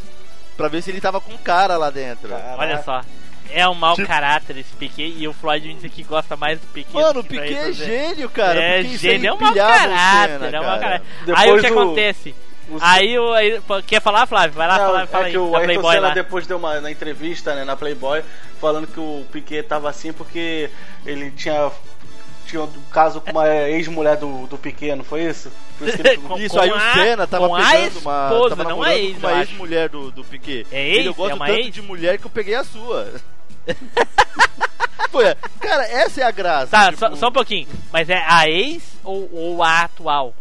[0.57, 2.29] pra ver se ele tava com um cara lá dentro.
[2.29, 2.61] Caraca.
[2.61, 3.03] Olha só.
[3.51, 6.59] É um mau Tipo- caráter esse Piquet e o Floyd me disse que gosta mais
[6.61, 6.93] do Piquet.
[6.95, 8.61] Mano, o do que do Piquet é gênio, cara.
[8.61, 11.07] É gênio, é um mau o caráter, Senna, é um mau caráter.
[11.25, 12.35] Depois Aí o que do- acontece?
[12.69, 14.57] O- Aí o aí- quer falar, Flávio?
[14.57, 16.15] Vai lá, Não, fala, fala é aí, que o Ayrton Playboy Senna lá.
[16.15, 18.23] depois deu uma na entrevista, né, na Playboy,
[18.61, 20.71] falando que o Piquet tava assim porque
[21.05, 21.71] ele tinha
[22.47, 25.51] tinha um caso com uma ex-mulher do, do Piquet, não foi isso?
[25.79, 28.27] Por isso que ele ficou- Isso aí o a- Senna tava pegando uma.
[28.29, 30.67] esposa, tava não namorando ex, com uma ex-mulher do, do Piquet.
[30.71, 31.07] É Ele, ex?
[31.07, 31.75] eu gosto É uma tanto ex?
[31.75, 33.13] de mulher que eu peguei a sua.
[35.11, 35.19] Pô,
[35.61, 36.71] cara, essa é a graça.
[36.71, 37.69] Tá, tipo- só, só um pouquinho.
[37.93, 40.35] Mas é a ex ou, ou a atual?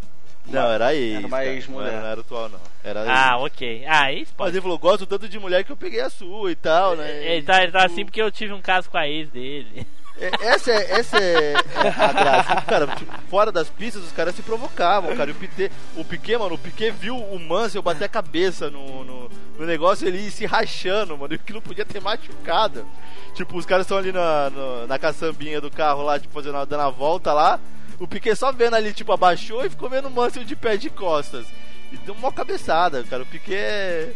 [0.47, 1.17] Não, era a ex.
[1.17, 1.93] Era uma ex-mulher.
[1.93, 2.59] Não, não era atual, não.
[2.83, 3.43] Era a Ah, ex.
[3.45, 3.85] ok.
[3.87, 4.55] Ah, ex Mas pode.
[4.55, 7.23] ele falou, gosto tanto de mulher que eu peguei a sua e tal, né?
[7.23, 9.85] Ele tá, ele tá Tipo, assim porque eu tive um caso com a ex dele.
[10.19, 12.61] é- Essa é, essa é a graça.
[12.61, 15.29] Cara, tipo, fora das pistas, os caras se provocavam, cara.
[15.29, 19.03] E o Piquet, o Piquet, mano, o Piquet viu o Mansell bater a cabeça no,
[19.03, 22.85] no, no negócio ele se rachando, mano, que não podia ter machucado.
[23.33, 26.81] Tipo, os caras estão ali na, no- na caçambinha do carro lá, tipo, fazendo, dando
[26.81, 27.59] a volta lá.
[27.99, 30.89] O Piquet só vendo ali, tipo, abaixou e ficou vendo o Mansell de pé de
[30.89, 31.45] costas.
[31.91, 33.23] E deu uma cabeçada, cara.
[33.23, 33.55] O Piquet.
[33.55, 34.13] é-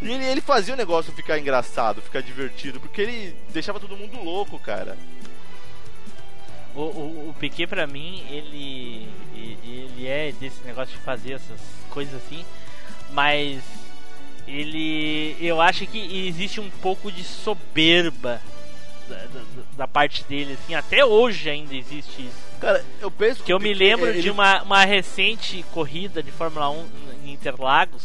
[0.00, 4.20] E ele, ele fazia o negócio ficar engraçado, ficar divertido, porque ele deixava todo mundo
[4.22, 4.96] louco, cara.
[6.74, 12.14] O, o, o Piquet pra mim, ele, ele é desse negócio de fazer essas coisas
[12.14, 12.44] assim,
[13.12, 13.62] mas
[14.46, 18.40] ele eu acho que existe um pouco de soberba
[19.08, 19.40] da, da,
[19.76, 22.42] da parte dele, assim, até hoje ainda existe isso.
[22.60, 26.70] Cara, eu penso Que eu me lembro ele- de uma, uma recente corrida de Fórmula
[26.70, 26.86] 1
[27.24, 28.04] em Interlagos.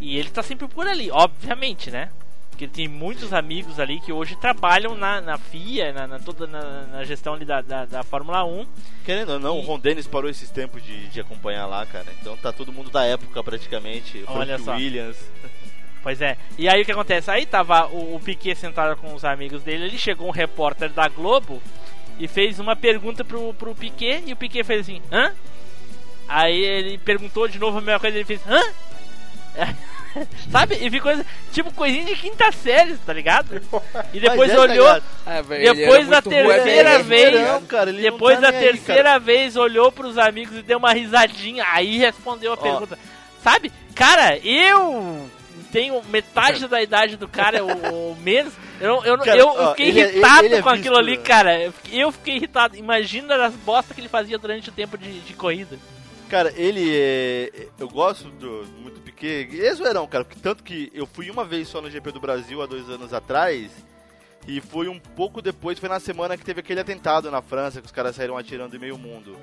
[0.00, 2.10] E ele tá sempre por ali, obviamente, né?
[2.56, 6.46] Porque ele tem muitos amigos ali que hoje trabalham na, na FIA, na, na toda
[6.46, 8.66] na, na gestão ali da, da, da Fórmula 1.
[9.04, 12.06] Querendo ou não, E- o Ron Dennis parou esses tempos de, de acompanhar lá, cara.
[12.18, 14.24] Então tá todo mundo da época praticamente.
[14.26, 14.72] O Olha Frank só.
[14.74, 15.18] Williams.
[16.02, 16.36] Pois é.
[16.56, 17.28] E aí o que acontece?
[17.32, 21.08] Aí tava o, o Piquet sentado com os amigos dele, ele chegou um repórter da
[21.08, 21.60] Globo
[22.16, 25.32] e fez uma pergunta pro, pro Piquet e o Piquet fez assim, hã?
[26.28, 28.62] Aí ele perguntou de novo a mesma coisa e ele fez, hã?
[30.50, 30.76] Sabe?
[30.80, 31.12] E ficou
[31.52, 33.60] tipo coisinha de quinta série, tá ligado?
[34.12, 35.02] E depois é, tá olhou?
[35.26, 38.56] Ah, ele depois da ruim, terceira ele- vez, Não, cara, ele não depois tá da
[38.58, 39.18] aí, terceira cara.
[39.18, 42.98] vez olhou pros amigos e deu uma risadinha, aí respondeu a pergunta.
[43.42, 43.72] Sabe?
[43.94, 45.28] Cara, eu
[45.72, 48.52] tenho metade da idade do cara, ou, menos.
[48.80, 51.16] Eu, eu, Cara, eu, ó, fiquei ele é- irritado ele é com visto- aquilo ali,
[51.18, 51.72] cara.
[51.90, 52.76] Eu fiquei- irritado.
[52.76, 55.78] Imagina as bostas que ele fazia durante o tempo de, de corrida.
[56.28, 57.68] Cara, ele é.
[57.78, 59.64] Eu gosto do, muito do Piquet.
[59.64, 60.24] É zoeirão, cara.
[60.24, 63.14] porque Tanto que eu fui uma vez só no GP do Brasil há dois anos
[63.14, 63.70] atrás.
[64.46, 67.86] E foi um pouco depois, foi na semana que teve aquele atentado na França, que
[67.86, 69.36] os caras saíram atirando em meio mundo.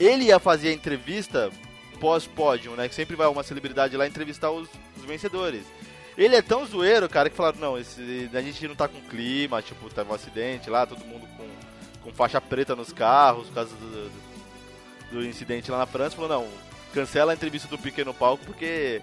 [0.00, 1.50] Ele ia fazer a entrevista
[2.00, 2.88] pós-pódio, né?
[2.88, 5.64] Que sempre vai uma celebridade lá entrevistar os, os vencedores.
[6.16, 9.62] Ele é tão zoeiro, cara, que falaram, não, esse, a gente não tá com clima,
[9.62, 11.46] tipo, tava um acidente lá, todo mundo com,
[12.02, 14.27] com faixa preta nos carros, por causa do, do,
[15.10, 16.48] do incidente lá na França, falou, não,
[16.92, 19.02] cancela a entrevista do Piquet no palco, porque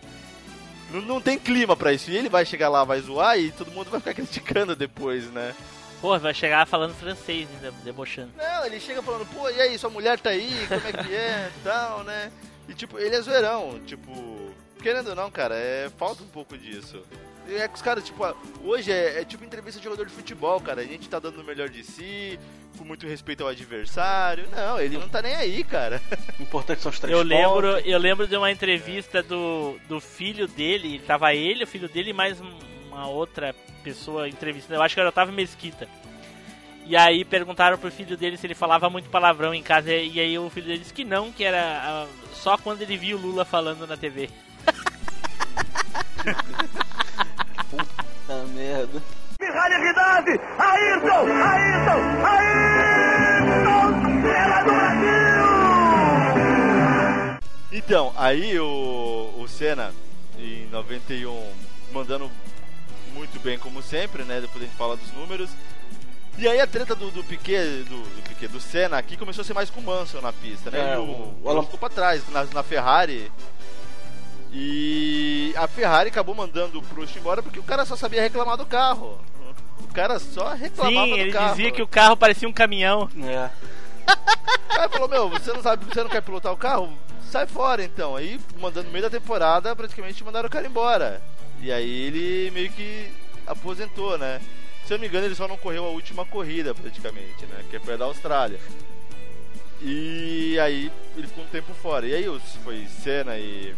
[0.92, 2.12] não, não tem clima pra isso.
[2.12, 5.54] E ele vai chegar lá, vai zoar e todo mundo vai ficar criticando depois, né?
[6.02, 8.32] Pô, vai chegar falando francês ainda, debochando.
[8.38, 11.52] Não, ele chega falando, pô, e aí, sua mulher tá aí, como é que é,
[11.64, 12.32] tal, né?
[12.68, 17.02] E tipo, ele é zoeirão, tipo, querendo ou não, cara, é, falta um pouco disso.
[17.48, 18.24] É que os caras, tipo,
[18.64, 21.44] hoje é, é tipo entrevista de jogador de futebol, cara, a gente tá dando o
[21.44, 22.40] melhor de si,
[22.78, 24.48] com muito respeito ao adversário.
[24.52, 26.02] Não, ele não tá nem aí, cara.
[26.40, 27.84] O importante são os três Eu lembro, pontos.
[27.86, 32.14] eu lembro de uma entrevista do, do filho dele, tava ele, o filho dele e
[32.14, 32.58] mais um-
[32.90, 33.54] uma outra
[33.84, 35.88] pessoa entrevistando, eu acho que era o Otávio Mesquita.
[36.88, 40.38] E aí perguntaram pro filho dele se ele falava muito palavrão em casa, e aí
[40.40, 43.46] o filho dele disse que não, que era ah, só quando ele via o Lula
[43.46, 44.30] falando na TV.
[47.78, 49.02] Puta merda.
[49.40, 50.40] Realidade!
[50.58, 51.26] Ayrton!
[51.44, 52.02] Ayrton!
[52.26, 53.92] Ayrton!
[54.22, 55.06] Senna do Brasil!
[57.72, 59.94] Então, aí o, o Senna,
[60.38, 61.52] em 91,
[61.92, 62.32] mandando
[63.14, 64.40] muito bem como sempre, né?
[64.42, 65.50] Depois a gente fala dos números.
[66.38, 69.46] E aí a treta do, do Piquet, do, do Piquet, do Senna aqui começou a
[69.46, 70.80] ser mais com o Mansell na pista, né?
[70.92, 73.32] É, E o, o- o Alonso ficou pra trás, na, na Ferrari.
[74.58, 78.66] E a Ferrari acabou mandando o Prost embora porque o cara só sabia reclamar do
[78.66, 79.20] carro.
[79.82, 81.56] O cara só reclamava Sim, do ele carro.
[81.56, 83.10] dizia que o carro parecia um caminhão.
[83.22, 83.50] É.
[84.80, 86.98] Aí falou, meu, você não sabe, você não quer pilotar o carro?
[87.30, 88.16] Sai fora então.
[88.16, 91.22] Aí, mandando no meio da temporada, praticamente mandaram o cara embora.
[91.60, 93.12] E aí ele meio que
[93.46, 94.40] aposentou, né?
[94.86, 97.66] Se eu não me engano, ele só não correu a última corrida, praticamente, né?
[97.70, 98.60] Que foi a da Austrália.
[99.82, 102.08] E aí ele ficou um tempo fora.
[102.08, 103.76] E aí foi Senna e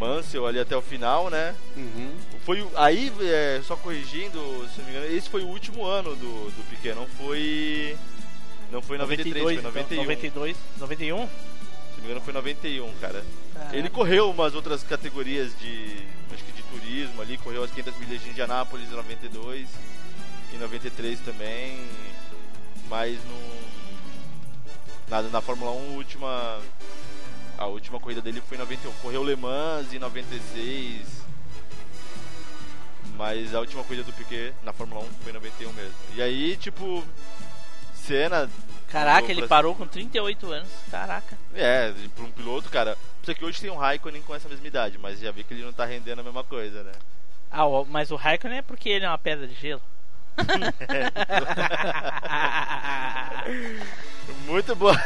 [0.00, 1.54] Mansell ali até o final, né?
[1.76, 2.12] Uhum.
[2.44, 4.38] Foi o- aí, é, só corrigindo,
[4.74, 7.96] se não me engano, esse foi o último ano do, do Piquet, não foi.
[8.72, 9.94] Não foi 93, 92, foi 91.
[9.94, 11.16] então, 92, 91?
[11.18, 13.24] Se não me engano, foi 91, cara.
[13.72, 15.96] Ele correu umas outras categorias de.
[16.32, 19.68] Acho que de turismo ali, correu as 500 milhas de Indianápolis em 92,
[20.54, 21.78] em 93 também,
[22.88, 23.60] mas não.
[25.08, 26.60] Nada, na Fórmula 1, a última.
[27.60, 28.90] A última corrida dele foi em 91.
[29.02, 31.20] Correu Le Mans em 96.
[33.16, 35.92] Mas a última corrida do Piquet na Fórmula 1 foi em 91 mesmo.
[36.14, 37.04] E aí, tipo.
[37.94, 38.50] Senna
[38.88, 40.68] Caraca, Mudou ele pra- parou com 38 anos.
[40.90, 41.38] Caraca.
[41.54, 42.96] é, pra um piloto, cara.
[43.22, 45.62] Isso aqui hoje tem um Raikkonen com essa mesma idade, mas já vi que ele
[45.62, 46.90] não tá rendendo a mesma coisa, né?
[47.52, 49.82] Ah, mas o Raikkonen é porque ele é uma pedra de gelo.
[54.46, 54.96] Muito boa.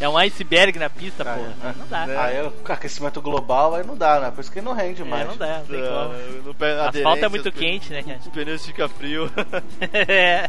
[0.00, 1.40] é um iceberg na pista, Ah, pô.
[1.68, 1.72] é.
[1.78, 2.06] Não dá.
[2.06, 2.16] Né?
[2.18, 4.30] Aí é o aquecimento global aí não dá, né?
[4.30, 5.26] Por isso que não rende É, mais.
[5.26, 6.54] não dá, não tem como.
[6.58, 8.18] Não, A asfalto é muito os pneus- quente, né, cara?
[8.18, 9.30] Os pneus ficam frios.
[9.92, 10.46] É.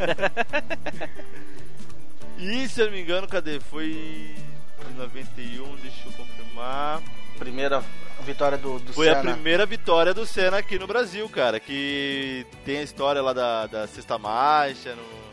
[2.37, 3.59] e se eu não me engano, cadê?
[3.59, 7.01] Foi em 91, deixa eu confirmar.
[7.37, 7.83] Primeira
[8.25, 9.33] Vitória do, do Foi a Senna.
[9.33, 11.59] primeira vitória do Senna aqui no Brasil, cara.
[11.59, 15.32] Que tem a história lá da, da sexta marcha, no-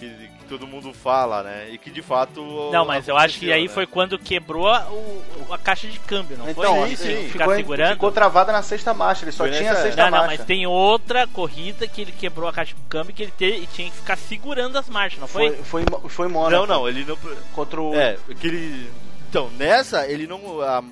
[0.00, 1.68] que, que todo mundo fala, né?
[1.70, 2.42] E que de fato.
[2.72, 3.68] Não, mas eu acho que aí né?
[3.68, 5.22] foi quando quebrou a, o-
[5.52, 6.88] a caixa de câmbio, não Então, foi?
[6.90, 7.28] Isso, sim.
[7.28, 7.92] Ficar ficou, segurando.
[7.92, 10.36] ficou travada na sexta marcha, ele só Foi tinha a sexta Não, não, marcha.
[10.38, 13.66] mas tem outra corrida que ele quebrou a caixa de câmbio que ele te- e
[13.66, 15.50] tinha que ficar segurando as marchas, não foi?
[15.62, 16.66] Foi, foi, foi Mônaco.
[16.66, 17.16] Não, não, ele não.
[17.54, 17.94] Contra o.
[17.94, 18.90] É, aquele.
[19.28, 20.60] Então, nessa, ele não.
[20.62, 20.82] a-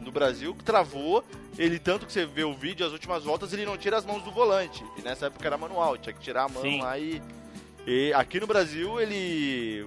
[0.00, 1.24] no Brasil, travou.
[1.58, 4.22] Ele, tanto que você vê o vídeo, as últimas voltas, ele não tira as mãos
[4.22, 4.82] do volante.
[4.98, 6.80] E nessa época era manual, tinha que tirar a mão Sim.
[6.80, 7.20] lá e.
[7.86, 9.86] E aqui no Brasil, ele.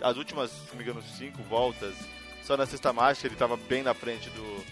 [0.00, 1.94] As últimas, se não me engano, cinco voltas,
[2.42, 4.64] só na sexta marcha, ele tava bem na frente do,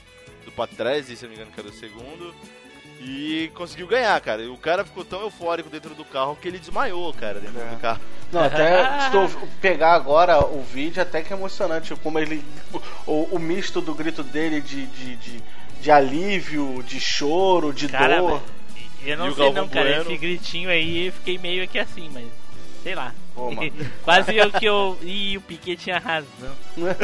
[0.45, 2.35] do Patrese, se não me engano, que era o segundo.
[3.01, 4.43] E conseguiu ganhar, cara.
[4.43, 7.71] E o cara ficou tão eufórico dentro do carro que ele desmaiou, cara, dentro É.
[7.75, 8.01] do carro.
[8.33, 11.95] Não, até se tu pegar agora o vídeo, até que é emocionante.
[11.97, 12.43] Como ele.
[13.07, 15.43] O, o misto do grito dele de, de, de,
[15.81, 18.43] de alívio, de choro, de Cara, dor.
[19.11, 19.87] Eu não E sei Galvão não, cara.
[19.87, 20.03] Bueno?
[20.03, 22.27] Esse gritinho aí eu fiquei meio que assim, mas.
[22.83, 23.15] Sei lá.
[23.37, 23.73] Mano.
[24.03, 24.99] Quase eu que eu.
[25.03, 26.55] Ih, o Piquet tinha razão.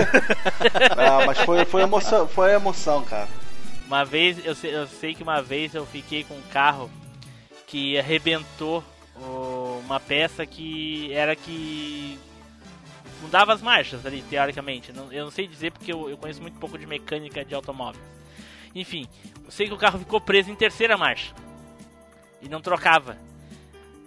[0.96, 3.28] Ah, mas foi, foi, emoção, foi emoção, cara.
[3.86, 6.90] Uma vez, eu sei, eu sei que uma vez eu fiquei com um carro
[7.66, 8.82] que arrebentou
[9.84, 12.18] uma peça que era que
[13.20, 14.92] mudava as marchas ali, teoricamente.
[15.10, 18.04] Eu não sei dizer porque eu, eu conheço muito pouco de mecânica de automóveis.
[18.74, 19.06] Enfim,
[19.44, 21.34] eu sei que o carro ficou preso em terceira marcha
[22.42, 23.16] e não trocava.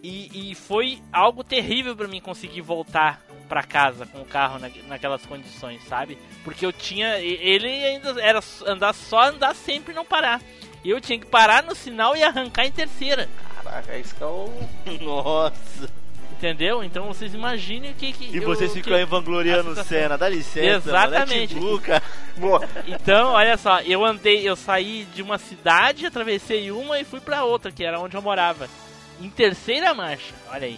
[0.03, 4.70] E, e foi algo terrível pra mim conseguir voltar pra casa com o carro na,
[4.88, 6.18] naquelas condições, sabe?
[6.44, 7.18] Porque eu tinha.
[7.20, 10.41] Ele ainda era andar só andar sempre e não parar.
[10.84, 13.28] Eu tinha que parar no sinal e arrancar em terceira.
[13.64, 14.49] Caraca, é isso que é o.
[15.02, 16.05] Nossa!
[16.38, 16.84] Entendeu?
[16.84, 18.26] Então vocês imaginem o que que.
[18.26, 19.84] E eu- vocês que- ficam aí vangloriando o.
[19.84, 21.56] Senna, dá licença, Exatamente.
[21.56, 22.03] Mano, é Blue, cara.
[22.38, 22.68] Boa.
[22.88, 27.44] Então, olha só, eu andei, eu saí de uma cidade, atravessei uma e fui pra
[27.45, 28.68] outra, que era onde eu morava.
[29.22, 30.78] Em terceira marcha, olha aí.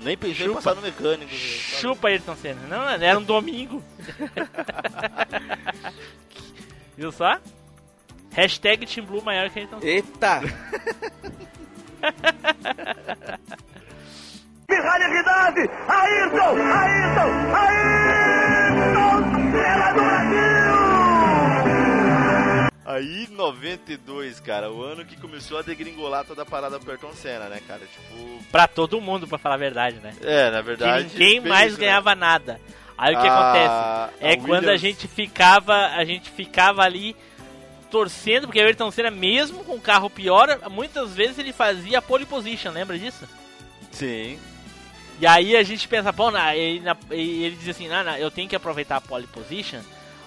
[0.00, 0.50] Nem pensei Chupa.
[0.50, 1.30] em passar no mecânico.
[1.30, 1.40] velho.
[1.40, 2.60] Chupa Ayrton Senna.
[2.68, 3.82] Não, era um domingo.
[6.96, 7.38] Viu só?
[8.32, 9.90] Hashtag Team Blue maior que Ayrton Senna.
[9.92, 10.40] Eita!
[14.70, 15.60] Realidade!
[15.88, 16.56] Ayrton!
[16.60, 17.30] Ayrton!
[17.56, 19.24] Ayrton!
[19.50, 20.38] Senna do Brasil!
[22.84, 27.46] Aí, 92, cara, o ano que começou a degringolar toda a parada do Ayrton Senna,
[27.48, 27.80] né, cara?
[27.80, 30.14] Tipo, Pra todo mundo, pra falar a verdade, né?
[30.22, 31.04] é, na Que verdade.
[31.12, 31.86] ninguém bem mais isso, né?
[31.86, 32.60] ganhava nada.
[32.98, 34.14] Aí o que A- acontece?
[34.20, 37.16] É a quando a Williams- gente ficava, a gente ficava ali
[37.90, 42.26] torcendo, porque o Ayrton Senna, mesmo com o carro pior, muitas vezes ele fazia pole
[42.26, 43.26] position, lembra disso?
[43.92, 44.38] Sim.
[45.20, 48.48] E aí a gente pensa, pô, na, ele, na- ele diz assim, não, eu tenho
[48.48, 49.80] que aproveitar a pole position,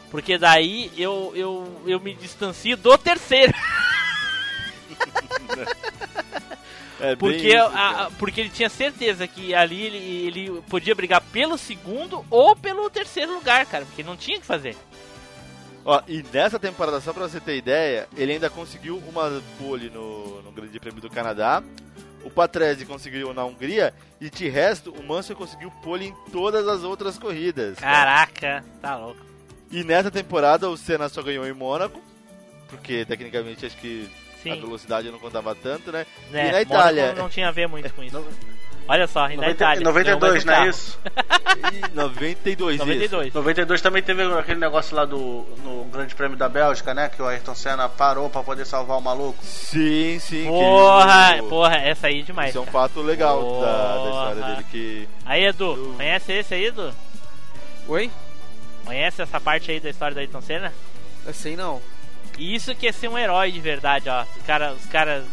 [0.09, 3.53] porque daí eu, eu, eu me distancio do terceiro.
[6.99, 11.57] É Porque, isso, a- porque ele tinha certeza que ali ele, ele podia brigar pelo
[11.57, 14.75] segundo ou pelo terceiro lugar, cara, porque não tinha o que fazer.
[15.83, 20.43] Ó, e nessa temporada, só pra você ter ideia, ele ainda conseguiu uma pole no,
[20.43, 21.63] no Grande Prêmio do Canadá.
[22.23, 26.83] O Patrese conseguiu na Hungria e de resto o Mansell conseguiu pole em todas as
[26.83, 27.77] outras corridas.
[27.79, 28.25] cara.
[28.25, 29.21] Caraca, tá louco.
[29.71, 32.01] E nessa temporada o Senna só ganhou em Mônaco,
[32.69, 36.05] porque tecnicamente acho que a Sim, velocidade não contava tanto, né?
[36.29, 36.49] né?
[36.49, 37.03] e na Itália?
[37.03, 38.23] Mônaco Não tinha a ver muito com isso.
[38.91, 39.83] Olha só, na 90, Itália.
[39.85, 40.99] 92, não é isso?
[41.71, 42.85] E 92, isso.
[42.85, 43.33] 92.
[43.33, 47.07] 92 também teve aquele negócio lá do no Grande Prêmio da Bélgica, né?
[47.07, 49.41] Que o Ayrton Senna parou pra poder salvar o maluco.
[49.45, 50.41] Sim, sim.
[50.43, 52.49] que Porra, ele- porra, essa aí é demais.
[52.49, 56.53] Isso é um fato legal da, da história dele que Aí, Edu, Eu- conhece esse
[56.53, 56.93] aí, Edu?
[57.87, 58.11] Oi?
[58.85, 60.73] Conhece essa parte aí da história do Ayrton Senna?
[61.25, 61.81] Eu sei não.
[62.37, 64.23] E isso que é ser um herói de verdade, ó.
[64.37, 65.23] Os caras os cara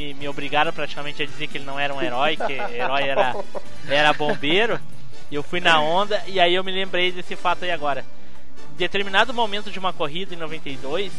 [0.00, 3.34] me, me obrigaram praticamente a dizer que ele não era um herói, que herói era,
[3.88, 4.80] era bombeiro.
[5.30, 8.04] E eu fui na onda e aí eu me lembrei desse fato aí agora.
[8.72, 11.12] Em determinado momento de uma corrida em 92,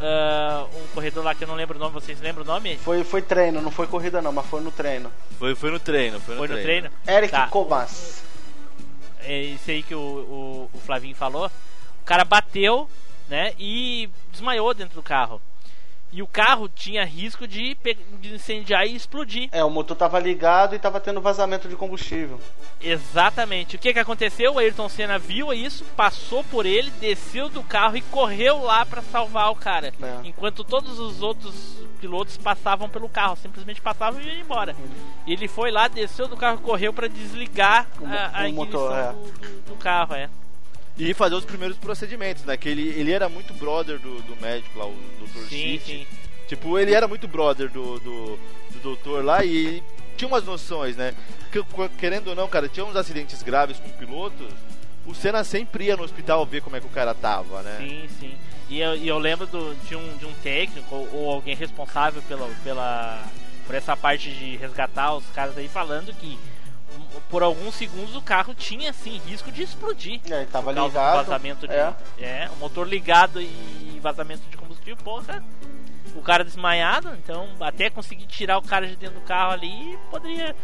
[0.00, 2.76] ah, um corredor lá que eu não lembro o nome, vocês lembram o nome?
[2.78, 5.12] Foi, foi treino, não foi corrida não, mas foi no treino.
[5.38, 6.18] foi, foi no treino.
[6.20, 6.88] Foi no Foi no treino.
[6.88, 7.18] treino?
[7.18, 7.46] Eric Tá.
[7.48, 8.24] Comas.
[9.20, 11.46] é isso aí que o, o, o Flavinho falou.
[12.00, 12.88] O cara bateu,
[13.28, 15.40] né, e desmaiou dentro do carro.
[16.12, 17.74] E o carro tinha risco de,
[18.22, 19.48] incendiar e explodir.
[19.50, 22.38] É, o motor tava ligado e tava tendo vazamento de combustível.
[22.80, 23.76] Exatamente.
[23.76, 24.52] O que que aconteceu?
[24.54, 29.00] O Ayrton Senna viu isso, passou por ele, desceu do carro e correu lá pra
[29.00, 29.92] salvar o cara.
[30.02, 30.18] É.
[30.24, 31.54] Enquanto todos os outros
[32.00, 34.76] pilotos passavam pelo carro, simplesmente passavam e iam embora.
[35.26, 38.92] E ele foi lá, desceu do carro, correu pra desligar O a, a o motor,
[38.98, 39.12] é.
[39.12, 39.18] do,
[39.48, 40.28] do- do carro, é.
[40.98, 42.56] E fazer os primeiros procedimentos, né?
[42.56, 45.38] Que ele, ele era muito brother do, do médico lá, o Dr.
[45.48, 45.84] Sim, City.
[45.84, 46.06] sim.
[46.48, 48.36] Tipo, ele era muito brother do, do,
[48.72, 49.82] do doutor lá e
[50.16, 51.14] tinha umas noções, né?
[51.50, 51.62] Que,
[51.98, 54.52] querendo ou não, cara, tinha uns acidentes graves com pilotos.
[55.06, 57.76] O Senna sempre ia no hospital ver como é que o cara tava, né?
[57.78, 58.34] Sim, sim.
[58.68, 62.22] E eu, e eu lembro do- de, um, de um técnico ou, ou alguém responsável
[62.22, 63.24] pela, pela,
[63.66, 66.38] por essa parte de resgatar os caras aí falando que
[67.28, 70.20] por alguns segundos o carro tinha assim risco de explodir.
[70.30, 70.92] É, ele tava ligado.
[70.92, 71.74] vazamento de.
[71.74, 71.94] é.
[72.18, 72.50] É.
[72.52, 75.42] o motor ligado e vazamento de combustível, porra.
[76.14, 80.54] O cara desmaiado, então até conseguir tirar o cara de dentro do carro ali, poderia,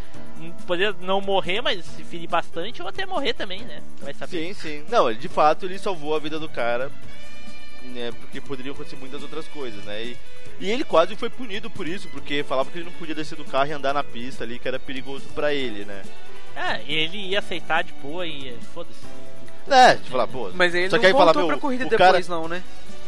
[0.66, 3.82] poderia não morrer, mas se ferir bastante, ou até morrer também, né?
[4.02, 4.48] Vai saber.
[4.48, 4.84] Sim, sim.
[4.90, 6.92] Não, ele de fato ele salvou a vida do cara,
[7.82, 8.12] né?
[8.20, 10.04] Porque poderiam acontecer muitas outras coisas, né?
[10.04, 10.16] E,
[10.60, 13.44] e ele quase foi punido por isso, porque falava que ele não podia descer do
[13.44, 16.02] carro e andar na pista ali, que era perigoso pra ele, né?
[16.58, 18.98] É, ele ia aceitar de boa e foda-se.
[19.72, 20.50] É, de falar, pô.
[20.54, 22.40] Mas ele só não voltou fala, meu, pra corrida depois, cara...
[22.40, 22.62] não, né?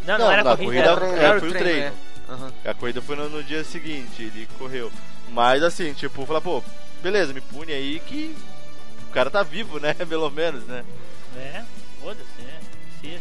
[0.07, 0.95] Não, não, Não, era na corrida.
[0.95, 1.81] corrida era- é, Era foi o treino.
[1.81, 1.93] é.
[2.33, 2.53] Aham.
[2.65, 4.93] A corrida foi no, no dia seguinte, ele correu.
[5.31, 6.63] Mas assim, tipo, falar, pô,
[7.03, 8.37] beleza, me pune aí que
[9.09, 9.95] o cara tá vivo, né?
[10.09, 10.85] Pelo menos, né?
[11.37, 11.63] É,
[12.01, 12.61] foda-se, é.
[13.01, 13.21] Seja.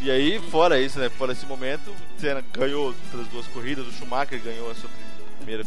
[0.00, 1.08] E aí, fora isso, né?
[1.08, 5.11] Fora esse momento, o Senna ganhou outras duas corridas, o Schumacher ganhou a sua primeira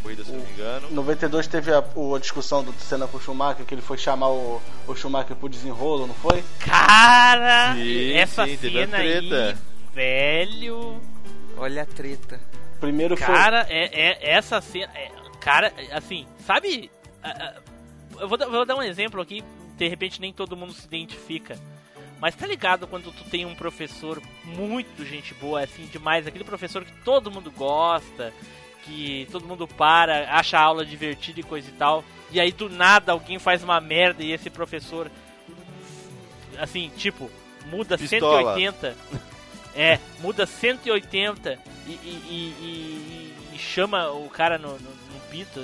[0.01, 0.91] corrida, se não me engano.
[0.91, 4.29] 92 teve a, o- a discussão do Senna com o Schumacher, que ele foi chamar
[4.29, 6.43] o, o Schumacher pro desenrolo, não foi?
[6.59, 9.57] Cara, Sim, essa sim, teve a cena aí, treta.
[9.93, 11.01] velho.
[11.57, 12.39] Olha a treta.
[12.79, 13.25] Primeiro foi.
[13.27, 14.91] Cara, é, é- essa cena.
[14.95, 16.89] é- cara, assim, sabe.
[18.19, 19.43] Eu vou, vou dar um exemplo aqui,
[19.77, 21.57] de repente nem todo mundo se identifica.
[22.19, 26.83] Mas tá ligado quando tu tem um professor muito gente boa, assim, demais, aquele professor
[26.85, 28.33] que todo mundo gosta,
[28.85, 32.03] que todo mundo para, acha a aula divertida e coisa e tal.
[32.31, 35.09] E aí do nada alguém faz uma merda e esse professor.
[36.57, 37.29] Assim, tipo,
[37.67, 38.53] muda Pistola.
[38.55, 38.95] 180.
[39.75, 41.95] É, muda 180 e, e,
[42.29, 45.63] e, e- e chama o cara no, no, no pito e,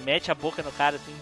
[0.00, 1.14] e mete a boca no cara assim.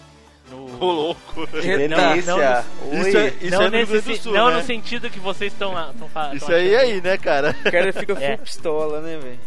[0.49, 1.47] No, Ô, louco.
[1.47, 2.65] Delícia!
[2.91, 4.57] Isso é, isso não é nesse Sul, não né?
[4.57, 6.35] no sentido que vocês estão estão falando.
[6.35, 7.55] Isso aí é aí, né, cara?
[7.65, 8.37] O cara fica full É.
[8.37, 9.39] pistola, né, velho?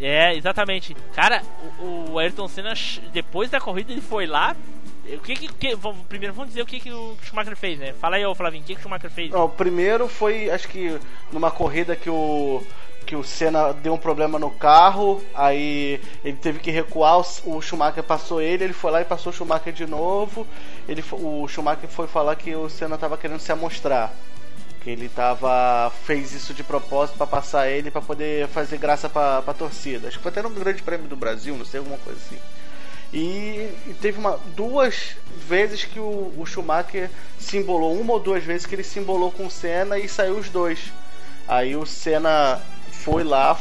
[0.00, 0.96] É, exatamente.
[1.14, 1.42] Cara,
[1.80, 2.74] o, o Ayrton Senna,
[3.12, 4.54] depois da corrida, ele foi lá.
[5.08, 5.48] O que que.
[5.48, 5.76] que-
[6.08, 7.92] primeiro vamos dizer o que, que o Schumacher fez, né?
[7.92, 9.30] Fala aí, ô Flavinho, o que, que o Schumacher fez?
[9.30, 10.98] Não, o primeiro foi, acho que
[11.32, 12.62] numa corrida que o
[13.06, 18.02] que o Senna deu um problema no carro, aí ele teve que recuar, o, Schumacher
[18.02, 20.44] passou ele, ele foi lá e passou o Schumacher de novo.
[20.88, 24.12] Ele, o Schumacher foi falar que o Senna tava querendo se amostrar.
[24.86, 29.52] Ele tava fez isso de propósito pra passar ele pra poder fazer graça pra, pra
[29.52, 30.06] torcida.
[30.06, 32.38] Acho que foi até no Grande Prêmio do Brasil, não sei, alguma coisa assim.
[33.12, 35.16] E, e teve uma, duas
[35.48, 39.30] vezes que o, o Schumacher se embolou, uma ou duas vezes que ele se embolou
[39.32, 40.92] com o Senna e saiu os dois.
[41.48, 42.60] Aí o Senna
[42.90, 43.58] foi lá,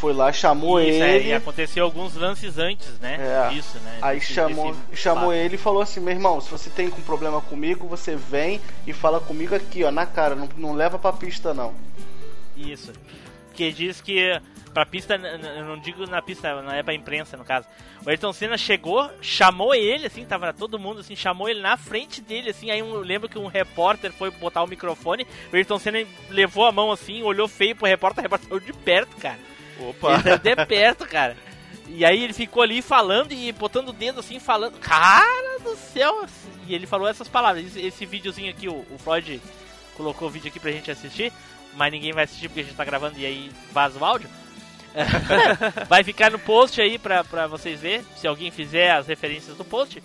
[0.00, 1.28] foi lá, chamou Isso, é, ele.
[1.28, 3.18] e aconteceu alguns lances antes, né?
[3.50, 3.54] É.
[3.54, 3.98] Isso, né?
[4.00, 5.32] Aí Desse- chamou, desse chamou fato.
[5.34, 8.92] ele e falou assim: meu irmão, se você tem um problema comigo, você vem e
[8.92, 11.74] fala comigo aqui, ó, na cara, não, não leva pra pista não.
[12.56, 12.92] Isso.
[13.54, 14.40] Que diz que
[14.72, 17.66] pra pista, eu não digo na pista, não é pra imprensa no caso.
[18.06, 22.20] O Ayrton Senna chegou, chamou ele, assim, tava todo mundo assim, chamou ele na frente
[22.22, 22.70] dele, assim.
[22.70, 26.64] Aí um- eu lembro que um repórter foi botar o microfone, o Ayrton Senna levou
[26.64, 29.38] a mão assim, olhou feio pro repórter, o repórter saiu de perto, cara.
[29.88, 30.14] Opa.
[30.14, 31.36] Ele saiu de perto, cara.
[31.88, 34.78] E aí ele ficou ali falando e botando o dedo assim, falando.
[34.78, 36.24] Cara do céu!
[36.66, 37.66] E ele falou essas palavras.
[37.66, 39.40] Esse, esse videozinho aqui, o, o Floyd
[39.96, 41.32] colocou o vídeo aqui pra gente assistir,
[41.74, 44.30] mas ninguém vai assistir porque a gente tá gravando e aí vaza o áudio.
[45.88, 49.64] vai ficar no post aí pra, pra vocês verem, se alguém fizer as referências do
[49.64, 50.02] post.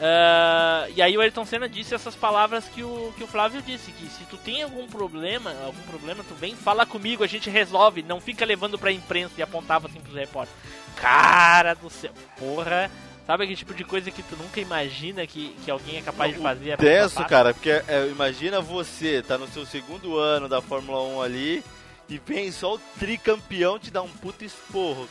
[0.00, 3.90] Ah, e aí o Ayrton Senna disse essas palavras que o, que o Flávio disse,
[3.92, 8.02] que se tu tem algum problema, algum problema, tu vem fala comigo, a gente resolve,
[8.02, 10.62] não fica levando pra imprensa e apontava assim pros repórteres.
[10.96, 12.90] Cara do céu, porra,
[13.26, 16.40] sabe aquele tipo de coisa que tu nunca imagina que, que alguém é capaz de
[16.40, 16.76] fazer?
[16.76, 21.64] Tenso, cara, porque é, imagina você, tá no seu segundo ano da Fórmula 1 ali,
[22.08, 25.08] e vem só o tricampeão te dar um puto esporro.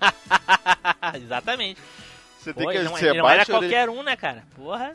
[1.16, 1.80] Exatamente.
[2.40, 4.42] Você tem Pô, que ele não, ser ele não era qualquer um, né, cara?
[4.56, 4.94] Porra.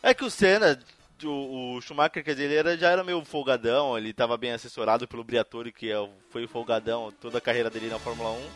[0.00, 0.78] É que o Senna,
[1.24, 5.06] o, o Schumacher, quer dizer, ele era, já era meio folgadão, ele tava bem assessorado
[5.08, 8.48] pelo Briatore, que é, foi folgadão toda a carreira dele na Fórmula 1.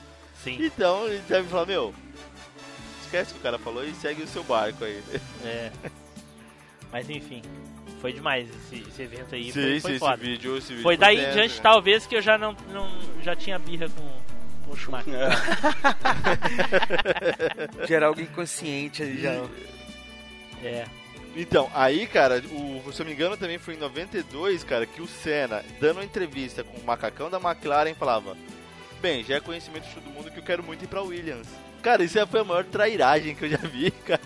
[0.44, 1.92] Sim, Então ele deve falar, meu,
[3.02, 5.02] esquece o que o cara falou e segue o seu barco aí.
[5.44, 5.72] é.
[6.92, 7.42] Mas enfim,
[8.00, 9.46] foi demais esse, esse evento aí.
[9.46, 10.16] sim, foi, sim, foi esse foda.
[10.16, 11.62] vídeo, esse vídeo Foi daí em diante, né?
[11.62, 12.88] talvez, que eu já não, não
[13.22, 14.23] já tinha birra com
[14.74, 15.14] o Schumacher.
[17.88, 19.44] Já era algo inconsciente ali já.
[20.62, 20.84] É.
[21.36, 25.06] Então, aí, cara, o, se eu me engano, também foi em 92, cara, que o
[25.06, 28.36] Senna, dando uma entrevista com o macacão da McLaren, falava:
[29.02, 31.48] Bem, já é conhecimento de todo mundo que eu quero muito ir pra Williams.
[31.82, 34.20] Cara, isso foi a maior trairagem que eu já vi, cara.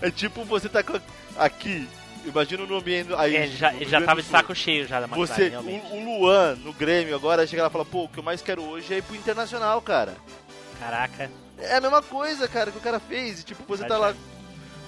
[0.00, 0.98] É tipo você tá com-
[1.36, 1.86] aqui,
[2.24, 3.12] imagina no ambiente.
[3.16, 5.86] Aí, É, já, ele já Grande tava de saco cheio já da McLaren, Você, realmente.
[5.92, 8.42] o, o Luan no Grêmio, agora chega lá e fala: Pô, o que eu mais
[8.42, 10.16] quero hoje é ir pro Internacional, cara.
[10.78, 11.30] Caraca.
[11.58, 13.40] É a mesma coisa, cara, que o cara fez.
[13.40, 14.14] E, tipo, você tá lá.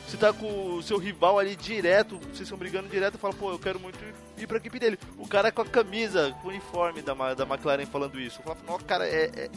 [0.07, 3.59] Você tá com o seu rival ali direto, vocês estão brigando direto, fala, pô, eu
[3.61, 3.97] quero muito
[4.36, 4.98] ir pra equipe dele.
[5.16, 8.40] O cara com a camisa, com o uniforme da, da McLaren falando isso.
[8.40, 9.51] Eu falo, nossa, cara, é, é,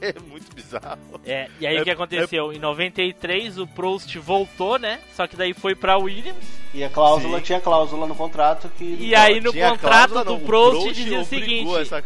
[0.14, 0.98] é muito bizarro.
[1.26, 2.52] É, e aí É- o que aconteceu?
[2.52, 5.00] Em 93 o Prost voltou, né?
[5.14, 6.44] Só que daí foi pra Williams.
[6.72, 7.44] E a cláusula, Sim.
[7.44, 8.96] tinha cláusula no contrato que.
[9.00, 11.74] E aí no contrato cláusula, do não, o Prost, Prost dizia o seguinte.
[11.76, 12.04] essa-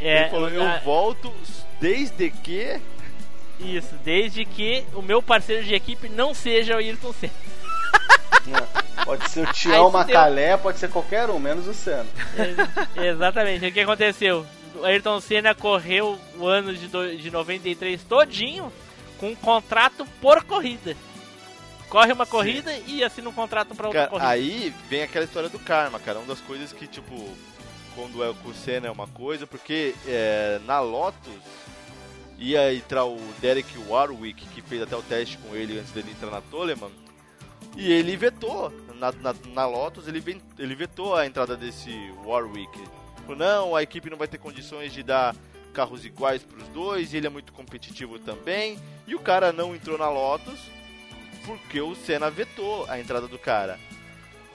[0.00, 1.32] É, ele falou, eu volto
[1.80, 2.80] desde que.
[3.60, 7.32] Isso, desde que o meu parceiro de equipe não seja o Ayrton Senna.
[8.46, 9.04] É.
[9.04, 9.90] Pode ser o Tião.
[9.90, 12.04] Macalé, pode ser qualquer um, menos o Senna.
[12.96, 13.64] É, Exatamente.
[13.66, 14.44] O que aconteceu?
[14.82, 18.72] Ayrton Senna correu o ano de, do, de 93 todinho
[19.18, 20.96] com um contrato por corrida.
[21.88, 24.28] Corre uma corrida e assina um contrato pra outra Cara, corrida.
[24.28, 26.18] aí vem aquela história do karma, cara.
[26.18, 27.14] Uma das coisas que, tipo,
[27.94, 31.32] quando é com o Senna é uma coisa, porque é, na Lotus
[32.36, 36.30] ia entrar o Derek Warwick, que fez até o teste com ele antes dele entrar
[36.30, 36.90] na Toleman,
[37.76, 38.72] e ele vetou.
[38.98, 41.90] Na, na, na Lotus, ele, ele vetou a entrada desse
[42.24, 42.80] Warwick.
[43.24, 45.34] Falou, não, a equipe não vai ter condições de dar
[45.72, 48.78] carros iguais pros dois, e ele é muito competitivo também.
[49.06, 50.60] E o cara não entrou na Lotus
[51.44, 53.78] porque o Senna vetou a entrada do cara.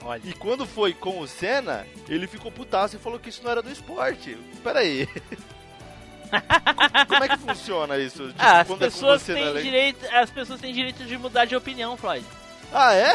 [0.02, 0.22] Olha.
[0.24, 3.62] E quando foi com o Senna, ele ficou putaço e falou que isso não era
[3.62, 4.36] do esporte.
[4.64, 5.06] Pera aí.
[7.08, 8.28] Como é que funciona isso?
[8.28, 11.56] Tipo, Ah, as é pessoas é têm direito, as pessoas têm direito de mudar de
[11.56, 12.24] opinião, Floyd.
[12.72, 13.14] Ah, é?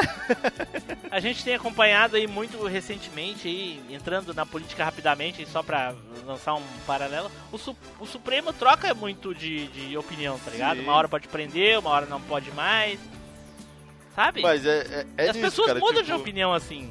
[1.10, 5.94] A gente tem acompanhado aí muito recentemente, aí, entrando na política rapidamente, aí, só pra
[6.26, 10.76] lançar um paralelo, o, Su- o Supremo troca muito de, de opinião, tá ligado?
[10.78, 10.82] Sim.
[10.82, 12.98] Uma hora pode prender, uma hora não pode mais.
[14.14, 14.42] Sabe?
[14.42, 16.90] Mas é, é, é As nisso, pessoas cara, mudam de tipo, opinião assim.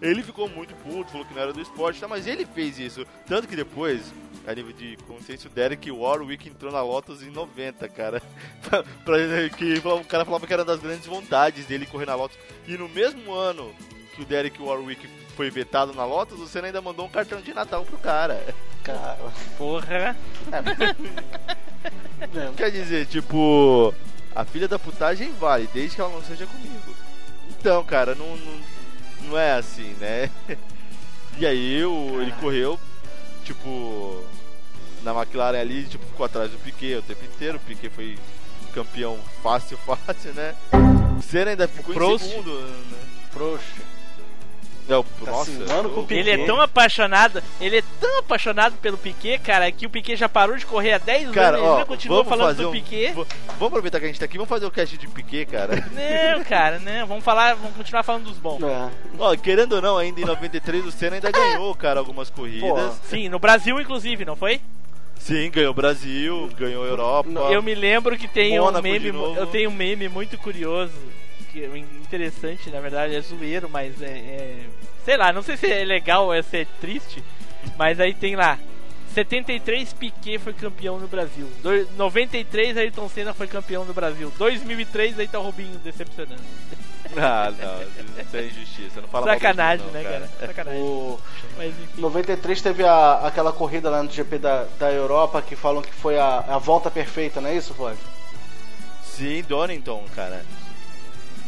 [0.00, 2.08] Ele ficou muito puto, falou que não era do esporte, tá?
[2.08, 3.06] mas ele fez isso.
[3.26, 4.12] Tanto que depois,
[4.46, 8.20] a nível de consciência, o Derek Warwick entrou na Lotus em 90, cara.
[8.68, 12.14] pra, pra- que o cara falava que era uma das grandes vontades dele correr na
[12.14, 12.36] Lotus.
[12.66, 13.72] E no mesmo ano
[14.14, 17.54] que o Derek Warwick foi vetado na Lotus, o Senna ainda mandou um cartão de
[17.54, 18.42] Natal pro cara.
[18.84, 19.16] Cara,
[19.56, 20.16] Porra.
[20.50, 23.94] é, Quer dizer, tipo,
[24.34, 26.94] a filha da putagem vale, desde que ela não seja comigo.
[27.50, 28.60] Então, cara, não, não,
[29.28, 30.30] não é assim, né?
[31.38, 32.78] E aí o, ele correu,
[33.44, 34.24] tipo,
[35.02, 37.58] na McLaren ali, tipo, ficou atrás do Piquet o tempo inteiro.
[37.58, 38.18] O Piquet foi
[38.74, 40.54] campeão fácil, fácil, né?
[41.18, 42.24] O Senna ainda ficou em Prost.
[42.24, 42.98] segundo, né?
[43.32, 43.64] Prost.
[44.88, 45.50] É, o, Tá nossa.
[46.10, 50.28] Ele é tão apaixonado, ele é tão apaixonado pelo Piquet, cara, que o Piquet já
[50.28, 52.68] parou de correr há 10 Cara, anos e ele ó, ainda continua vamos falando do
[52.68, 53.12] um, Piquet.
[53.12, 53.28] Vamos
[53.60, 55.76] aproveitar que a gente tá aqui, vamos fazer o cast de Piquet, cara.
[55.92, 57.06] Não, cara, não.
[57.06, 58.62] Vamos falar, vamos continuar falando dos bons.
[58.62, 58.90] É.
[59.18, 63.00] Ó, querendo ou não, ainda em 93 o Senna ainda ganhou, cara, algumas corridas.
[63.04, 64.60] Sim, no Brasil, inclusive, não foi?
[65.18, 67.30] Sim, ganhou Brasil, ganhou Europa.
[67.50, 69.38] Eu me lembro que tem um Mônaco meme, de novo.
[69.38, 70.92] eu tenho um meme muito curioso,
[71.52, 74.66] que é interessante, na verdade, é zoeiro, mas é, é-
[75.04, 77.22] sei lá, não sei se é legal ou é se é triste,
[77.76, 78.58] mas aí tem lá
[79.14, 81.46] 73 Piquet foi campeão no Brasil.
[81.62, 84.32] Do- 93 Ayrton Senna foi campeão no Brasil.
[84.38, 86.40] 2003 aí tá o Rubinho decepcionando.
[87.14, 89.00] Ah, não, isso é injustiça.
[89.02, 90.30] Não fala Sacanagem, né, não, cara?
[90.46, 90.80] Sacanagem.
[90.80, 91.20] O
[91.58, 92.00] Mas enfim.
[92.00, 96.18] 93 teve a, aquela corrida lá no GP da, da Europa que falam que foi
[96.18, 97.98] a, a volta perfeita, não é isso, Flávio?
[99.04, 100.42] Sim, Donington, cara.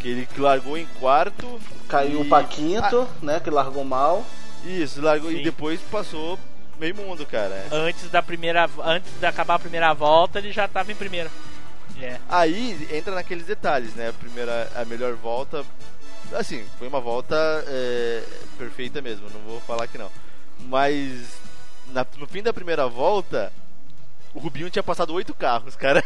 [0.05, 1.59] Que ele largou em quarto.
[1.89, 2.28] Caiu e...
[2.28, 3.40] pra quinto, né?
[3.40, 4.22] Que largou mal.
[4.22, 5.39] Ah, isso, largou Sim.
[5.39, 6.39] e depois passou
[6.78, 7.64] meio mundo, cara.
[7.72, 11.31] Antes da primeira, antes de acabar a primeira volta, ele já tava em primeiro.
[11.98, 12.18] É.
[12.28, 14.10] Aí entra naqueles detalhes, né?
[14.10, 15.64] A primeira, a melhor volta.
[16.35, 17.35] Assim, foi uma volta
[17.66, 18.22] é,
[18.59, 20.10] perfeita mesmo, não vou falar que não.
[20.66, 21.39] Mas
[21.94, 23.51] na- no fim da primeira volta,
[24.35, 26.05] o Rubinho tinha passado oito carros, cara.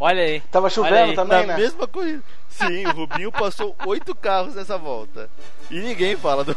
[0.00, 0.40] Olha aí.
[0.50, 1.56] Tava chovendo aí, também, na né?
[1.58, 2.24] mesma corrida.
[2.48, 5.28] Sim, o Rubinho passou oito carros nessa volta.
[5.70, 6.56] E ninguém fala do.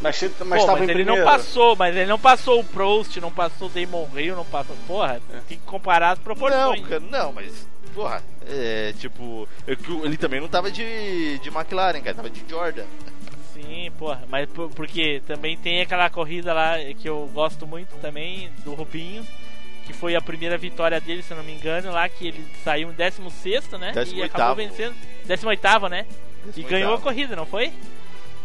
[0.00, 1.16] Mas, mas Pô, tava mas em ele primeiro.
[1.16, 4.76] não passou, mas ele não passou o Prost, não passou o Damon Hill, não passou.
[4.86, 6.86] Porra, tem que comparar as Não, proporções.
[6.86, 7.66] cara, não, mas.
[7.94, 9.48] Porra, é tipo.
[9.66, 9.72] é
[10.04, 12.84] Ele também não tava de, de McLaren, cara, tava de Jordan.
[13.54, 18.50] Sim, porra, mas por- porque também tem aquela corrida lá que eu gosto muito também,
[18.64, 19.26] do Rubinho,
[19.86, 22.90] que foi a primeira vitória dele, se eu não me engano, lá que ele saiu
[22.90, 23.92] em 16, né?
[23.94, 24.24] E 18º.
[24.24, 24.94] acabou vencendo.
[25.26, 26.04] 18, né?
[26.56, 26.68] E 18º.
[26.68, 27.72] ganhou a corrida, não foi?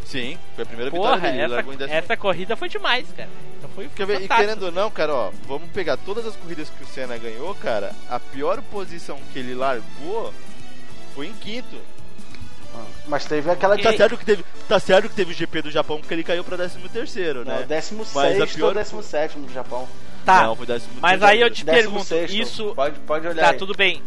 [0.06, 1.44] Sim, foi a primeira Porra, vitória dele.
[1.44, 1.98] ele largou em essa, 18º.
[2.04, 3.30] essa corrida foi demais, cara.
[3.58, 4.22] Então foi Quer ver?
[4.22, 7.54] E querendo ou não, cara, ó, vamos pegar todas as corridas que o Senna ganhou,
[7.56, 7.92] cara.
[8.10, 10.34] A pior posição que ele largou
[11.16, 11.78] foi em quinto.
[13.06, 15.72] Mas teve aquela de Tá certo que teve, tá certo que teve o GP do
[15.72, 17.66] Japão porque ele caiu pra 13 terceiro, Não, né?
[17.68, 19.88] 16 Mas a ou pior- 17 do Japão.
[20.26, 22.30] Tá, Não, foi 13 mas aí eu te pergunto, 16º.
[22.30, 22.74] isso...
[22.76, 23.58] Pode, pode olhar Tá, aí.
[23.58, 24.02] tudo bem.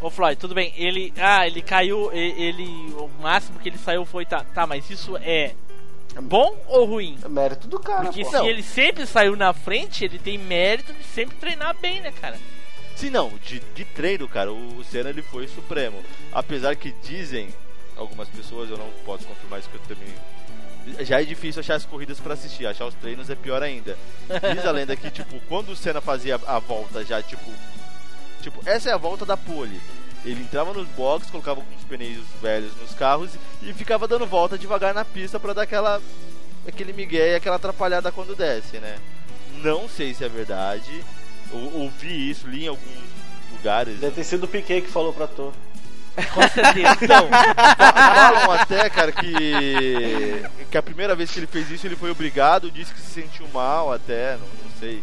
[0.00, 0.72] Ô Floyd, tudo bem.
[0.78, 1.12] Ele.
[1.18, 2.10] Ah, ele caiu.
[2.14, 2.64] e- Ele.
[2.96, 4.24] O máximo que ele saiu foi.
[4.24, 5.52] Tá, tá mas isso é
[6.22, 7.18] bom ou ruim?
[7.22, 8.30] É mérito do cara, Porque pô.
[8.30, 12.38] se ele sempre saiu na frente, ele tem mérito de sempre treinar bem, né, cara?
[12.96, 16.02] Sim, não, de, de treino, cara, o Senna ele foi supremo.
[16.32, 17.48] Apesar que dizem
[17.96, 20.14] algumas pessoas, eu não posso confirmar isso que eu também.
[21.00, 23.96] Já é difícil achar as corridas pra assistir, achar os treinos é pior ainda.
[24.54, 27.50] Diz a lenda que, tipo, quando o Senna fazia a volta já, tipo.
[28.42, 29.80] Tipo, essa é a volta da pole.
[30.24, 33.30] Ele entrava nos boxes, colocava alguns pneus velhos nos carros
[33.62, 36.00] e ficava dando volta devagar na pista pra dar aquela.
[36.66, 38.98] aquele migué e aquela atrapalhada quando desce, né?
[39.62, 41.04] Não sei se é verdade.
[41.52, 43.10] Eu ouvi isso, li em alguns
[43.52, 43.98] lugares.
[43.98, 45.52] Deve ter sido o Piquet que falou pra tu.
[46.34, 46.96] Com certeza.
[47.02, 50.42] Então, falam até, cara, que.
[50.70, 53.48] que a primeira vez que ele fez isso ele foi obrigado, disse que se sentiu
[53.48, 55.02] mal até, não, não sei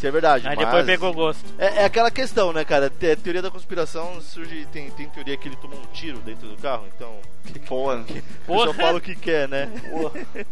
[0.00, 0.48] se é verdade.
[0.48, 0.64] Aí mas...
[0.64, 1.44] depois pegou gosto.
[1.58, 2.88] É, é aquela questão, né, cara?
[2.88, 4.66] Te- teoria da conspiração surge.
[4.72, 7.18] Tem, tem teoria que ele tomou um tiro dentro do carro, então.
[7.66, 8.72] Pô, O pessoal Porra.
[8.74, 9.68] fala o que quer, né?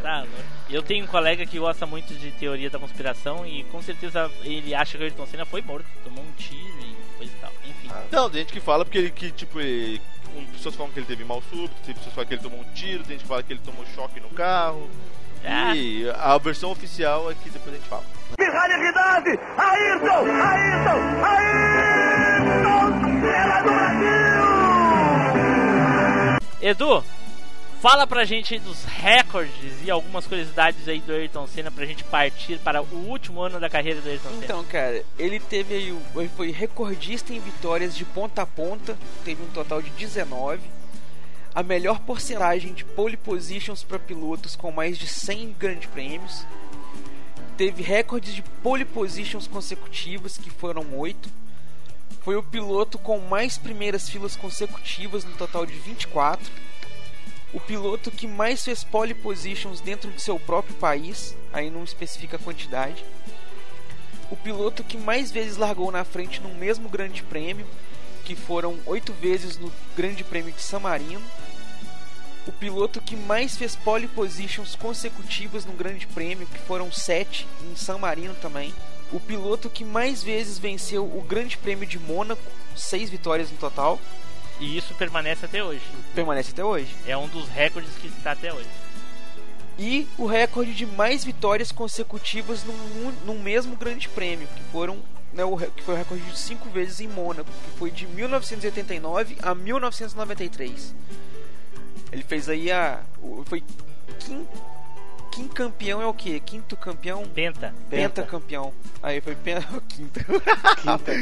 [0.00, 0.32] Tá, louco.
[0.70, 4.72] eu tenho um colega que gosta muito de teoria da conspiração e com certeza ele
[4.72, 6.93] acha que o Ayrton Senna foi morto, tomou um tiro e
[8.00, 8.08] Enfim.
[8.16, 10.00] Não, tem gente que fala porque ele que, tipo, ele,
[10.36, 12.60] um, pessoas falam que ele teve mal súbito, tem pessoas que falam que ele tomou
[12.60, 14.88] um tiro, tem gente que fala que ele tomou choque no carro.
[15.44, 15.76] Ah.
[15.76, 18.04] E a versão oficial é que depois a gente fala.
[18.36, 19.38] Pirralidade!
[19.58, 20.24] Ayrton!
[20.42, 21.00] Ayrton!
[21.24, 21.84] Ayrton!
[23.20, 24.14] Senna do Brasil!
[26.62, 27.04] Edu,
[27.84, 32.02] fala pra gente aí dos recordes e algumas curiosidades aí do Ayrton Senna pra gente
[32.02, 34.42] partir para o último ano da carreira do Ayrton Senna.
[34.42, 39.42] Então, cara, ele teve aí, ele foi recordista em vitórias de ponta a ponta, teve
[39.42, 40.62] um total de 19.
[41.54, 46.46] A melhor porcentagem de pole positions para pilotos com mais de 100 grandes prêmios.
[47.58, 51.28] Teve recordes de pole positions consecutivas, que foram 8.
[52.22, 56.63] Foi o piloto com mais primeiras filas consecutivas, no total de 24.
[57.54, 62.36] O piloto que mais fez pole positions dentro de seu próprio país, aí não especifica
[62.36, 63.02] a quantidade
[64.30, 67.66] o piloto que mais vezes largou na frente no mesmo grande prêmio,
[68.24, 71.22] que foram oito vezes no Grande Prêmio de San Marino.
[72.46, 77.76] O piloto que mais fez pole positions consecutivas no Grande Prêmio, que foram sete em
[77.76, 78.74] San Marino também.
[79.12, 82.42] O piloto que mais vezes venceu o Grande Prêmio de Mônaco,
[82.74, 84.00] seis vitórias no total,
[84.60, 85.82] E isso permanece até hoje.
[86.14, 86.94] permanece até hoje.
[87.06, 88.68] É um dos recordes que está até hoje.
[89.78, 94.98] e o recorde de mais vitórias consecutivas num, num mesmo grande prêmio, que foram
[95.32, 99.36] né, o, que foi o recorde de cinco vezes em Mônaco, que foi de 1989
[99.42, 100.94] a 1993.
[102.12, 103.00] Ele fez aí a.
[103.46, 103.62] Foi
[104.20, 104.46] quin,
[105.32, 106.38] quin campeão é o que?
[106.38, 107.26] Quinto campeão?
[107.26, 107.74] Penta.
[107.90, 108.72] Penta campeão.
[109.02, 109.66] Aí foi penta.
[109.88, 110.24] Quinta.
[110.76, 111.12] Quinta.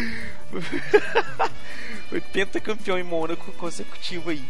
[2.12, 4.44] foi pentacampeão em Mônaco consecutivo aí.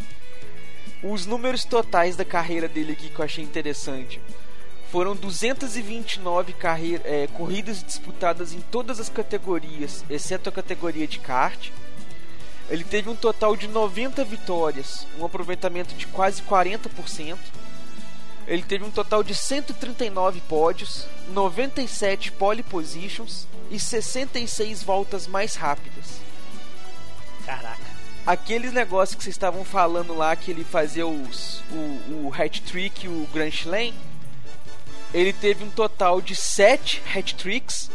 [1.01, 4.21] Os números totais da carreira dele aqui que eu achei interessante
[4.91, 11.71] foram 229 carreira, é, corridas disputadas em todas as categorias, exceto a categoria de kart.
[12.69, 17.39] Ele teve um total de 90 vitórias, um aproveitamento de quase 40%.
[18.45, 26.22] Ele teve um total de 139 pódios, 97 pole positions e 66 voltas mais rápidas.
[27.45, 27.93] Caraca.
[28.25, 33.09] Aqueles negócios que vocês estavam falando lá que ele fazia os, o, o hat-trick e
[33.09, 33.93] o Grand Slam,
[35.13, 37.91] ele teve um total de 7 hat-tricks,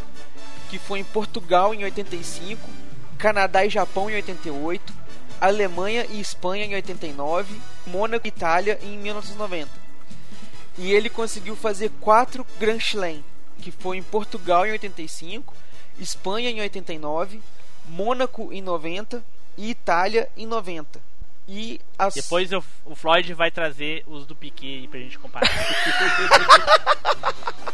[0.70, 2.70] que foi em Portugal em 85,
[3.18, 4.94] Canadá e Japão em 88,
[5.40, 7.56] Alemanha e Espanha em 89,
[7.86, 9.70] Mônaco e Itália em 1990.
[10.78, 13.24] E ele conseguiu fazer 4 Grand Slam,
[13.60, 15.54] que foi em Portugal em 85,
[15.98, 17.40] Espanha em 89,
[17.88, 19.24] Mônaco em 90
[19.58, 21.02] e Itália em 90.
[21.48, 22.14] E as...
[22.14, 25.50] Depois o, o Floyd vai trazer os do Piquet aí pra gente comparar.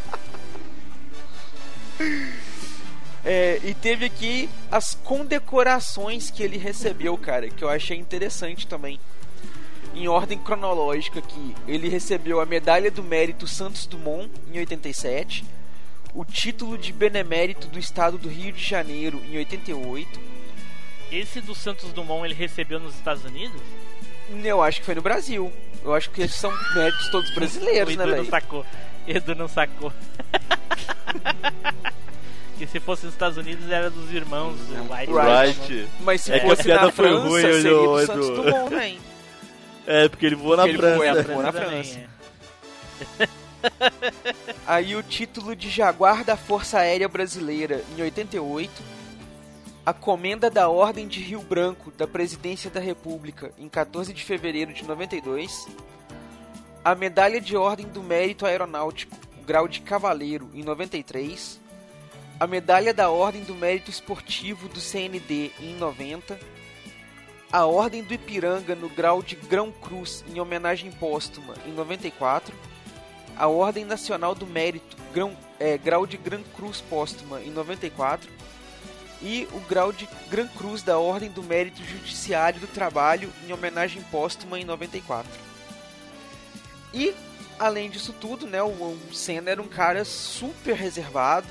[3.26, 9.00] É, e teve aqui as condecorações que ele recebeu, cara, que eu achei interessante também.
[9.96, 15.46] Em ordem cronológica aqui, ele recebeu a Medalha do Mérito Santos Dumont em 87,
[16.14, 20.33] o título de Benemérito do Estado do Rio de Janeiro em 88.
[21.18, 23.62] Esse do Santos Dumont ele recebeu nos Estados Unidos?
[24.44, 25.52] Eu acho que foi no Brasil.
[25.84, 28.30] Eu acho que esses são méritos todos O brasileiros, né, Edu não velho?
[28.30, 28.66] sacou.
[29.08, 29.94] Edu não sacou.
[32.58, 35.12] que se fosse nos Estados Unidos era dos irmãos do White.
[35.12, 35.88] Right.
[36.02, 38.06] Mas se É que a fosse piada na foi França, ruim, seria do Edu.
[38.08, 39.00] Santos Dumont, velho.
[39.86, 41.14] É, porque ele voou na ele voou França.
[41.14, 42.00] na- voou na também, França.
[43.20, 43.28] é.
[44.66, 48.72] Aí o título de Jaguar da Força Aérea Brasileira em 88,
[49.86, 54.72] a Comenda da Ordem de Rio Branco da Presidência da República em 14 de fevereiro
[54.74, 55.68] de 92,
[56.86, 61.60] a Medalha de Ordem do Mérito Aeronáutico, grau de Cavaleiro em 93,
[62.40, 66.40] a Medalha da Ordem do Mérito Esportivo do CND em 90,
[67.52, 72.56] a Ordem do Ipiranga no grau de Grão Cruz em homenagem póstuma em 94,
[73.36, 78.32] a Ordem Nacional do Mérito, grão, é, grau de Gran Cruz póstuma em 94,
[79.24, 84.04] e o grau de Gran Cruz da Ordem do Mérito Judiciário do Trabalho em homenagem
[84.12, 85.32] póstuma em 94.
[86.94, 87.16] E,
[87.58, 91.48] além disso tudo, né, o, Senna era um cara super reservado,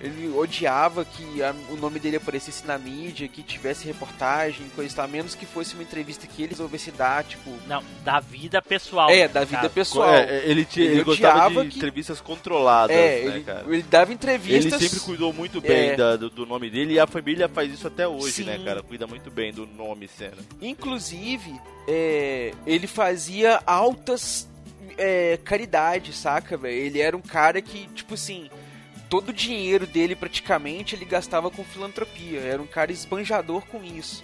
[0.00, 4.96] ele odiava que a- o nome dele aparecesse na mídia, que tivesse reportagem, coisa e
[4.96, 7.50] tal, a menos que fosse uma entrevista que ele resolvesse dar, tipo...
[7.66, 9.10] Não, da vida pessoal.
[9.10, 9.74] É, no da vida caso.
[9.74, 10.14] pessoal.
[10.14, 13.64] É, ele, tinha, Ele ele, gostava odiava de que- entrevistas controladas, É, né, ele, cara?
[13.68, 14.80] ele dava Ele entrevistas...
[14.80, 15.96] sempre cuidou muito bem É.
[15.96, 18.44] da- do, do nome dele e a família faz isso até hoje, Sim.
[18.44, 18.82] né, cara?
[18.82, 20.38] Cuida muito bem do nome Senna.
[20.62, 24.48] Inclusive, é, ele fazia altas
[24.96, 26.74] é, caridades, saca, velho?
[26.74, 28.50] Ele era um cara que, tipo assim,
[29.10, 32.40] todo o dinheiro dele praticamente ele gastava com filantropia.
[32.40, 34.22] Era um cara esbanjador com isso.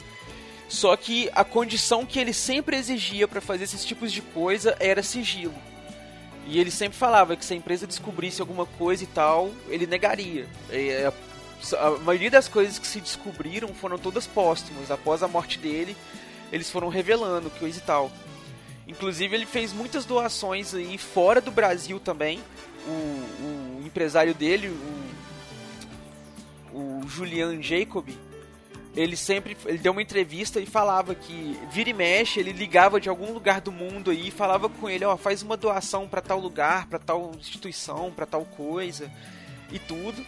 [0.69, 5.03] Só que a condição que ele sempre exigia pra fazer esses tipos de coisa era
[5.03, 5.55] sigilo.
[6.47, 10.47] E ele sempre falava que se a empresa descobrisse alguma coisa e tal, ele negaria.
[11.79, 14.91] A maioria das coisas que se descobriram foram todas póstumas.
[14.91, 15.97] Após a morte dele,
[16.53, 18.11] eles foram revelando coisa e tal.
[18.87, 22.41] Inclusive ele fez muitas doações aí fora do Brasil também.
[22.87, 23.26] O
[23.87, 24.69] empresário dele,
[26.73, 28.09] o, o Julian Jacob,
[28.95, 33.09] ele sempre ele deu uma entrevista e falava que vira e mexe, ele ligava de
[33.09, 36.39] algum lugar do mundo aí e falava com ele, ó, faz uma doação pra tal
[36.41, 39.11] lugar, pra tal instituição, pra tal coisa
[39.71, 40.25] e tudo.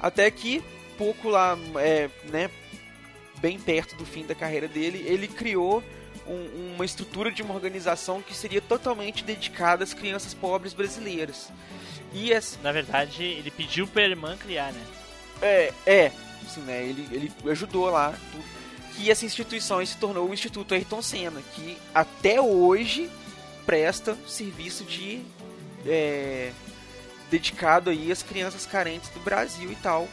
[0.00, 0.62] Até que
[0.98, 2.50] pouco lá, é, né,
[3.38, 5.82] bem perto do fim da carreira dele, ele criou
[6.26, 11.48] um- uma estrutura de uma organização que seria totalmente dedicada às crianças pobres brasileiras.
[12.14, 14.80] Essa, Na verdade, ele pediu pra irmã criar, né?
[15.42, 16.12] é, é,
[16.46, 18.14] assim, né, ele, ele ajudou lá,
[18.94, 23.10] que essa instituição se tornou o Instituto Ayrton Senna, que até hoje
[23.66, 25.22] presta serviço de
[25.86, 26.52] é,
[27.30, 30.08] dedicado aí às crianças carentes do Brasil e tal.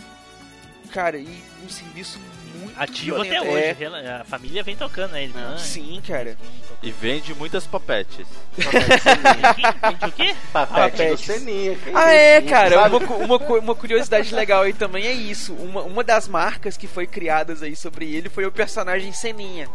[0.92, 2.20] Cara, e um serviço
[2.50, 3.84] muito Ativo até hoje.
[3.84, 5.24] É, A família vem tocando, né?
[5.24, 5.58] Irmã.
[5.58, 6.38] sim, cara.
[6.82, 8.26] E vende muitas papetes.
[8.56, 10.36] Vende o quê?
[10.54, 11.26] Papete do Papetes.
[11.26, 11.78] Seninha.
[11.94, 12.88] Ah, é, cara.
[12.88, 15.54] Uma, uma, uma curiosidade legal aí também é isso.
[15.54, 19.68] Uma, uma das marcas que foi criadas aí sobre ele foi o personagem Seninha.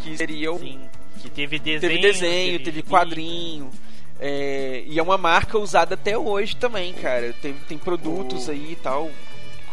[0.00, 0.58] Que seria o.
[0.58, 0.80] Sim.
[1.20, 1.80] Que teve desenho.
[1.80, 2.90] Teve desenho, teve gibi.
[2.90, 3.70] quadrinho.
[4.20, 7.32] é, e é uma marca usada até hoje também, cara.
[7.40, 9.10] Tem, tem produtos aí e tal,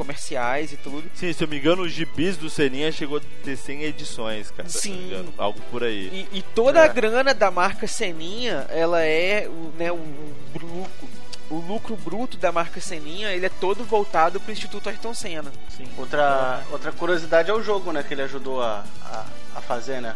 [0.01, 1.03] comerciais e tudo.
[1.13, 4.67] Sim, se eu me engano, os gibis do Seninha chegou a ter 100 edições, cara.
[4.67, 5.13] se eu não me Sim.
[5.13, 5.33] engano.
[5.37, 6.27] Algo por aí.
[6.33, 6.83] E, e toda É.
[6.83, 11.09] a grana da marca Seninha, ela é o, né, o, o lucro,
[11.51, 15.51] o lucro bruto da marca Seninha, ele é todo voltado pro Instituto Ayrton Senna.
[15.77, 15.87] Sim.
[15.97, 18.01] Outra, outra curiosidade é o jogo, né?
[18.03, 19.25] Que ele ajudou a, a,
[19.55, 20.15] a fazer, né?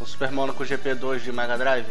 [0.00, 1.86] O Super Monaco GP2 de Mega Drive.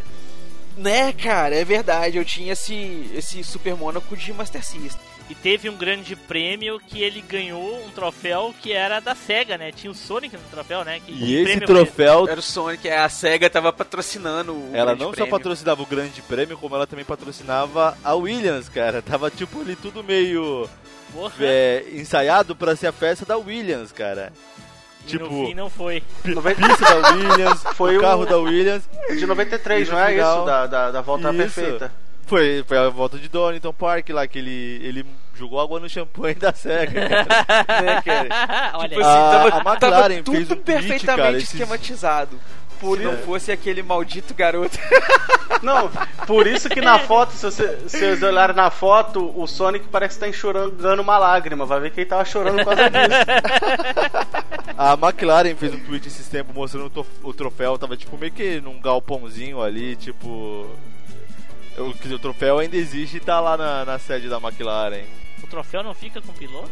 [0.75, 2.17] Né, cara, é verdade.
[2.17, 5.01] Eu tinha esse, esse Super Monaco de Master System.
[5.29, 9.71] E teve um grande prêmio que ele ganhou um troféu que era da SEGA, né?
[9.71, 10.99] Tinha o Sonic no troféu, né?
[11.05, 15.11] Que E esse troféu, Era o Sonic, a SEGA tava patrocinando o ela não só
[15.11, 15.31] Prêmio.
[15.31, 19.03] patrocinava o Grande Prêmio, como ela também patrocinava a Williams, cara.
[19.03, 20.67] Tava tipo ali tudo meio
[21.13, 24.33] Porra, é, ensaiado pra ser a festa da Williams, cara.
[25.03, 26.01] e tipo- no fim não foi.
[26.23, 28.81] Pista da Williams, Foi o carro da Williams.
[29.15, 30.45] De 93, E no não é final- isso?
[30.47, 31.37] Da, da, da volta Isso.
[31.37, 31.91] perfeita.
[32.29, 36.35] Foi, foi a volta de Donington Park lá, que ele, ele jogou água no champanhe
[36.35, 37.25] da SEGA, cara.
[37.81, 38.71] né, cara?
[38.75, 39.07] Olha Tipo aí.
[39.07, 42.39] assim, A- tava, a McLaren tava fez tudo um tweet, perfeitamente cara, esses- esquematizado.
[42.79, 44.77] Por Se não isso- fosse aquele maldito garoto.
[45.61, 45.89] Não,
[46.25, 50.13] por isso que na foto, se, você, se vocês olharem na foto, o Sonic parece
[50.13, 51.65] que tá enxurrando uma lágrima.
[51.65, 53.09] Vai ver que ele tava chorando por causa disso.
[54.77, 58.79] A McLaren fez um tweet esses tempos mostrando o troféu, tava tipo meio que num
[58.79, 60.65] galpãozinho ali, tipo.
[61.79, 65.03] O, o troféu ainda existe e tá lá na, na sede da McLaren.
[65.41, 66.69] O troféu não fica com o piloto?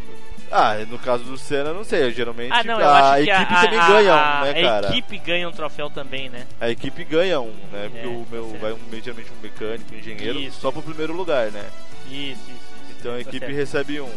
[0.52, 2.12] Ah, no caso do Senna, não sei.
[2.12, 4.88] Geralmente Ah, não, a equipe a, também a, ganha a, um, né, a cara?
[4.90, 6.46] equipe ganha um troféu também, né?
[6.60, 7.90] A equipe ganha um, né?
[7.92, 10.60] Porque É, o meu tá vai um, geralmente um mecânico, um engenheiro, Isso.
[10.62, 11.66] só pro primeiro lugar, né?
[12.10, 12.52] Isso, isso.
[12.52, 12.96] isso.
[13.00, 13.56] Então a Tá equipe certo.
[13.56, 14.12] recebe um.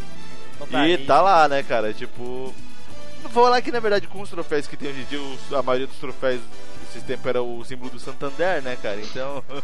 [0.55, 1.93] Então tá, e tá lá, né, cara?
[1.93, 2.55] Tipo.
[3.23, 5.63] Vou falar que na verdade com os troféus que tem hoje em dia, os- a
[5.63, 6.41] maioria dos troféus
[6.89, 9.01] esses tempos era o símbolo do Santander, né, cara?
[9.01, 9.43] Então.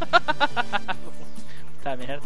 [1.82, 2.22] Tá merda.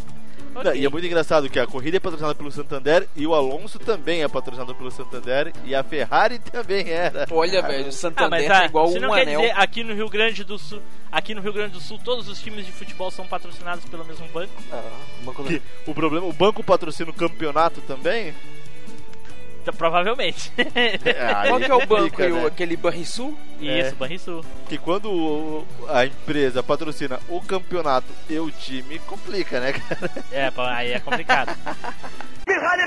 [0.53, 0.75] Não, Ok.
[0.81, 4.23] E é muito engraçado que a corrida é patrocinada pelo Santander e o Alonso também
[4.23, 7.27] é patrocinado pelo Santander e a Ferrari também era.
[7.31, 9.41] Olha, velho, o Ah, Santander mas tá ah, igual um não quer anel.
[9.41, 10.81] dizer aqui no Rio Grande do Sul,
[11.13, 14.27] aqui no Rio Grande do Sul todos os times de futebol são patrocinados pelo mesmo
[14.29, 14.53] banco?
[14.73, 14.83] Ah,
[15.23, 18.35] uma coisa- Que o problema, o banco patrocina o campeonato também?
[19.67, 20.53] Então, provavelmente.
[21.37, 22.47] Aí Qual que é o banco fica, né?
[22.47, 23.37] Aquele Banrisul?
[23.61, 23.93] Isso, É.
[23.93, 24.45] Banrisul.
[24.69, 30.11] Que quando o- a empresa patrocina o campeonato e o time, complica, né, cara?
[30.31, 31.49] É, aí é complicado.
[32.47, 32.85] Rádio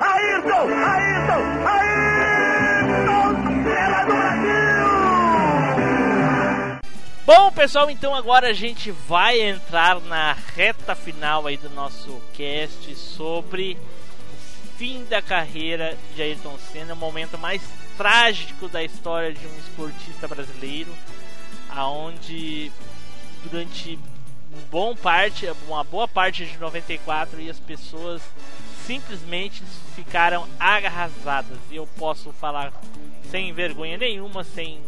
[0.00, 4.50] Ayrton, Ayrton, Ayrton, Senna do Brasil!
[7.26, 12.94] Bom, pessoal, então agora a gente vai entrar na reta final aí do nosso cast
[12.96, 13.76] sobre
[14.80, 17.60] fim da carreira de Ayrton Senna, o momento mais
[17.98, 20.90] trágico da história de um esportista brasileiro,
[21.68, 22.72] aonde
[23.44, 23.98] durante
[24.50, 28.22] um bom parte, uma boa parte de 94 e as pessoas
[28.86, 29.62] simplesmente
[29.94, 31.58] ficaram arrasadas.
[31.70, 32.72] E eu posso falar
[33.30, 34.80] sem vergonha nenhuma, sem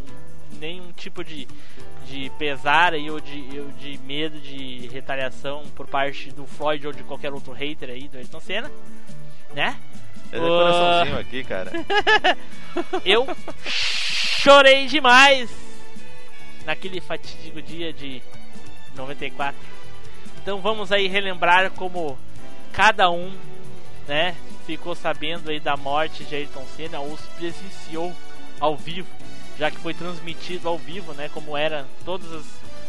[0.59, 1.47] nenhum tipo de,
[2.06, 7.02] de pesar ou, de, ou de medo de retaliação por parte do Floyd ou de
[7.02, 8.70] qualquer outro hater aí do Ayrton Senna,
[9.55, 9.77] né?
[10.31, 10.41] É Ô.
[10.41, 11.70] coraçãozinho aqui, cara.
[13.05, 13.27] Eu
[13.66, 15.51] chorei demais
[16.65, 18.23] naquele fatídico dia de
[18.95, 19.55] 94.
[20.43, 22.19] Então vamos aí relembrar como
[22.73, 23.33] cada um,
[24.09, 24.35] né,
[24.66, 28.12] ficou sabendo aí da morte de Ayrton Senna ou se presenciou
[28.59, 29.09] ao vivo,
[29.59, 32.45] já que foi transmitido ao vivo, né, como era todas as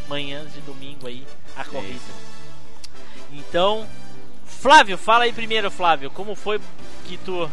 [0.08, 1.26] manhãs de domingo aí
[1.56, 2.00] a corrida.
[3.32, 3.88] Então,
[4.64, 6.58] Flávio, fala aí primeiro, Flávio, como foi
[7.04, 7.52] que tu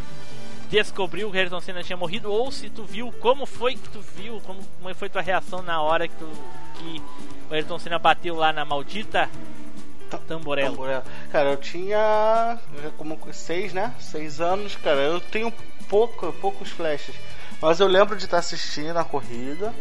[0.71, 4.01] descobriu que o Ayrton Senna tinha morrido ou se tu viu como foi que tu
[4.01, 6.31] viu, como, como foi tua reação na hora que, tu,
[6.77, 7.03] que
[7.51, 9.29] o Ayrton Senna bateu lá na maldita
[10.29, 10.71] tamborela.
[10.71, 11.05] Tamborela.
[11.33, 12.61] Cara, eu tinha
[12.97, 13.93] como seis, né?
[13.99, 15.01] Seis anos, cara.
[15.01, 15.53] Eu tenho
[15.89, 17.17] pouco, poucos flashes.
[17.61, 19.75] Mas eu lembro de estar assistindo a corrida.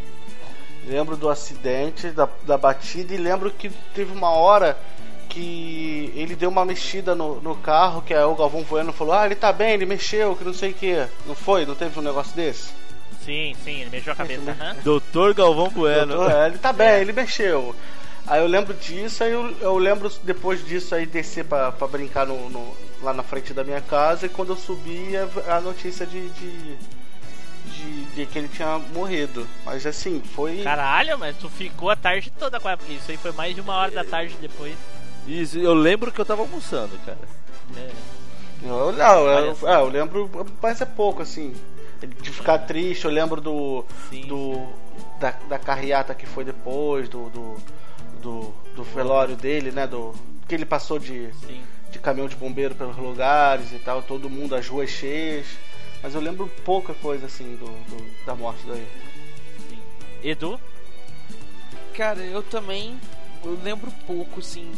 [0.83, 3.13] Lembro do acidente, da, da batida.
[3.13, 4.75] E lembro que teve uma hora
[5.29, 8.01] que ele deu uma mexida no, no carro.
[8.01, 10.71] Que aí o Galvão Bueno falou: Ah, ele tá bem, ele mexeu, que não sei
[10.71, 11.05] o que.
[11.25, 11.65] Não foi?
[11.65, 12.71] Não teve um negócio desse?
[13.23, 14.75] Sim, sim, ele mexeu a cabeça.
[14.83, 16.15] Doutor Galvão Bueno.
[16.15, 17.01] Doutor, é, ele tá bem, É.
[17.01, 17.75] ele mexeu.
[18.25, 22.27] Aí eu lembro disso, aí eu, eu lembro depois disso aí descer pra, pra brincar
[22.27, 25.11] no, no- lá na frente da minha casa e quando eu subi
[25.47, 26.75] a, a notícia de, de,
[27.65, 29.47] de, de que ele tinha morrido.
[29.65, 30.61] Mas assim, foi.
[30.63, 32.77] Caralho, mas tu ficou a tarde toda com a...
[32.89, 34.75] Isso aí foi mais de uma hora da tarde depois.
[35.29, 37.19] Isso, eu lembro que eu tava almoçando, cara.
[37.77, 37.91] É.
[38.63, 40.29] Eu, não, eu, é, eu lembro,
[40.61, 41.53] mas é pouco, assim.
[42.21, 43.85] De ficar triste, eu lembro do.
[44.09, 44.25] Sim.
[44.25, 44.67] do
[45.19, 47.29] da, da carreata que foi depois, do.
[47.29, 47.57] do,
[48.21, 49.85] do, do velório dele, né?
[49.85, 50.13] Do.
[50.47, 51.61] Que ele passou de, Sim.
[51.91, 55.45] de caminhão de bombeiro pelos lugares e tal, todo mundo, as ruas cheias.
[56.01, 58.87] Mas eu lembro pouca coisa assim do, do- da morte daí.
[59.69, 59.77] Sim.
[60.23, 60.59] Edu?
[61.93, 62.97] Cara, eu também
[63.43, 64.71] eu lembro pouco, assim,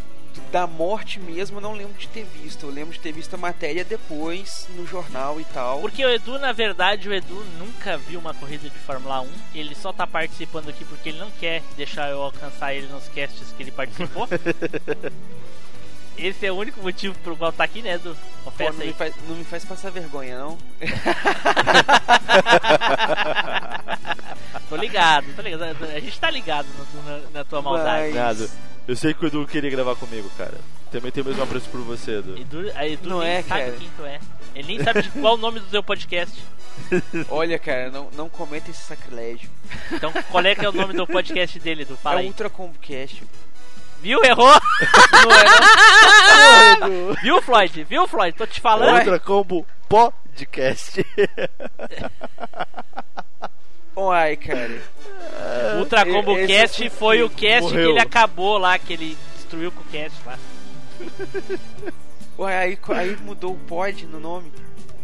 [0.52, 2.66] da morte mesmo, eu não lembro de ter visto.
[2.66, 5.80] Eu lembro de ter visto a matéria depois no jornal e tal.
[5.82, 9.28] Porque o Edu, na verdade, o Edu nunca viu uma corrida de Fórmula 1.
[9.56, 13.52] Ele só tá participando aqui porque ele não quer deixar eu alcançar ele nos casts
[13.56, 14.28] que ele participou.
[16.18, 18.16] Esse é o único motivo pro qual tá aqui, né, Edu?
[18.44, 18.88] Pô, Confessa não, aí.
[18.90, 20.58] me faz, não me faz passar vergonha, não.
[24.70, 25.84] Tô ligado, tô ligado.
[25.84, 28.14] A gente tá ligado no- na, na tua maldade.
[28.14, 28.52] Mas-.
[28.92, 30.60] Eu sei que o Edu queria gravar comigo, cara.
[30.92, 32.38] Também tenho o mesmo apreço por você, Edu.
[32.38, 33.72] Edu, a Edu Não nem é, sabe cara.
[33.78, 34.20] quem tu é.
[34.54, 36.38] Ele nem sabe de qual o nome do teu podcast.
[37.32, 39.50] Olha, cara, não, não cometa esse sacrilégio.
[39.94, 41.96] Então, qual é que é o nome do podcast dele, Edu?
[41.96, 42.28] Fala é aí.
[42.28, 43.24] Ultra Combocast.
[44.02, 44.22] Viu?
[44.26, 44.60] Errou!
[45.24, 47.14] Não é, não?
[47.24, 47.86] Viu, Floyd?
[47.86, 48.38] Viu, Floyd?
[48.38, 48.98] Tô te falando.
[48.98, 51.06] Ultra Combo Podcast.
[53.96, 54.82] Uai, cara.
[55.80, 57.86] Ultra Combo Esse Cast foi o cast Morreu.
[57.86, 60.38] que ele acabou lá, que ele destruiu com o cast lá.
[62.38, 64.52] Uai, aí, aí mudou o pod no nome.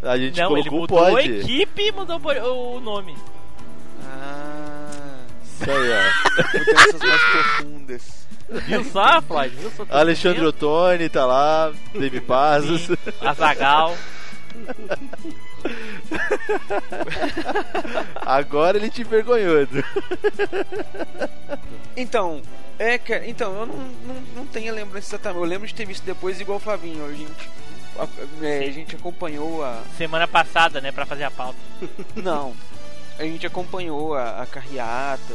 [0.01, 1.39] A gente Não, ele mudou o a pod.
[1.39, 3.15] equipe e mudou o nome.
[4.03, 5.17] Ah.
[5.43, 6.59] Isso aí, ó.
[6.59, 8.27] Mudanças mais profundas.
[8.65, 9.55] Viu só, Floyd?
[9.55, 9.85] Viu só?
[9.89, 10.45] Alexandre?
[10.45, 12.81] Ottoni tá lá, David Pazos.
[12.81, 13.95] Sim, Azagal.
[18.25, 19.61] Agora ele te envergonhou.
[19.61, 19.83] Edu.
[21.95, 22.41] Então,
[22.79, 25.41] é, cara, então, eu não, não, não tenho a lembrança exatamente.
[25.41, 27.05] Eu lembro de ter visto depois igual o Flavinho.
[27.05, 27.49] A gente,
[27.97, 29.81] a, é, a gente acompanhou a.
[29.97, 31.57] Semana passada, né, pra fazer a pauta.
[32.15, 32.53] Não.
[33.17, 35.33] A gente acompanhou a, a carreata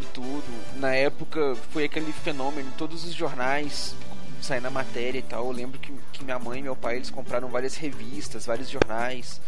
[0.00, 0.44] e tudo.
[0.76, 3.94] Na época foi aquele fenômeno, todos os jornais
[4.40, 5.46] saindo na matéria e tal.
[5.46, 9.40] Eu lembro que, que minha mãe e meu pai eles compraram várias revistas, vários jornais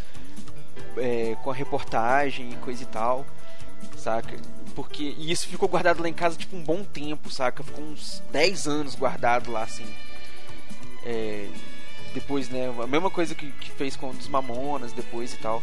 [0.97, 3.25] é, com a reportagem e coisa e tal,
[3.97, 4.37] saca?
[4.75, 7.63] Porque e isso ficou guardado lá em casa tipo um bom tempo, saca?
[7.63, 9.87] Ficou uns 10 anos guardado lá assim.
[11.05, 11.49] É,
[12.15, 15.63] depois, né, a mesma coisa que, que fez com os Mamonas depois e tal.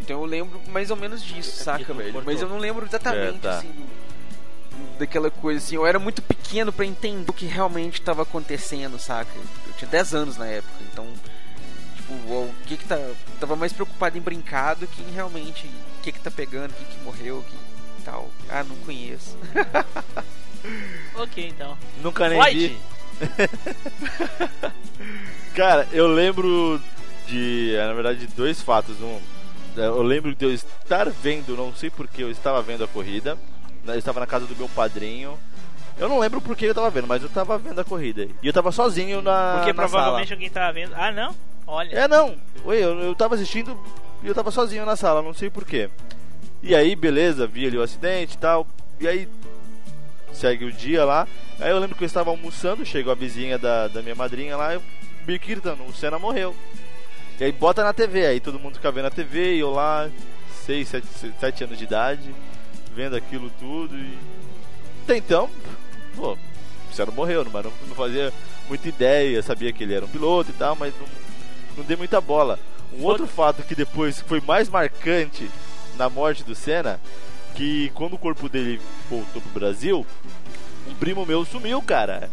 [0.00, 2.22] Então eu lembro mais ou menos disso, saca, tu velho?
[2.24, 3.58] Mas eu não lembro exatamente É, tá.
[3.58, 5.74] assim do- daquela coisa assim.
[5.74, 9.30] Eu era muito pequeno pra entender o que realmente tava acontecendo, saca?
[9.66, 11.06] Eu tinha 10 anos na época, então
[12.08, 12.98] tipo, o que que tá
[13.38, 15.66] tava mais preocupado em brincar do que em realmente
[15.98, 18.28] o que que tá pegando, quem que morreu, que tal.
[18.48, 19.36] Ah, não conheço.
[21.14, 21.78] Ok, então.
[22.02, 22.78] Nunca nem vi.
[25.54, 26.80] Cara, eu lembro
[27.26, 29.00] de, eh, na verdade, de dois fatos.
[29.00, 29.18] Um,
[29.76, 33.36] eh, eu lembro de eu estar vendo, não sei porque eu estava vendo a corrida.
[33.84, 35.38] né, Eu estava na casa do meu padrinho.
[35.96, 38.24] Eu não lembro por que eu estava vendo, mas eu estava vendo a corrida.
[38.42, 39.54] E eu estava sozinho na.
[39.56, 40.36] porque na provavelmente sala.
[40.36, 40.94] alguém tava vendo.
[40.94, 41.34] Ah, não?
[41.68, 41.94] Olha.
[41.94, 42.34] É, não.
[42.64, 43.78] Oi, eu, eu tava assistindo
[44.22, 45.90] e eu tava sozinho na sala, não sei porquê.
[46.62, 48.66] E aí, beleza, vi ali o acidente e tal.
[48.98, 49.28] E aí,
[50.32, 51.28] segue o dia lá.
[51.60, 54.72] Aí eu lembro que eu estava almoçando, chegou a vizinha da, da minha madrinha lá,
[54.72, 54.82] eu
[55.26, 56.56] Birkirtan, o Senna morreu.
[57.38, 60.08] E aí bota na TV, aí todo mundo fica vendo a TV e eu lá,
[60.64, 60.88] 6,
[61.38, 62.34] 7, anos de idade,
[62.94, 64.18] vendo aquilo tudo e.
[65.04, 65.50] Até então,
[66.16, 68.32] pô, o Senna morreu, mas não, não fazia
[68.68, 71.27] muita ideia, sabia que ele era um piloto e tal, mas não,
[71.78, 72.58] não dei muita bola.
[72.92, 75.48] Um outro fato que depois foi mais marcante
[75.96, 77.00] na morte do Senna,
[77.54, 78.80] que quando o corpo dele
[79.10, 80.06] voltou pro Brasil,
[80.86, 82.30] um primo meu sumiu, cara.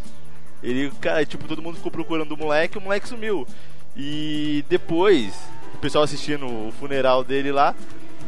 [0.64, 3.48] Ele, cara, tipo, todo mundo ficou procurando o moleque, o moleque sumiu.
[3.96, 5.34] E depois,
[5.74, 7.76] o pessoal assistindo o funeral dele lá,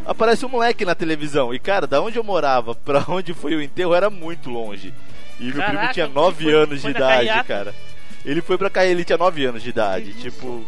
[0.06, 1.53] aparece um moleque na televisão.
[1.53, 4.94] E, cara, da onde eu morava pra onde foi o enterro era muito longe.
[5.39, 7.76] E meu primo tinha ele 9 foi- anos de foi idade, cara.
[8.26, 10.14] Ele foi pra cair, ele tinha 9 anos de idade.
[10.14, 10.65] Tipo,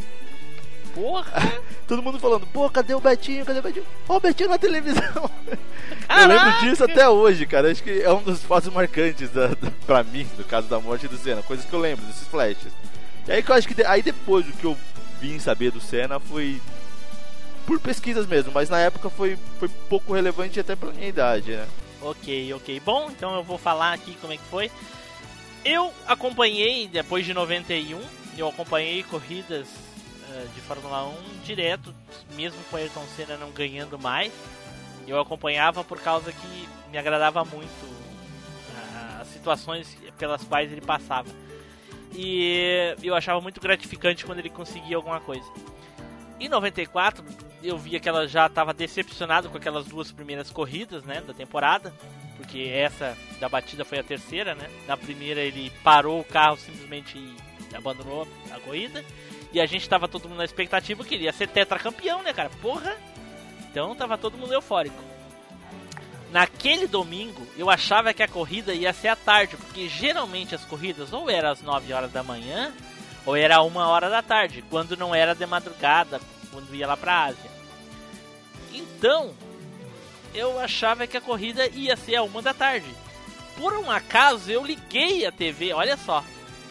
[0.99, 1.61] Porra!
[1.87, 3.45] todo mundo falando, pô, cadê o Betinho?
[3.45, 3.85] Cadê o Betinho?
[4.07, 5.31] Ó, o Betinho na televisão.
[5.49, 6.27] Eu Caraca!
[6.27, 7.71] lembro disso até hoje, cara.
[7.71, 11.07] Acho que é um dos fatos marcantes da, da, pra mim, do caso da morte
[11.07, 11.41] do Senna.
[11.41, 12.73] Coisas que eu lembro, desses flashes.
[13.27, 14.75] E aí que eu acho que aí depois o que eu
[15.21, 16.59] vim saber do Senna foi
[17.65, 21.67] por pesquisas mesmo, mas na época foi, foi pouco relevante até pra minha idade, né?
[22.01, 22.79] Ok, ok.
[22.79, 24.71] Bom, então eu vou falar aqui como é que foi.
[25.63, 28.01] Eu acompanhei, depois de 91,
[28.37, 29.67] eu acompanhei corridas
[30.53, 31.13] de Fórmula 1
[31.43, 31.93] direto,
[32.35, 34.31] mesmo com o Ayrton Senna não ganhando mais.
[35.07, 37.99] Eu acompanhava por causa que me agradava muito
[38.75, 41.29] ah, as situações pelas quais ele passava.
[42.13, 45.45] E eu achava muito gratificante quando ele conseguia alguma coisa.
[46.39, 47.23] Em 94,
[47.61, 51.93] eu via que ela já estava decepcionado com aquelas duas primeiras corridas, né, da temporada,
[52.37, 54.69] porque essa da batida foi a terceira, né?
[54.87, 59.03] Na primeira ele parou o carro simplesmente e abandonou a corrida.
[59.51, 62.49] E a gente tava todo mundo na expectativa que ele ia ser tetracampeão, né, cara?
[62.61, 62.95] Porra!
[63.69, 65.03] Então tava todo mundo eufórico.
[66.31, 71.11] Naquele domingo, eu achava que a corrida ia ser à tarde, porque geralmente as corridas
[71.11, 72.71] ou eram às 9 horas da manhã,
[73.25, 76.21] ou era uma hora da tarde, quando não era de madrugada,
[76.51, 77.49] quando ia lá pra Ásia.
[78.71, 79.33] Então,
[80.33, 82.89] eu achava que a corrida ia ser a uma da tarde.
[83.57, 86.23] Por um acaso, eu liguei a TV, olha só.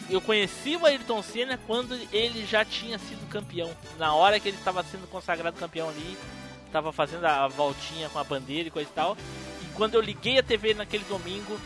[0.09, 3.69] Eu conheci o Ayrton Senna quando ele já tinha sido campeão.
[3.97, 6.17] Na hora que ele estava sendo consagrado campeão ali,
[6.65, 9.17] estava fazendo a voltinha com a bandeira e coisa e tal.
[9.61, 11.59] E quando eu liguei a TV naquele domingo,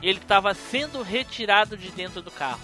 [0.00, 2.60] ele estava sendo retirado de dentro do carro.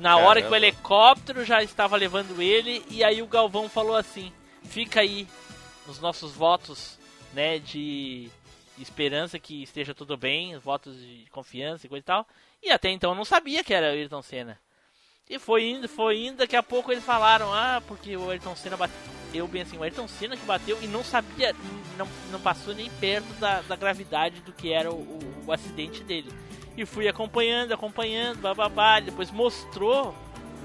[0.00, 0.66] Na hora que o Caramba.
[0.66, 4.32] helicóptero já estava levando ele, e aí o Galvão falou assim:
[4.64, 5.28] fica aí
[5.86, 6.98] os nossos votos,
[7.32, 8.28] né, de
[8.78, 12.26] esperança que esteja tudo bem, os votos de confiança e coisa e tal.
[12.62, 14.58] E até então eu não sabia que era o Ayrton Senna.
[15.28, 18.76] E foi indo, foi indo, daqui a pouco eles falaram, ah, porque o Ayrton Senna
[18.76, 21.54] bateu bem assim, o Ayrton Senna que bateu e não sabia,
[21.96, 26.02] não, não passou nem perto da, da gravidade do que era o, o- o acidente
[26.04, 26.30] dele.
[26.76, 30.14] E fui acompanhando, acompanhando, bababá, depois mostrou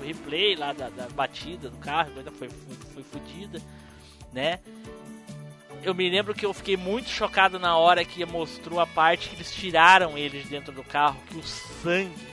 [0.01, 3.61] o replay lá da, da batida do carro, coisa foi, foi, foi fodida,
[4.33, 4.59] né?
[5.83, 9.35] Eu me lembro que eu fiquei muito chocado na hora que mostrou a parte que
[9.35, 12.27] eles tiraram ele de dentro do carro, que o sangue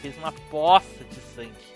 [0.00, 1.70] fez uma poça de sangue.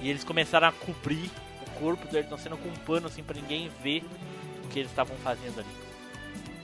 [0.00, 1.30] E eles começaram a cobrir
[1.66, 4.04] o corpo do Ayrton Senna com um pano assim pra ninguém ver
[4.64, 5.86] o que eles estavam fazendo ali.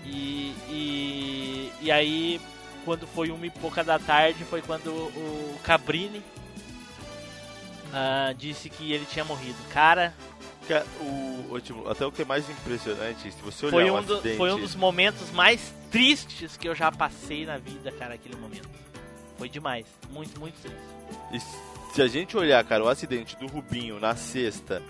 [0.05, 2.41] E, e, e aí,
[2.85, 6.23] quando foi uma e pouca da tarde, foi quando o Cabrini
[7.93, 9.59] ah, disse que ele tinha morrido.
[9.71, 10.15] Cara,
[10.73, 13.99] Cara, o, o, tipo, até o que é mais impressionante, se você olhar foi um
[13.99, 14.37] um, do- acidente...
[14.39, 18.69] foi um dos momentos mais tristes que eu já passei na vida, cara, aquele momento.
[19.37, 19.85] Foi demais.
[20.11, 20.79] Muito, muito triste.
[21.33, 24.83] E se a gente olhar, cara, o acidente do Rubinho na sexta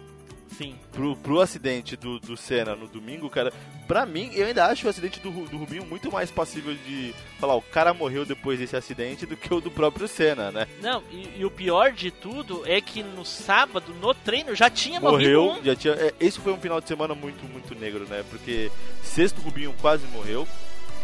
[0.56, 0.74] Sim.
[0.92, 3.52] pro, pro acidente do, do Senna no domingo, cara,
[3.88, 7.54] pra mim, eu ainda acho o acidente do, do Rubinho muito mais passível de falar,
[7.56, 10.66] o cara morreu depois desse acidente do que o do próprio Senna, né?
[10.80, 15.00] Não, e, e o pior de tudo é que no sábado, no treino, já tinha
[15.00, 15.64] Morreu, morrido um.
[15.64, 15.94] já tinha.
[15.94, 18.24] é, esse foi um final de semana muito, muito negro, né?
[18.30, 18.70] Porque
[19.02, 20.46] sexto Rubinho quase morreu.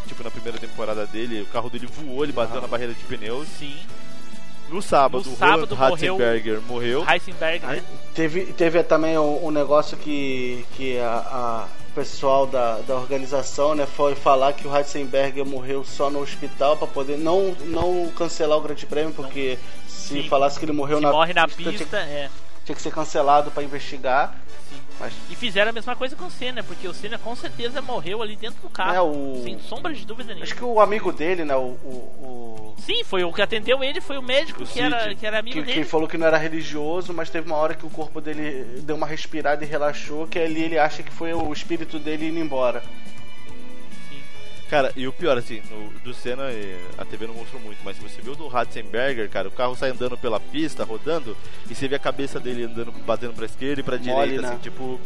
[0.07, 2.61] Tipo, na primeira temporada dele, o carro dele voou, ele bateu Ah.
[2.62, 3.47] na barreira de pneus.
[3.49, 3.77] Sim.
[4.70, 7.07] No sábado, No o sábado Roland morreu- Ratzenberger morreu.
[7.11, 7.82] Heisenberg, né?
[8.15, 13.74] Teve, teve também um, um negócio que, que a, a- o pessoal da, da organização
[13.74, 18.57] né, foi falar que o Heisenberger morreu só no hospital para poder não, não cancelar
[18.59, 19.59] o Grande Prêmio, porque
[19.89, 20.28] se Sim.
[20.28, 22.28] falasse que ele morreu Se na morre na tinha- pista, é.
[22.65, 24.35] tinha que ser cancelado para investigar.
[25.01, 28.20] Mas E fizeram a mesma coisa com o Senna, porque o Senna com certeza morreu
[28.23, 28.95] ali dentro do carro.
[28.95, 30.45] É, o- Sem sombra de dúvida nenhuma.
[30.45, 34.01] acho que o amigo dele, né, o, o, o- Sim, foi o que atendeu ele,
[34.01, 34.85] foi o médico O que Cid.
[34.93, 35.81] era, que era amigo que, dele.
[35.81, 38.97] que falou que não era religioso, mas teve uma hora que o corpo dele deu
[38.97, 42.83] uma respirada e relaxou, que ali ele acha que foi o espírito dele indo embora.
[44.69, 46.45] Cara, e o pior, assim, no, do Senna,
[46.99, 49.90] a TV não mostrou muito, mas se você viu do Ratzenberger, cara, o carro sai
[49.90, 51.35] andando pela pista, rodando,
[51.70, 54.49] e você vê a cabeça dele andando, batendo pra esquerda e pra Mole, direita, né?
[54.49, 55.01] assim, tipo.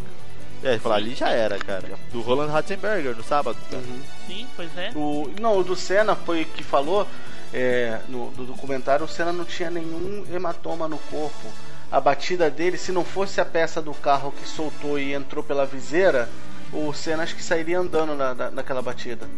[0.64, 1.98] É, falar ali já era, cara.
[2.12, 3.58] Do Roland Ratzenberger no sábado.
[3.70, 3.82] cara.
[4.26, 4.90] Sim, pois é.
[4.94, 7.06] O, não, o do Senna foi que falou
[7.52, 11.48] é, no do documentário, o Senna não tinha nenhum hematoma no corpo.
[11.90, 15.66] A batida dele, se não fosse a peça do carro que soltou e entrou pela
[15.66, 16.28] viseira,
[16.72, 19.28] o Senna acho que sairia andando na, na- naquela batida.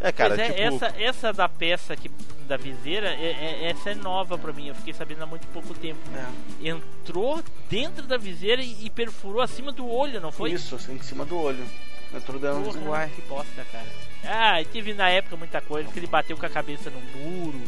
[0.00, 0.84] É, cara, pois é, tipo.
[0.84, 2.08] essa, essa da peça aqui,
[2.46, 4.68] da viseira, é- é- essa é nova pra mim.
[4.68, 5.98] Eu fiquei sabendo há muito pouco tempo.
[6.62, 6.68] É.
[6.68, 10.52] Entrou dentro da viseira e, e perfurou acima do olho, não foi?
[10.52, 11.64] Isso, assim, em cima do olho.
[12.14, 13.10] Entrou dentro do Uai.
[13.14, 13.86] que bosta, cara.
[14.24, 17.60] Ah, e teve na época muita coisa, que ele bateu com a cabeça no muro,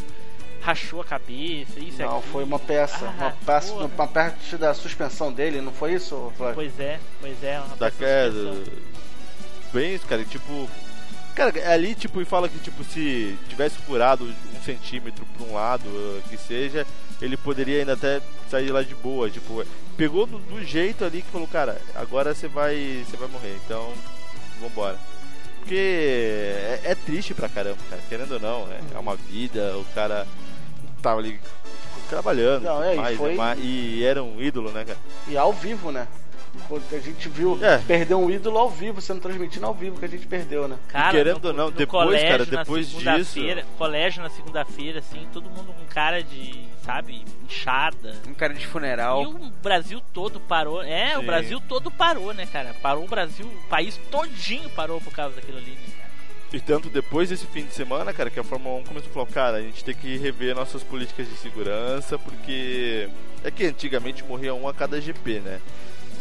[0.62, 2.28] rachou a cabeça, isso Não, aqui.
[2.28, 3.06] foi uma peça.
[3.06, 3.84] Ah, uma, peça porra.
[3.86, 6.54] uma parte da suspensão dele, não foi isso, Flávio?
[6.54, 7.58] Pois é, pois é.
[7.60, 8.32] Uma da peça de queda.
[8.54, 8.89] suspensão.
[9.72, 10.68] Bem isso, cara, e, tipo.
[11.34, 15.54] Cara, é ali, tipo, e fala que, tipo, se tivesse furado um centímetro pra um
[15.54, 16.84] lado, eh, que seja,
[17.22, 18.20] ele poderia ainda até
[18.50, 19.30] sair lá de boa.
[19.30, 19.64] Tipo,
[19.96, 23.04] pegou do, do jeito ali que falou, cara, agora você vai.
[23.08, 23.92] você vai morrer, então
[24.60, 24.98] vambora.
[25.60, 29.84] Porque é, é triste pra caramba, cara, querendo ou não, é, é uma vida, o
[29.94, 30.26] cara
[31.00, 31.38] tava ali
[32.08, 34.98] trabalhando Não, é, e mais, foi- né, mas- e era um ídolo, né, cara?
[35.28, 36.08] E ao vivo, né?
[36.92, 37.78] A gente viu É.
[37.78, 40.76] perder um ídolo ao vivo, sendo transmitido ao vivo que a gente perdeu, né?
[40.88, 45.26] Cara, querendo ou não, no depois, colégio, cara, na depois segunda-feira- Colégio na segunda-feira, assim,
[45.32, 48.14] todo mundo com cara de, sabe, inchada.
[48.28, 49.22] Um cara de E funeral.
[49.22, 50.82] o Brasil todo parou.
[50.82, 51.26] É, o Sim.
[51.26, 52.74] Brasil todo parou, né, cara?
[52.82, 56.10] Parou o Brasil, o país todinho parou por causa daquilo ali, né, cara?
[56.52, 59.26] E tanto depois desse fim de semana, cara, que a Fórmula 1 começou a falar,
[59.26, 63.08] cara, a gente tem que rever nossas políticas de segurança, porque
[63.44, 65.60] é que antigamente morria um a cada GP, né?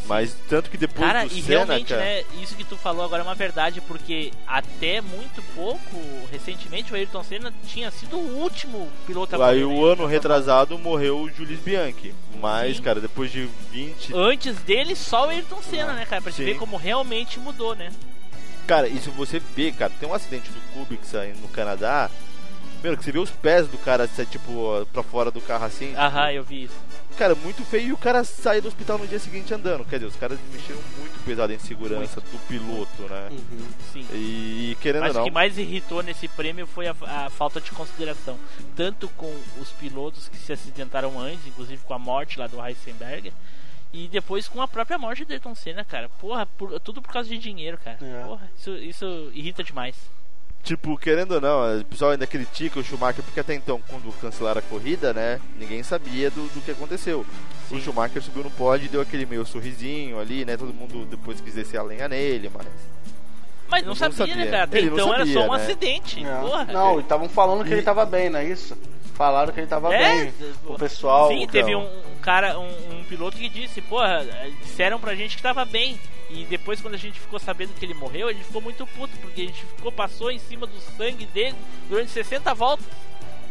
[0.10, 3.06] Mas tanto que depois Cara, do e Senna, realmente, cara, né, isso que tu falou
[3.06, 8.40] agora é uma verdade, porque até muito pouco, recentemente, o Ayrton Senna tinha sido o
[8.40, 9.94] último piloto a aí o né?
[9.94, 12.12] ano retrasado morreu o Julius Bianchi.
[12.42, 12.84] Mas, Sim.
[12.84, 14.16] cara, depois de 20...
[14.16, 16.24] Antes dele, só o Ayrton Senna, né, cara?
[16.24, 16.38] Pra Sim.
[16.38, 17.92] te ver como realmente mudou, né?
[18.66, 22.10] Cara, e se você vê, cara, tem um acidente do Kubica aí no Canadá,
[22.84, 25.94] meu, que você vê os pés do cara, assim, tipo, pra fora do carro assim,
[25.96, 26.76] Aham, eu vi isso.
[27.20, 29.84] Cara, muito feio e o cara saiu do hospital no dia seguinte andando.
[29.86, 33.30] Quer dizer, os caras mexeram muito pesado em segurança do piloto, né?
[33.92, 34.08] Sim.
[34.14, 37.60] E querendo Mas ou o não, que mais irritou nesse prêmio foi a, a falta
[37.60, 38.40] de consideração.
[38.76, 43.34] Tanto com os pilotos que se acidentaram antes, inclusive com a morte lá do Heisenberg,
[43.92, 46.08] e depois com a própria morte do Ayrton Senna, cara.
[46.20, 47.98] Porra, por- tudo por causa de dinheiro, cara.
[48.02, 48.24] É.
[48.24, 49.96] Porra, isso, isso irrita demais.
[50.64, 54.60] Tipo, querendo ou não, o pessoal ainda critica o Schumacher porque até então, quando cancelaram
[54.60, 57.26] a corrida, né, ninguém sabia do, do que aconteceu.
[57.72, 57.82] O Sim.
[57.82, 61.54] Schumacher subiu no pódio e deu aquele meio sorrisinho ali, né, todo mundo depois quis
[61.54, 62.68] descer a lenha nele, mas...
[63.72, 64.36] Mas não, Não sabia, sabia.
[64.36, 64.64] né, cara?
[64.64, 65.64] Até Ele não então era sabia, só um né?
[65.64, 66.26] acidente.
[66.26, 66.40] É.
[66.42, 66.66] Porra.
[66.66, 68.76] Não, e estavam falando que E- ele tava bem, não é isso?
[69.14, 70.34] Falaram que ele tava É, bem.
[70.66, 71.28] O pessoal.
[71.28, 71.84] Sim, teve então.
[71.84, 72.66] um, cara, um,
[73.00, 74.26] um piloto que disse, porra,
[74.64, 76.00] disseram pra gente que tava bem.
[76.30, 79.18] E depois quando a gente ficou sabendo que ele morreu, a gente ficou muito puto,
[79.20, 81.56] porque a gente ficou, passou em cima do sangue dele
[81.90, 82.86] durante 60 voltas.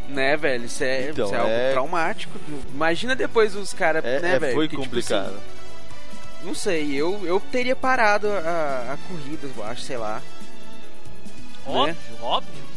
[0.07, 0.65] Né, velho?
[0.65, 2.39] Isso é, Então, isso é algo é- traumático.
[2.73, 4.53] Imagina depois os caras, É, né, é, velho?
[4.55, 5.25] foi Porque, tipo complicado.
[5.35, 10.21] assim, não sei, eu, eu teria parado a, a corrida, eu acho, sei lá.
[11.65, 12.68] Óbvio, óbvio que sim.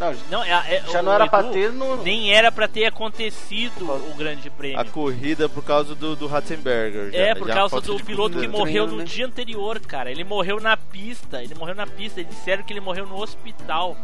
[0.00, 2.02] Não, Não, é, é- já não era Edu pra ter no.
[2.02, 4.80] Nem era pra ter acontecido o grande prêmio.
[4.80, 7.12] A corrida por causa do, do Ratzenberger.
[7.12, 9.04] já- É, por causa do piloto que treino, morreu no né?
[9.04, 10.10] dia anterior, cara.
[10.10, 11.42] Ele morreu na pista.
[11.42, 12.20] Ele morreu na pista.
[12.20, 13.96] Eles disseram que ele morreu no hospital.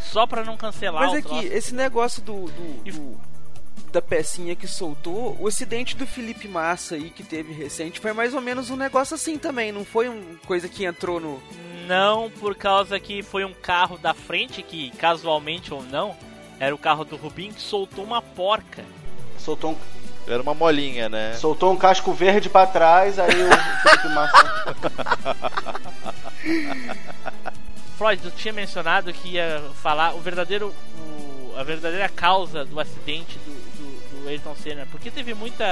[0.00, 3.16] Só pra não cancelar Mas o é que esse negócio do, do- E- do-
[3.92, 8.32] da pecinha que soltou, o acidente do Felipe Massa aí que teve recente foi mais
[8.34, 11.40] ou menos um negócio assim também, não foi uma coisa que entrou no.
[11.86, 16.16] Não, por causa que foi um carro da frente que, casualmente ou não,
[16.58, 18.84] era o carro do Rubinho que soltou uma porca.
[19.38, 19.76] Soltou um,
[20.26, 21.34] Era uma molinha, né?
[21.34, 23.48] soltou um casco verde pra trás, aí o
[23.82, 24.64] Felipe Massa.
[27.98, 30.74] Floyd, tu tinha mencionado que ia falar o verdadeiro.
[30.98, 34.88] o- a verdadeira causa do acidente do, do, do Ayrton Senna.
[34.90, 35.64] Porque teve muita.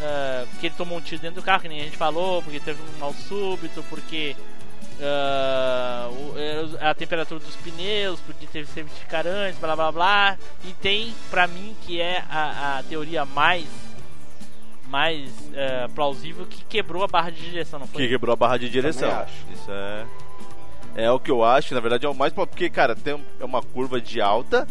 [0.00, 2.58] ah, porque ele tomou um tiro dentro do carro, que nem a gente falou, porque
[2.58, 4.34] teve um mal súbito, porque.
[5.00, 10.38] O- a temperatura dos pneus, porque teve safety car antes, blá blá blá.
[10.64, 13.66] E tem, pra mim, que é a, a teoria mais.
[14.88, 18.02] mais ah, plausível que quebrou a barra de direção, não foi?
[18.02, 19.26] Que quebrou a barra de direção.
[19.52, 20.06] Isso é.
[20.96, 22.32] É o que eu acho, na verdade é o mais.
[22.32, 24.66] Porque, cara, tem é uma curva de alta.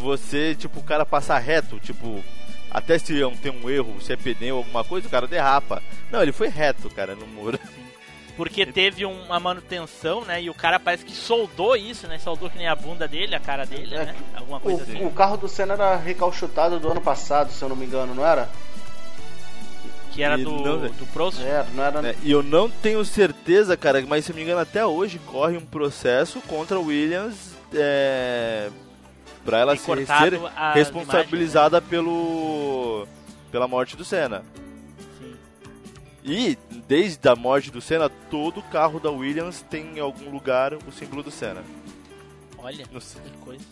[0.00, 2.22] Você, tipo, o cara passar reto, tipo.
[2.70, 5.80] Até se não tem um erro, se é pneu, alguma coisa, o cara derrapa.
[6.10, 7.58] Não, ele foi reto, cara, no muro.
[8.36, 10.42] Porque teve um- uma manutenção, né?
[10.42, 12.18] E o cara parece que soldou isso, né?
[12.18, 14.14] Soldou que nem a bunda dele, a cara dele, É, né?
[14.34, 15.04] Alguma coisa assim.
[15.04, 18.12] O, o carro do Senna era recalchutado do ano passado, se eu não me engano,
[18.14, 18.48] não era?
[20.12, 21.40] Que era E do, não- do Prost.
[21.40, 22.02] Era, não era.
[22.02, 22.14] né?
[22.22, 25.64] E eu não tenho certeza, cara, mas se eu me engano, até hoje corre um
[25.64, 28.68] processo contra a Williams é,
[29.44, 33.06] pra ela ser, ser as responsabilizada pelo
[33.50, 34.42] pela morte do Senna.
[36.24, 36.56] E
[36.88, 41.22] desde a morte do Senna, todo carro da Williams tem em algum lugar o símbolo
[41.22, 41.62] do Senna.
[42.58, 43.20] Olha, Não sei.
[43.20, 43.64] que coisa.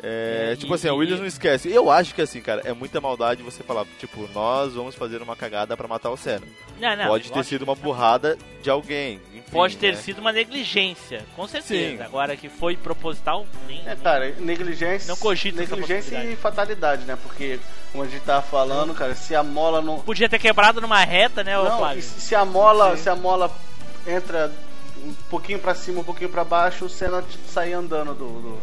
[0.00, 1.68] É, É, tipo e- assim, a e- Williams não esquece.
[1.68, 5.34] Eu acho que assim, cara, é muita maldade você falar, tipo, nós vamos fazer uma
[5.34, 6.46] cagada pra matar o Senna.
[6.80, 9.20] Não, não, Pode ter sido uma burrada de alguém.
[9.50, 10.00] Pode ter né?
[10.00, 11.96] sido uma negligência, com certeza.
[11.98, 12.02] Sim.
[12.02, 13.82] Agora que foi proposital, nem.
[13.88, 15.08] É, cara, negligência.
[15.08, 17.16] Não cogita Negligência e fatalidade, né?
[17.22, 17.58] Porque,
[17.92, 20.00] como a gente tava falando, cara, se a mola não.
[20.00, 21.98] Podia ter quebrado numa reta, né, ô Não, Flávio?
[22.00, 23.02] e se a mola, Sim.
[23.02, 23.50] se a mola
[24.06, 24.52] entra
[25.04, 28.26] um pouquinho pra cima, um pouquinho pra baixo, o Senna sair andando do.
[28.40, 28.60] do-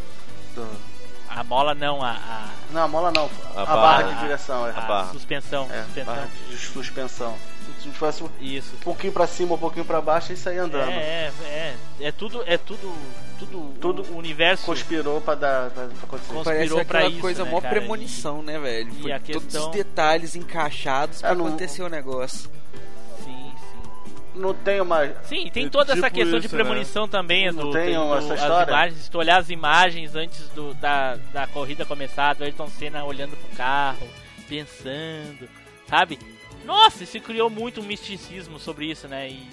[0.56, 0.96] do-
[1.30, 4.04] A mola não, a, a, Não, a mola não, a, A barra, barra.
[4.14, 4.70] de direção, é.
[4.72, 5.12] a barra.
[5.12, 5.68] suspensão.
[5.72, 6.14] É, suspensão.
[6.16, 7.36] barra de suspensão.
[7.86, 8.76] Se fosse um Isso.
[8.84, 10.90] pouquinho pra cima, um pouquinho pra baixo e sair andando.
[10.90, 11.76] É, é, é.
[12.08, 12.92] É tudo, é tudo,
[13.40, 16.34] tudo, Tudo o universo Conspirou pra dar pra, pra acontecer.
[16.34, 17.76] Conspirou aquela isso, coisa né, mó cara?
[17.76, 18.90] premonição, né, velho?
[18.98, 22.50] e Foi a Todos questão- os detalhes encaixados pra É, não- acontecer o negócio.
[23.24, 24.40] Sim, sim.
[24.40, 25.12] Não tenho mais.
[25.28, 28.34] Sim, tem toda essa tipo questão de isso, premonição também, Não do, tem do- essa
[28.34, 28.72] as história?
[28.72, 33.06] imagens, se tu olhar as imagens antes do, da, da corrida começar, do Ayrton Senna
[33.06, 34.08] olhando pro carro,
[34.50, 35.48] pensando,
[35.90, 36.18] sabe?
[36.66, 39.30] Nossa, se criou muito um misticismo sobre isso, né?
[39.30, 39.48] E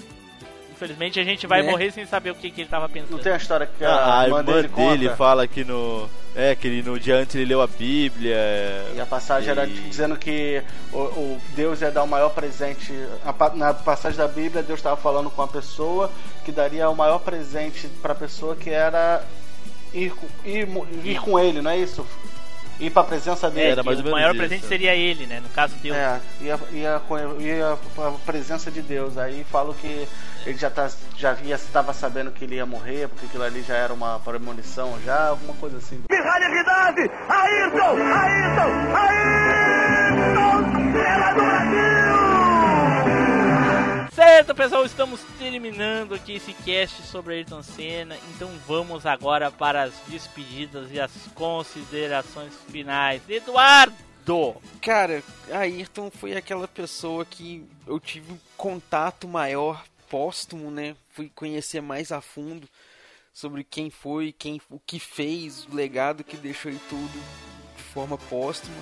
[0.72, 1.70] infelizmente a gente vai Né?
[1.70, 3.12] morrer sem saber o que, que ele tava pensando.
[3.12, 6.08] Não tem a história que Ah, a, a irmã irmã dele, dele fala que no.
[6.34, 8.36] É, que ele, no dia antes ele leu a Bíblia.
[8.96, 10.62] E a passagem era E- dizendo que
[10.92, 12.90] o, o Deus ia dar o maior presente.
[13.24, 16.10] a na passagem da Bíblia, Deus estava falando com a pessoa
[16.44, 19.22] que daria o maior presente para a pessoa que era
[19.92, 20.66] ir, com- ir,
[21.04, 22.04] ir com ele, não é isso?
[22.80, 23.66] Ir para a presença É, dele.
[23.72, 24.38] Era que mais ou o maior isso.
[24.38, 25.40] presente seria ele, né?
[25.40, 25.96] No caso, Deus.
[25.96, 29.16] É, ia, ia, com- ia pra presença de Deus.
[29.18, 30.08] Aí falo que
[30.44, 33.76] ele já, tá, já ia, estava sabendo que ele ia morrer, porque aquilo ali já
[33.76, 36.02] era uma premonição, já, alguma coisa assim.
[36.10, 37.10] Rádio Ayrton!
[37.28, 37.96] Ayrton!
[38.94, 40.92] Ayrton!
[40.92, 42.01] Senna do Brasil!
[44.14, 48.14] Certo, pessoal, estamos terminando aqui esse cast sobre Ayrton Senna.
[48.34, 53.22] Então vamos agora para as despedidas e as considerações finais.
[53.26, 53.96] Eduardo!
[54.82, 60.94] Cara, Ayrton foi aquela pessoa que eu tive um contato maior póstumo, né?
[61.08, 62.68] Fui conhecer mais a fundo
[63.32, 67.18] sobre quem foi, quem, o que fez, o legado que deixou e tudo
[67.78, 68.76] de forma póstuma.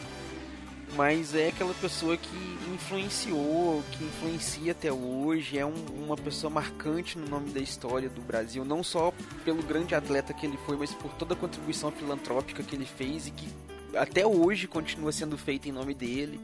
[0.96, 7.16] Mas é aquela pessoa que influenciou, que influencia até hoje, é um- uma pessoa marcante
[7.16, 9.12] no nome da história do Brasil, não só
[9.44, 13.28] pelo grande atleta que ele foi, mas por toda a contribuição filantrópica que ele fez
[13.28, 13.48] e que
[13.96, 16.40] até hoje continua sendo feita em nome dele.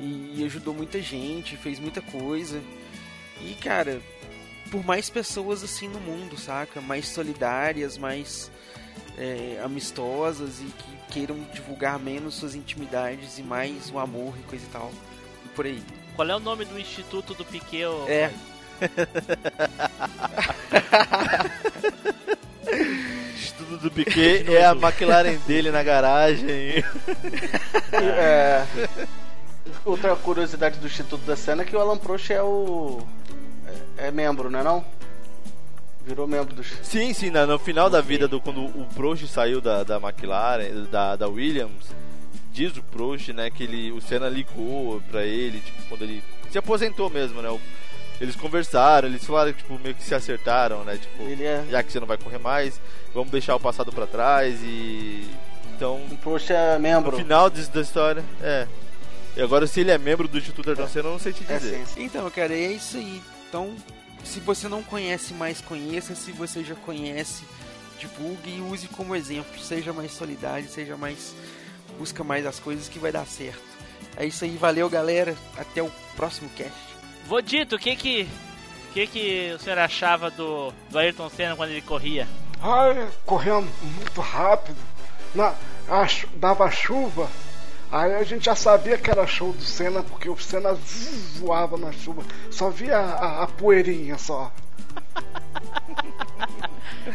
[0.00, 2.62] E ajudou muita gente, fez muita coisa.
[3.42, 4.00] E, cara,
[4.70, 6.80] por mais pessoas assim no mundo, saca?
[6.80, 8.50] Mais solidárias, mais
[9.18, 14.64] é, amistosas e que queiram divulgar menos suas intimidades e mais o amor e coisa
[14.64, 14.90] e tal.
[15.44, 15.82] E por aí.
[16.14, 17.84] Qual é o nome do Instituto do Piquet?
[18.06, 18.30] É.
[23.34, 26.84] Estudo do Piquet é a McLaren dele na garagem.
[27.92, 28.64] É,
[29.84, 33.04] outra curiosidade do Instituto da Cena é que o Alan Prost é o.
[33.98, 34.84] É, é membro, não é não?
[36.06, 36.66] Virou membro dos.
[36.82, 41.14] Sim, sim, no final da vida do quando o Prost saiu da, da McLaren, da,
[41.16, 41.86] da Williams,
[42.52, 46.58] diz o Prost, né, que ele, o Senna ligou pra ele, tipo, quando ele se
[46.58, 47.48] aposentou mesmo, né?
[47.50, 47.60] o-
[48.20, 50.98] eles conversaram, eles falaram, tipo, meio que se acertaram, né?
[51.00, 51.64] Tipo, Ele é.
[51.70, 52.78] já que você não vai correr mais,
[53.14, 55.26] vamos deixar o passado pra trás e
[55.74, 57.16] então O Prost é no membro.
[57.16, 58.66] final disso da história, é.
[59.36, 61.56] E agora se ele é membro do Instituto Ayrton Senna, eu não sei te É
[61.56, 61.78] dizer.
[61.78, 62.02] sim, sim.
[62.04, 63.22] Então, cara, é isso aí.
[63.48, 63.74] Então,
[64.24, 66.14] se você não conhece mais, conheça.
[66.14, 67.44] Se você já conhece,
[67.98, 69.58] divulgue e use como exemplo.
[69.60, 71.34] Seja mais solidário, seja mais.
[71.98, 73.60] Busca mais as coisas que vai dar certo.
[74.16, 75.36] É isso aí, valeu galera.
[75.56, 76.72] Até o próximo cast.
[77.26, 78.28] Vou dito, o que que.
[78.88, 82.26] O que que o senhor achava do, do Ayrton Senna quando ele corria?
[82.60, 84.76] Ai, correndo muito rápido.
[85.34, 85.54] Na,
[85.88, 87.30] a dava chuva.
[87.92, 90.74] Aí a gente já sabia que era show do Senna, porque o Senna
[91.40, 92.22] voava na chuva.
[92.50, 94.50] Só via a, a poeirinha só.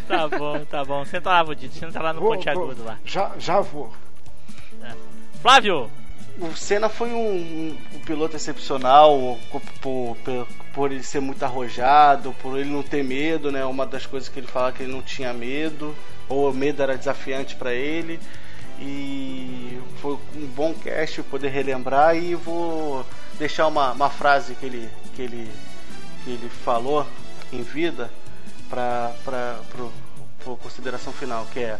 [0.07, 1.05] Tá bom, tá bom.
[1.05, 1.75] Senta lá, Vodito.
[1.75, 2.97] Senta lá no Vou- Ponte Agudo lá.
[3.05, 3.91] Já, já vou.
[5.41, 5.89] Flávio!
[6.39, 11.41] O Senna foi um, um- um piloto excepcional por, por, por- por ele ser muito
[11.43, 13.63] arrojado, por ele não ter medo, né?
[13.63, 15.95] Uma das coisas que ele fala que ele não tinha medo,
[16.27, 18.19] ou o medo era desafiante para ele.
[18.79, 23.05] E foi um bom cast poder relembrar e vou
[23.39, 25.51] deixar uma, uma frase que ele, que ele,
[26.23, 27.05] que ele falou
[27.53, 28.11] em vida
[28.69, 29.13] para
[30.61, 31.79] consideração final, que é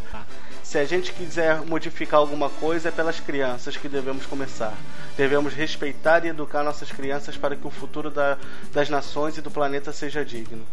[0.63, 4.73] se a gente quiser modificar alguma coisa, é pelas crianças que devemos começar.
[5.15, 8.37] Devemos respeitar e educar nossas crianças para que o futuro da-
[8.73, 10.65] das nações e do planeta seja digno.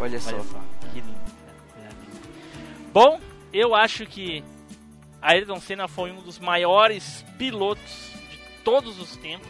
[0.00, 0.30] Olha só.
[0.34, 0.60] Olha só,
[0.92, 1.14] que lindo.
[1.76, 1.94] cara.
[2.92, 3.20] Bom,
[3.52, 4.42] eu acho que
[5.20, 9.48] Ayrton Senna foi um dos maiores pilotos de todos os tempos.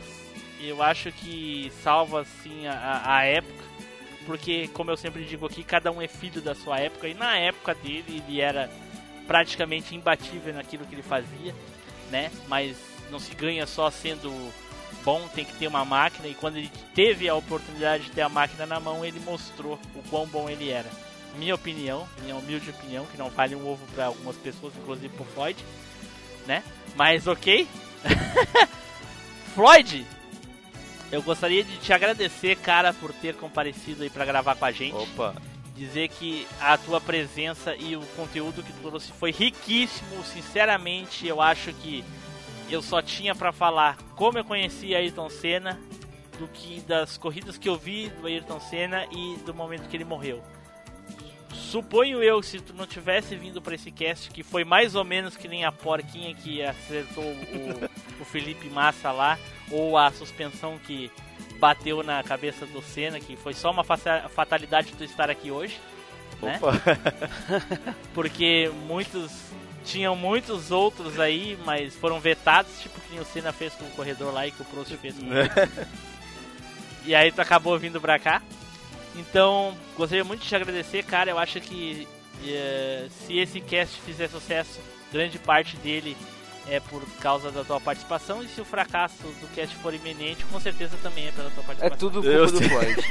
[0.61, 3.65] Eu acho que salva assim a- a, época,
[4.27, 7.37] porque como eu sempre digo aqui, cada um é filho da sua época e na
[7.37, 8.69] época dele ele era
[9.27, 11.55] praticamente imbatível naquilo que ele fazia,
[12.11, 12.31] né?
[12.49, 12.77] Mas
[13.11, 14.33] não se ganha só sendo
[15.05, 18.29] bom, tem que ter uma máquina e quando ele teve a oportunidade de ter a
[18.29, 20.89] máquina na mão, ele mostrou o quão bom ele era.
[21.39, 25.25] Minha opinião, minha humilde opinião, que não vale um ovo para algumas pessoas, inclusive pro
[25.25, 25.65] Floyd,
[26.47, 26.65] né?
[26.97, 27.67] Mas ok.
[29.55, 30.05] Floyd,
[31.11, 34.95] eu gostaria de te agradecer, cara, por ter comparecido aí para gravar com a gente
[34.95, 35.35] Opa,
[35.75, 40.23] dizer que a tua presença e o conteúdo que tu trouxe foi riquíssimo.
[40.25, 42.05] Sinceramente, eu acho que
[42.69, 45.81] eu só tinha pra falar como eu conheci Ayrton Senna,
[46.39, 50.05] do que das corridas que eu vi do Ayrton Senna e do momento que ele
[50.05, 50.43] morreu.
[51.53, 55.37] Suponho eu, se tu não tivesse vindo pra esse cast, que foi mais ou menos
[55.37, 59.39] que nem a porquinha que acertou o, o Felipe Massa lá,
[59.71, 61.11] ou a suspensão que
[61.59, 65.79] bateu na cabeça do Senna, que foi só uma fatalidade tu estar aqui hoje,
[66.41, 66.59] né?
[66.61, 66.73] opa.
[68.15, 69.31] Porque muitos
[69.85, 74.33] tinham muitos outros aí, mas foram vetados, tipo que o Senna fez com o corredor
[74.33, 75.49] lá e que o Prost fez com Né?
[77.07, 78.43] E aí tu acabou vindo pra cá.
[79.19, 81.31] Então, gostaria muito de te agradecer, cara.
[81.31, 82.07] Eu acho que
[82.47, 84.79] eh, se esse cast fizer sucesso,
[85.13, 86.17] grande parte dele
[86.71, 88.43] é por causa da tua participação.
[88.43, 91.67] E se o fracasso do cast for iminente, com certeza também é pela tua É
[91.67, 91.99] participação.
[91.99, 92.63] tudo culpa do.
[92.69, 93.05] Floyd.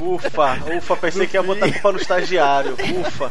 [0.00, 2.76] Ufa, ufa, pensei que ia botar a culpa no estagiário.
[3.00, 3.30] Ufa.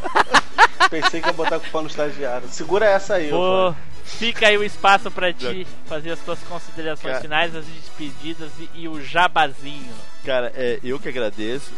[0.89, 2.47] Pensei que ia botar a culpa no estagiário.
[2.49, 3.77] Segura essa aí, Pô, ufa.
[4.03, 7.21] fica aí o espaço pra ti fazer as tuas considerações Cara.
[7.21, 9.93] finais, as despedidas e, e o jabazinho.
[10.25, 11.71] Cara, é, eu que agradeço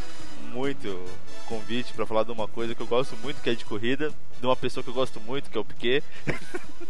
[0.56, 1.06] muito o
[1.50, 4.46] convite pra falar de uma coisa que eu gosto muito, que é de corrida, de
[4.46, 6.04] uma pessoa que eu gosto muito, que é o Piquet.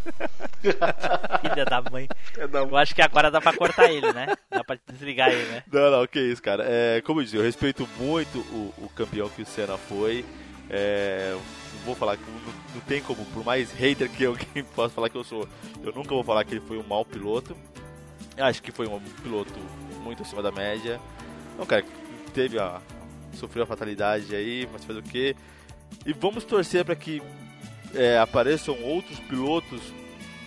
[1.41, 2.07] Filha da mãe.
[2.37, 4.35] É da- Eu acho que agora dá pra cortar ele, né?
[4.49, 5.63] Dá pra desligar ele, né?
[5.71, 6.63] Não, não, que isso, cara.
[6.67, 10.25] É, como eu disse, eu respeito muito o, o campeão que o Senna foi.
[10.69, 14.93] É, não vou falar que não, não tem como, por mais hater que alguém possa
[14.93, 15.47] falar que eu sou,
[15.83, 17.55] eu nunca vou falar que ele foi um mau piloto.
[18.37, 19.53] Eu acho que foi um piloto
[20.03, 20.99] muito acima da média.
[21.57, 21.85] Não, cara,
[22.33, 22.81] teve a.
[23.35, 25.35] sofreu a fatalidade aí, mas faz o quê?
[26.05, 27.21] E vamos torcer para que
[27.93, 29.81] é, apareçam outros pilotos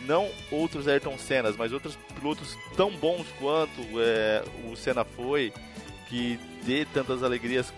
[0.09, 5.53] não outros Ayrton Sennas, mas outros pilotos tão bons quanto é, o Senna foi,
[6.09, 7.73] que dê tantas alegrias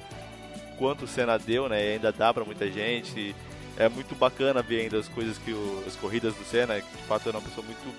[0.79, 1.85] quanto o Senna deu, né?
[1.85, 3.35] E ainda dá pra muita gente.
[3.77, 7.03] É muito bacana ver ainda as coisas que o, as corridas do Senna, que de
[7.03, 7.95] fato era uma pessoa muito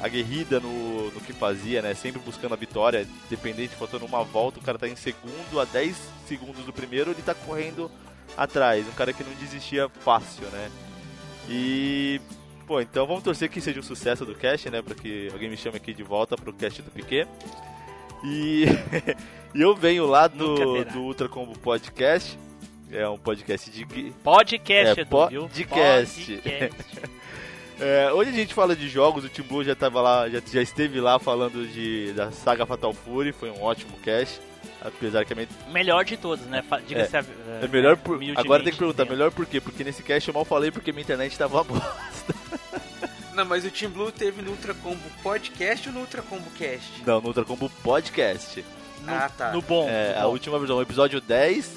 [0.00, 1.94] aguerrida no, no que fazia, né?
[1.94, 5.96] Sempre buscando a vitória, dependente, faltando uma volta, o cara tá em segundo a 10
[6.28, 7.90] segundos do primeiro, ele tá correndo
[8.36, 10.70] atrás, um cara que não desistia fácil, né?
[11.48, 12.20] E
[12.66, 15.56] pô, então vamos torcer que seja um sucesso do cast, né, para que alguém me
[15.56, 17.26] chame aqui de volta pro cast do Piquet.
[18.24, 18.64] E,
[19.54, 22.36] eu venho lá do, do Ultra Combo Podcast.
[22.90, 23.84] É um podcast de
[24.24, 26.36] Podcast, É, Edu, podcast.
[26.36, 27.10] Podcast.
[27.78, 30.62] É, hoje a gente fala de jogos, o Team Blue já tava lá, já, já
[30.62, 34.40] esteve lá falando de, da saga Fatal Fury, foi um ótimo cast.
[34.80, 36.62] Apesar que a minha, melhor de todos, né?
[36.86, 37.24] Diga-se a-
[37.62, 39.16] é melhor por, agora tem que perguntar, dizendo.
[39.18, 39.60] melhor por quê?
[39.60, 42.34] Porque nesse cast eu mal falei porque minha internet tava uma bosta.
[43.34, 47.02] Não, mas o Team Blue teve no Ultra Combo Podcast ou no Ultra Combo Cast?
[47.06, 48.64] Não, no Ultra Combo Podcast.
[49.02, 49.52] No, Ah, tá.
[49.52, 49.86] no bom.
[49.88, 50.28] É, no a bom.
[50.30, 51.70] última versão, o episódio 10,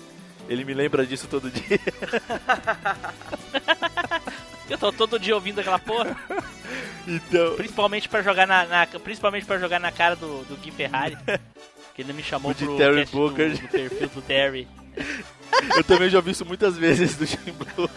[0.47, 1.79] ele me lembra disso todo dia.
[4.69, 6.15] Eu tô todo dia ouvindo aquela porra.
[7.07, 11.17] Então, Principalmente pra jogar na, na- principalmente para jogar na cara do, do Gui Ferrari.
[11.95, 13.51] que ele me chamou O de pro Terry cast do, Booker.
[13.57, 14.67] do perfil do Terry.
[15.75, 17.89] eu também já ouvi isso muitas vezes do Blue.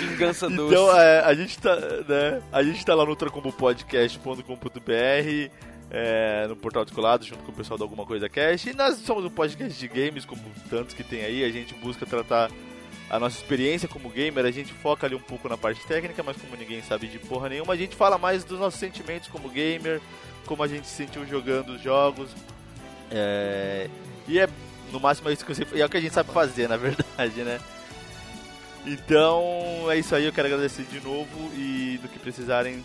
[0.00, 0.72] Vingança doce.
[0.74, 5.50] Então, é, a gente tá, né, a gente tá lá no ultracombopodcast.com.br,
[5.90, 8.70] é, no Portal Descolado, junto com o pessoal da Alguma Coisa Cast.
[8.70, 10.40] E nós somos um podcast de games, como
[10.70, 11.44] tantos que tem aí.
[11.44, 12.50] A gente busca tratar
[13.10, 14.44] a nossa experiência como gamer.
[14.44, 17.48] A gente foca ali um pouco na parte técnica, mas como ninguém sabe de porra
[17.48, 20.00] nenhuma, a gente fala mais dos nossos sentimentos como gamer,
[20.46, 22.30] como a gente se sentiu jogando os jogos.
[23.10, 23.88] É,
[24.26, 24.48] e é
[24.92, 27.42] no máximo é isso que você, é o que a gente sabe fazer, na verdade,
[27.42, 27.60] né?
[28.86, 32.82] Então é isso aí, eu quero agradecer de novo e no que precisarem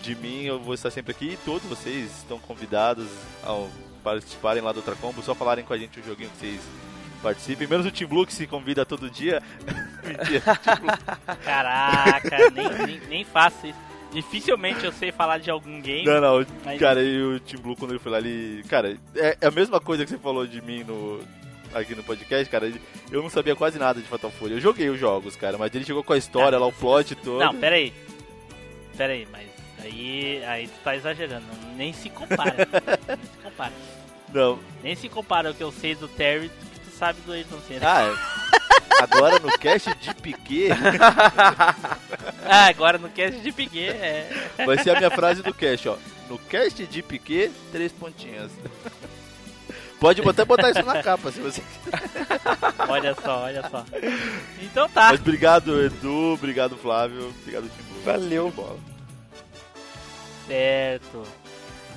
[0.00, 1.32] de mim, eu vou estar sempre aqui.
[1.32, 3.06] E todos vocês estão convidados
[3.42, 3.68] ao
[4.02, 6.60] participarem lá do Ultra Combo, só falarem com a gente o joguinho que vocês
[7.20, 7.66] participem.
[7.66, 9.42] Menos o Team Blue que se convida todo dia.
[10.04, 10.42] Mentira.
[11.44, 13.78] Caraca, nem, nem, nem faço isso.
[14.12, 16.04] Dificilmente eu sei falar de algum game.
[16.04, 18.64] Não, não, Mas- cara, e o Team Blue quando ele foi lá, ele.
[18.68, 21.20] Cara, é, é a mesma coisa que você falou de mim no.
[21.72, 22.72] Aqui no podcast, cara,
[23.12, 24.54] eu não sabia quase nada de Fatal Fury.
[24.54, 27.38] Eu joguei os jogos, cara, mas ele chegou com a história lá, o plot todo.
[27.38, 27.92] Não, pera aí.
[28.96, 29.46] Pera aí, mas
[29.78, 31.46] aí, aí tu tá exagerando.
[31.76, 32.56] Nem se compara.
[33.06, 33.72] nem se compara.
[34.34, 34.58] Não.
[34.82, 36.50] Nem se compara o que eu sei do Terry
[37.00, 37.80] sabe do Ayrton Senna.
[37.82, 39.02] Ah, é.
[39.02, 40.68] agora no cast de Piquet.
[42.52, 44.28] Ah, agora no cast de Piquet, é.
[44.66, 45.96] Vai ser a minha frase do cast, ó.
[46.28, 48.50] No cast de Piquet, três pontinhas.
[50.00, 51.62] Pode até botar isso na capa, se você
[52.88, 53.84] Olha só, olha só.
[54.60, 55.10] Então tá.
[55.10, 56.32] Mas obrigado, Edu.
[56.32, 57.28] Obrigado, Flávio.
[57.40, 58.02] Obrigado, Tim Blue.
[58.02, 58.50] Valeu.
[58.50, 58.78] Bola.
[60.48, 61.22] Certo.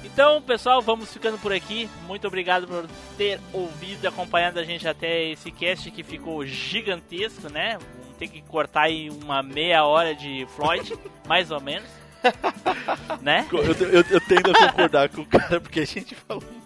[0.03, 1.89] Então, pessoal, vamos ficando por aqui.
[2.05, 7.49] Muito obrigado por ter ouvido e acompanhado a gente até esse cast que ficou gigantesco,
[7.49, 7.77] né?
[7.99, 10.93] Vamos ter que cortar aí uma meia hora de Floyd,
[11.27, 11.87] mais ou menos.
[13.21, 13.47] né?
[13.51, 16.63] Eu, eu, eu tendo a concordar com o cara, porque a gente falou muito.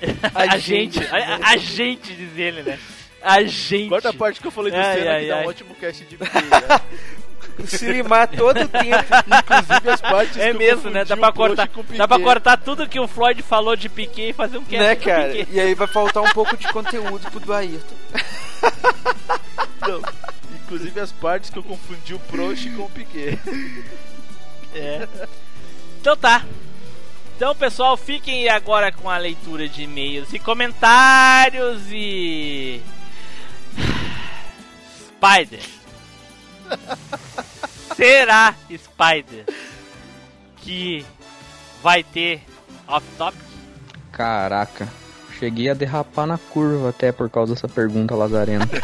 [0.32, 2.78] A, gente, a, a gente diz ele, né?
[3.20, 3.88] A gente.
[3.88, 5.44] Corta a parte que eu falei do Ai, Senna, ai, que dá ai.
[5.44, 6.16] um ótimo cast de.
[7.66, 9.04] Se limar todo o tempo.
[9.26, 11.04] Inclusive as partes É que eu mesmo, né?
[11.04, 14.58] Dá pra cortar, dá pra cortar tudo que o Floyd falou de Piquet e fazer
[14.58, 15.30] um cast né, cara?
[15.30, 15.48] Piquet.
[15.50, 17.96] E aí vai faltar um pouco de conteúdo pro do Ayrton.
[19.86, 20.02] Não,
[20.68, 23.38] Inclusive as partes que eu confundi o Prost com o Piquet.
[24.74, 25.08] É.
[25.98, 26.44] Então tá.
[27.34, 32.82] Então, pessoal, fiquem agora com a leitura de e-mails e comentários e.
[35.08, 35.77] Spider.
[37.96, 39.44] Será Spider
[40.58, 41.04] que
[41.82, 42.42] vai ter
[42.86, 43.40] off-topic?
[44.12, 44.88] Caraca,
[45.38, 48.68] cheguei a derrapar na curva até por causa dessa pergunta lazarena.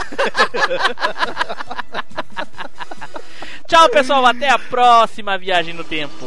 [3.67, 4.25] Tchau, pessoal.
[4.27, 6.27] Até a próxima viagem no tempo.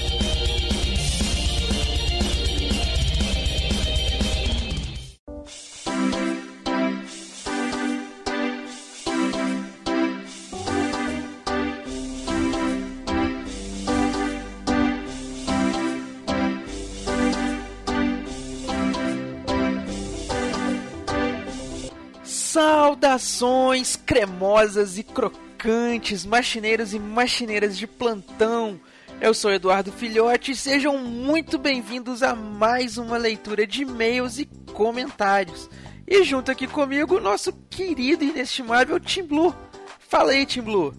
[23.01, 28.79] Saudações cremosas e crocantes, machineiros e machineiras de plantão.
[29.19, 34.45] Eu sou Eduardo Filhote e sejam muito bem-vindos a mais uma leitura de e-mails e
[34.71, 35.67] comentários.
[36.07, 39.55] E junto aqui comigo, nosso querido e inestimável Tim Blue.
[39.97, 40.93] Fala aí, Tim Blue.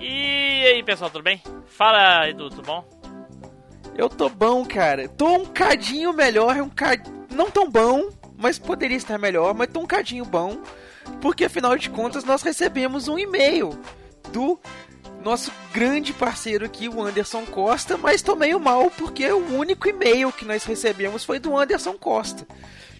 [0.00, 1.40] E aí, pessoal, tudo bem?
[1.68, 2.84] Fala, Edu, tudo bom?
[3.96, 5.08] Eu tô bom, cara.
[5.08, 7.00] Tô um cadinho melhor, um cad...
[7.32, 10.60] não tão bom, mas poderia estar melhor, mas tô um cadinho bom,
[11.20, 13.78] porque afinal de contas nós recebemos um e-mail
[14.32, 14.58] do
[15.22, 20.32] nosso grande parceiro aqui, o Anderson Costa, mas tô meio mal porque o único e-mail
[20.32, 22.46] que nós recebemos foi do Anderson Costa,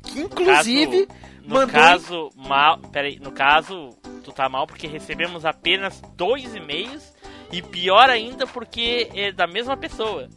[0.03, 1.09] que inclusive
[1.43, 2.79] no mandou caso, mal.
[2.79, 3.91] Peraí, no caso,
[4.23, 7.15] tu tá mal porque recebemos apenas dois e-mails
[7.51, 10.29] e pior ainda porque é da mesma pessoa.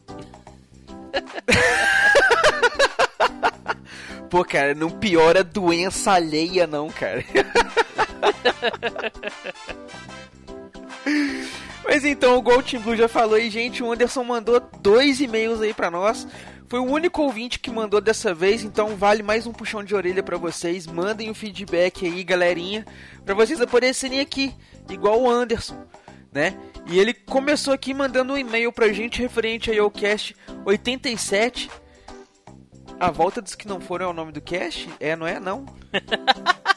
[4.32, 7.22] Pô, cara, não piora doença alheia, não, cara.
[11.84, 13.84] Mas então, o Gold Blue já falou aí, gente.
[13.84, 16.26] O Anderson mandou dois e-mails aí pra nós.
[16.70, 20.24] Foi o único ouvinte que mandou dessa vez, então vale mais um puxão de orelha
[20.24, 20.88] pra vocês.
[20.88, 22.86] Mandem o feedback aí, galerinha,
[23.26, 24.56] pra vocês aparecerem aqui,
[24.90, 25.86] igual o Anderson,
[26.32, 26.58] né?
[26.88, 30.34] E ele começou aqui mandando um e-mail pra gente referente aí ao cast
[30.64, 31.70] 87.
[33.02, 34.88] A volta dos que não foram é o nome do cast?
[34.99, 35.40] É, não é?
[35.40, 35.65] Não.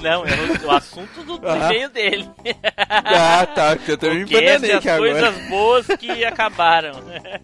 [0.00, 1.56] Não, é o, assunto do, Ah.
[1.70, 2.30] e-mail dele.
[2.88, 3.76] Ah, tá.
[3.88, 4.98] Eu também me e aqui as agora.
[4.98, 6.92] coisas boas que acabaram.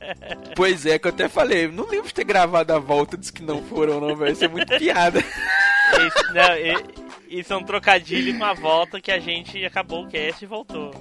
[0.55, 1.67] Pois é, que eu até falei.
[1.69, 4.33] Não lembro de ter gravado a volta dos que não foram, não, velho.
[4.33, 5.19] Isso é muito piada.
[5.21, 6.93] Esse- não,
[7.29, 10.95] isso é um trocadilho com a volta que a gente acabou o cast e voltou.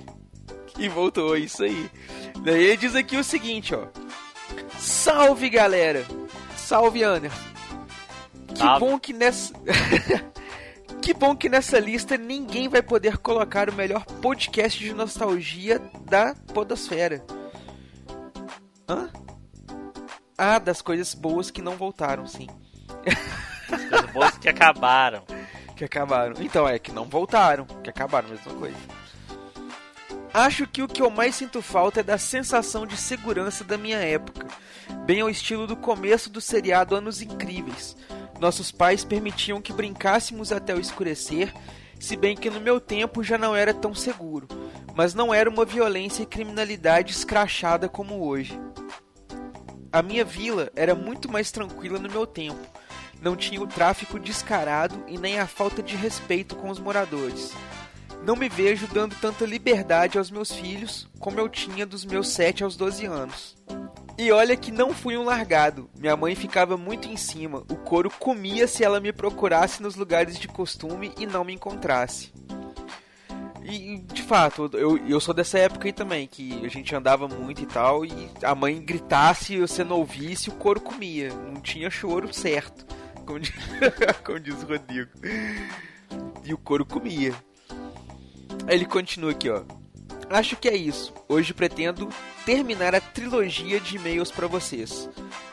[0.79, 1.89] E voltou, isso aí.
[2.43, 3.87] Daí ele diz aqui o seguinte, ó.
[4.79, 6.05] Salve, galera!
[6.71, 7.37] Salve, Anderson!
[8.47, 8.79] Que Salve.
[8.79, 9.53] bom que nessa...
[11.03, 16.33] que bom que nessa lista ninguém vai poder colocar o melhor podcast de nostalgia da
[16.53, 17.25] podosfera.
[18.87, 19.09] Hã?
[20.37, 22.47] Ah, das coisas boas que não voltaram, sim.
[23.69, 25.23] As coisas boas que acabaram.
[25.75, 26.35] Que acabaram.
[26.39, 28.77] Então, é que não voltaram, que acabaram, mesma coisa.
[30.33, 33.97] Acho que o que eu mais sinto falta é da sensação de segurança da minha
[33.97, 34.47] época,
[35.05, 37.97] bem ao estilo do começo do seriado Anos Incríveis.
[38.39, 41.53] Nossos pais permitiam que brincássemos até o escurecer,
[41.99, 44.47] se bem que no meu tempo já não era tão seguro,
[44.95, 48.57] mas não era uma violência e criminalidade escrachada como hoje.
[49.91, 52.65] A minha vila era muito mais tranquila no meu tempo.
[53.21, 57.53] Não tinha o tráfico descarado e nem a falta de respeito com os moradores.
[58.25, 62.63] Não me vejo dando tanta liberdade aos meus filhos como eu tinha dos meus 7
[62.63, 63.57] aos 12 anos.
[64.17, 65.89] E olha que não fui um largado.
[65.97, 67.63] Minha mãe ficava muito em cima.
[67.69, 72.31] O couro comia se ela me procurasse nos lugares de costume e não me encontrasse.
[73.63, 77.61] E, de fato, eu, eu sou dessa época aí também, que a gente andava muito
[77.61, 81.29] e tal, e a mãe gritasse você não ouvisse, o couro comia.
[81.29, 82.85] Não tinha choro certo,
[83.25, 83.53] como diz,
[84.25, 85.11] como diz o Rodrigo.
[86.43, 87.33] E o couro comia.
[88.67, 89.63] Ele continua aqui, ó.
[90.29, 91.13] Acho que é isso.
[91.27, 92.07] Hoje pretendo
[92.45, 95.09] terminar a trilogia de e-mails para vocês.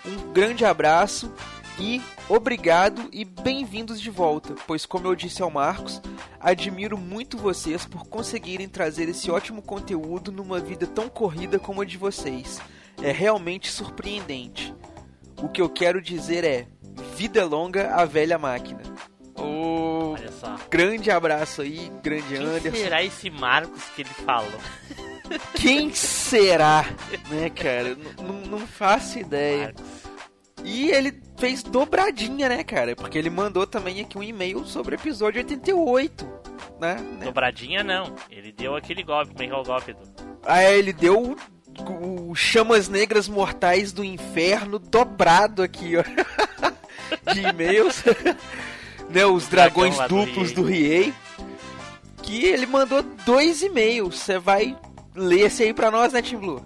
[0.06, 1.32] Um grande abraço
[1.80, 6.00] e obrigado e bem-vindos de volta, pois como eu disse ao Marcos,
[6.40, 11.84] admiro muito vocês por conseguirem trazer esse ótimo conteúdo numa vida tão corrida como a
[11.84, 12.60] de vocês.
[13.02, 14.74] É realmente surpreendente.
[15.40, 16.66] O que eu quero dizer é:
[17.16, 18.82] vida longa à velha máquina.
[19.38, 20.56] Ô, Olha só.
[20.70, 22.76] grande abraço aí, grande Quem Anderson.
[22.76, 24.60] será esse Marcos que ele falou?
[25.54, 26.84] Quem será?
[27.30, 27.90] né, cara?
[27.90, 29.66] N- não faço ideia.
[29.66, 30.08] Marcos.
[30.64, 32.96] E ele fez dobradinha, né, cara?
[32.96, 36.26] Porque ele mandou também aqui um e-mail sobre o episódio 88,
[36.80, 36.94] né?
[36.96, 37.24] né?
[37.26, 38.12] Dobradinha não.
[38.28, 39.32] Ele deu aquele golpe.
[39.40, 40.00] É é o golpe do.
[40.44, 41.36] Aí ele deu
[41.86, 46.02] o, o Chamas Negras Mortais do Inferno dobrado aqui, ó.
[47.32, 48.02] De e-mails.
[49.10, 51.12] né, os dragões Dragão duplos do Riei.
[52.22, 54.18] Que ele mandou dois e-mails.
[54.18, 54.76] Você vai
[55.14, 56.62] ler esse aí pra nós, né, Tim Blue?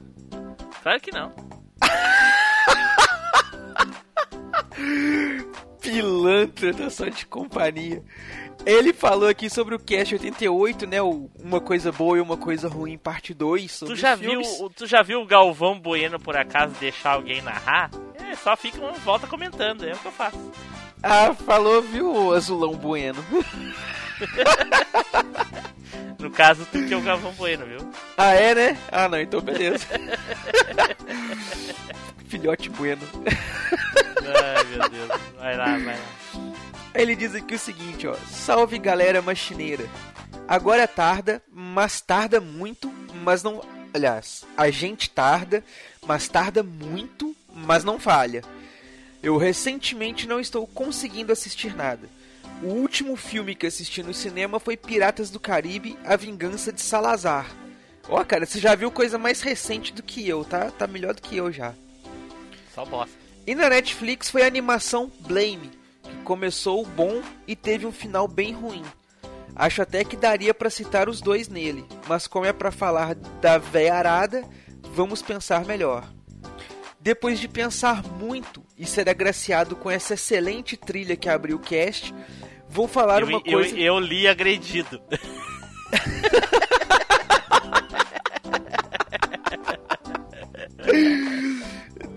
[0.83, 1.33] Claro que não.
[5.81, 8.03] Pilantra da só de companhia.
[8.65, 11.03] Ele falou aqui sobre o Cast 88, né?
[11.03, 13.73] o Uma coisa boa e uma coisa ruim, parte 2.
[13.73, 14.41] sobre Tu já, viu,
[14.75, 17.91] tu já viu o Galvão Bueno por acaso deixar alguém narrar?
[18.15, 20.39] É, só fica uma volta comentando, é o que eu faço.
[21.03, 23.23] Ah, falou, viu, Azulão Bueno.
[26.19, 27.81] No caso, tu que é o Galvão Bueno, viu?
[28.17, 28.79] ah, é, né?
[28.93, 29.85] Ah, não, então beleza.
[32.29, 33.03] Filhote Bueno.
[33.27, 35.09] Ai, meu Deus.
[35.37, 36.53] Vai lá, vai lá.
[36.95, 38.15] Ele diz aqui o seguinte, ó.
[38.31, 39.85] Salve galera machineira.
[40.47, 42.89] Agora é tarda, mas tarda muito,
[43.25, 43.61] mas não.
[43.93, 45.65] Aliás, a gente tarda,
[46.07, 48.43] mas tarda muito, mas não falha.
[49.23, 52.09] Eu recentemente não estou conseguindo assistir nada.
[52.63, 57.51] O último filme que assisti no cinema foi Piratas do Caribe: A Vingança de Salazar.
[58.09, 60.71] Ó, cara, você já viu coisa mais recente do que eu, tá?
[60.71, 61.73] Tá melhor do que eu já.
[62.75, 63.17] Só bosta.
[63.47, 65.71] E na Netflix foi a animação Blame,
[66.03, 68.83] que começou bom e teve um final bem ruim.
[69.55, 73.59] Acho até que daria pra citar os dois nele, mas como é pra falar da
[73.59, 74.45] véia arada,
[74.95, 76.09] vamos pensar melhor.
[77.03, 82.15] Depois de pensar muito e ser agraciado com essa excelente trilha que abriu o cast,
[82.69, 83.77] vou falar Eu, uma eu- coisa.
[83.77, 85.03] eu li agredido.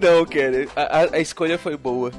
[0.02, 2.12] Não, cara, a, a- escolha foi boa.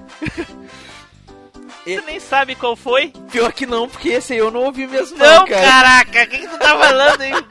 [1.85, 3.13] Você nem sabe qual foi?
[3.31, 5.63] Pior que não, porque esse aí eu não ouvi mesmo, Não, não, cara.
[5.63, 7.33] caraca, o que, que tu tá falando aí?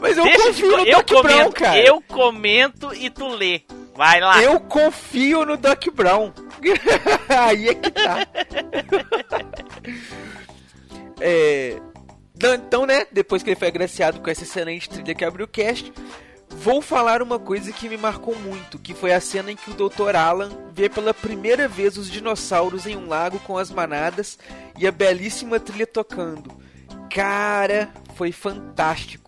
[0.00, 1.78] Mas eu Deixa confio de- no eu Doc comento, Brown, cara.
[1.80, 3.62] Eu comento e tu lê.
[3.98, 4.40] Vai lá.
[4.40, 6.32] Eu confio no Doc Brown.
[7.28, 8.26] Aí é que tá.
[11.20, 11.80] É,
[12.40, 15.92] Então, né, depois que ele foi agraciado com essa excelente trilha que abriu o cast,
[16.48, 19.74] vou falar uma coisa que me marcou muito, que foi a cena em que o
[19.74, 20.14] Dr.
[20.14, 24.38] Alan vê pela primeira vez os dinossauros em um lago com as manadas
[24.78, 26.52] e a belíssima trilha tocando.
[27.10, 29.27] Cara, foi fantástico.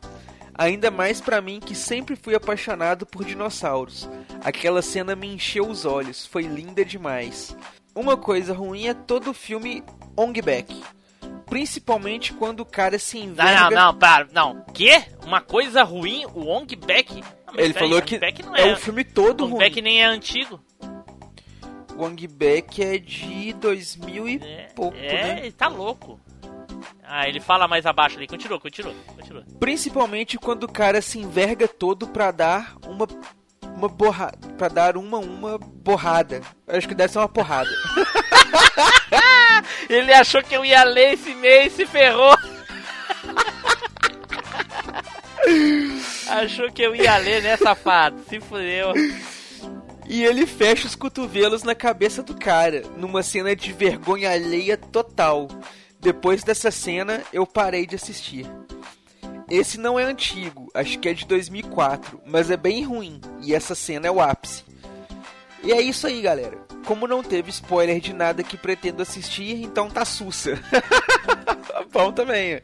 [0.61, 4.07] Ainda mais pra mim que sempre fui apaixonado por dinossauros.
[4.45, 7.57] Aquela cena me encheu os olhos, foi linda demais.
[7.95, 9.83] Uma coisa ruim é todo o filme
[10.15, 10.83] Ong Bak.
[11.47, 13.71] Principalmente quando o cara se Não, enverga...
[13.71, 14.63] não, não, para, não.
[14.75, 15.03] Quê?
[15.25, 16.27] Uma coisa ruim?
[16.35, 17.23] O Ong Back?
[17.47, 19.61] Não, Ele falou Ong que não é o filme todo o Ong ruim.
[19.61, 20.61] Back nem é antigo.
[21.97, 25.39] O Ong Bak é de 2000 e É, pouco, é, né?
[25.41, 26.21] ele tá louco.
[27.13, 28.29] Ah, ele fala mais abaixo ali.
[28.29, 29.45] Continua, continua, continua.
[29.59, 33.05] Principalmente quando o cara se enverga todo pra dar uma
[33.75, 36.41] uma borrada, para dar uma uma borrada.
[36.69, 37.69] Eu acho que deve ser uma porrada.
[39.91, 42.31] Ele achou que eu ia ler esse mês e se ferrou.
[46.31, 48.23] achou que eu ia ler, né, safado?
[48.29, 48.93] Se fudeu.
[50.09, 55.49] E ele fecha os cotovelos na cabeça do cara, numa cena de vergonha alheia total.
[56.01, 58.47] Depois dessa cena, eu parei de assistir.
[59.51, 63.75] Esse não é antigo, acho que é de 2004, mas é bem ruim, e essa
[63.75, 64.65] cena é o ápice.
[65.63, 66.57] E é isso aí, galera.
[66.87, 70.59] Como não teve spoiler de nada que pretendo assistir, então tá sussa.
[71.93, 72.63] bom também.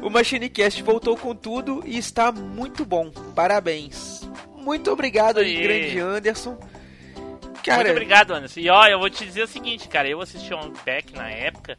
[0.00, 3.10] O MachineCast voltou com tudo e está muito bom.
[3.34, 4.22] Parabéns.
[4.56, 6.58] Muito obrigado grande Anderson.
[7.62, 8.60] Cara, Muito obrigado, Anderson.
[8.60, 10.08] E ó, eu vou te dizer o seguinte, cara.
[10.08, 11.78] Eu assisti On Back na época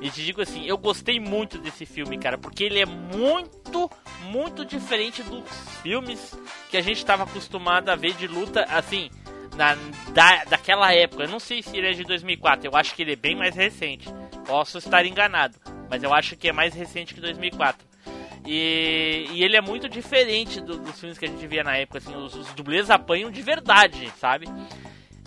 [0.00, 3.90] e te digo assim, eu gostei muito desse filme, cara, porque ele é muito,
[4.24, 5.44] muito diferente dos
[5.82, 6.36] filmes
[6.70, 9.10] que a gente tava acostumado a ver de luta, assim,
[9.56, 9.74] na,
[10.12, 11.22] da, daquela época.
[11.24, 13.54] Eu não sei se ele é de 2004, eu acho que ele é bem mais
[13.54, 14.08] recente.
[14.46, 15.56] Posso estar enganado,
[15.88, 17.86] mas eu acho que é mais recente que 2004.
[18.44, 21.98] E, e ele é muito diferente do- dos filmes que a gente via na época,
[21.98, 24.46] assim, os, os dublês apanham de verdade, sabe?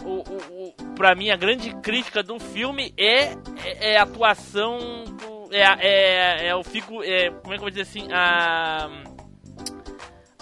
[0.06, 4.77] O, o, o, pra mim, a grande crítica do filme é, é, é a atuação.
[5.06, 7.03] Do, é, é, é o fico.
[7.03, 8.08] É, como é que eu vou dizer assim?
[8.11, 8.90] A.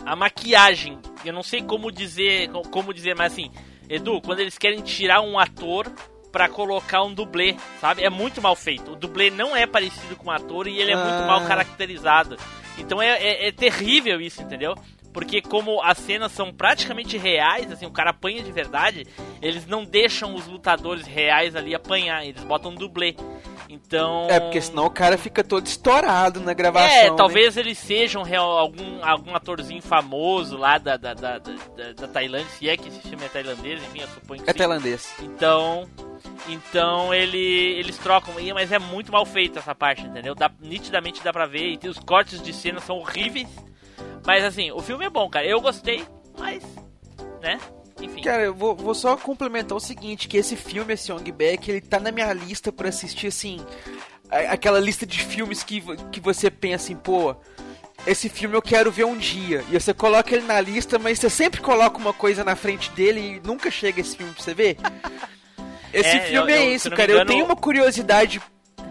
[0.06, 1.00] A maquiagem.
[1.24, 2.50] Eu não sei como dizer.
[2.72, 3.51] Como dizer, mas assim.
[3.90, 5.92] Edu, quando eles querem tirar um ator
[6.32, 8.03] pra colocar um dublê, sabe?
[8.03, 8.93] É muito mal feito.
[8.93, 11.27] O dublê não é parecido com o ator e ele é muito Ah.
[11.27, 12.38] mal caracterizado.
[12.77, 14.74] Então é, é- é terrível isso, entendeu?
[15.14, 19.06] Porque como as cenas são praticamente reais, assim, o cara apanha de verdade,
[19.42, 23.16] eles não deixam os lutadores reais ali apanhar, eles botam um dublê.
[23.69, 24.27] Então.
[24.30, 26.90] É, porque senão o cara fica todo estourado na gravação.
[26.98, 27.16] É, né?
[27.16, 31.53] talvez eles sejam real- algum, algum atorzinho famoso lá da, da, da, da,
[31.95, 34.58] da- Tailândia, se é que esse filme é tailandês, enfim, eu suponho que É sim.
[34.58, 35.14] tailandês.
[35.22, 35.88] Então,
[36.48, 40.35] então ele, eles trocam, mas é muito mal feito essa parte, entendeu?
[40.35, 43.48] Dá, nitidamente dá pra ver, e os cortes de cena são horríveis.
[44.26, 45.46] Mas assim, o filme é bom, cara.
[45.46, 46.06] Eu gostei,
[46.38, 46.64] mas,
[47.42, 47.60] né?
[48.02, 48.22] Enfim.
[48.22, 51.82] Cara, eu vou, vou só complementar o seguinte, que esse filme, esse Young Back, ele
[51.82, 53.60] tá na minha lista pra assistir, assim,
[54.50, 57.36] aquela lista de filmes que, que você pensa assim, pô,
[58.08, 59.64] esse filme eu quero ver um dia.
[59.70, 63.20] E você coloca ele na lista, mas você sempre coloca uma coisa na frente dele
[63.42, 64.78] e nunca chega esse filme pra você ver.
[65.94, 67.12] Esse É, filme eu- é eu, se isso, cara.
[67.12, 68.42] Eu engano- tenho uma curiosidade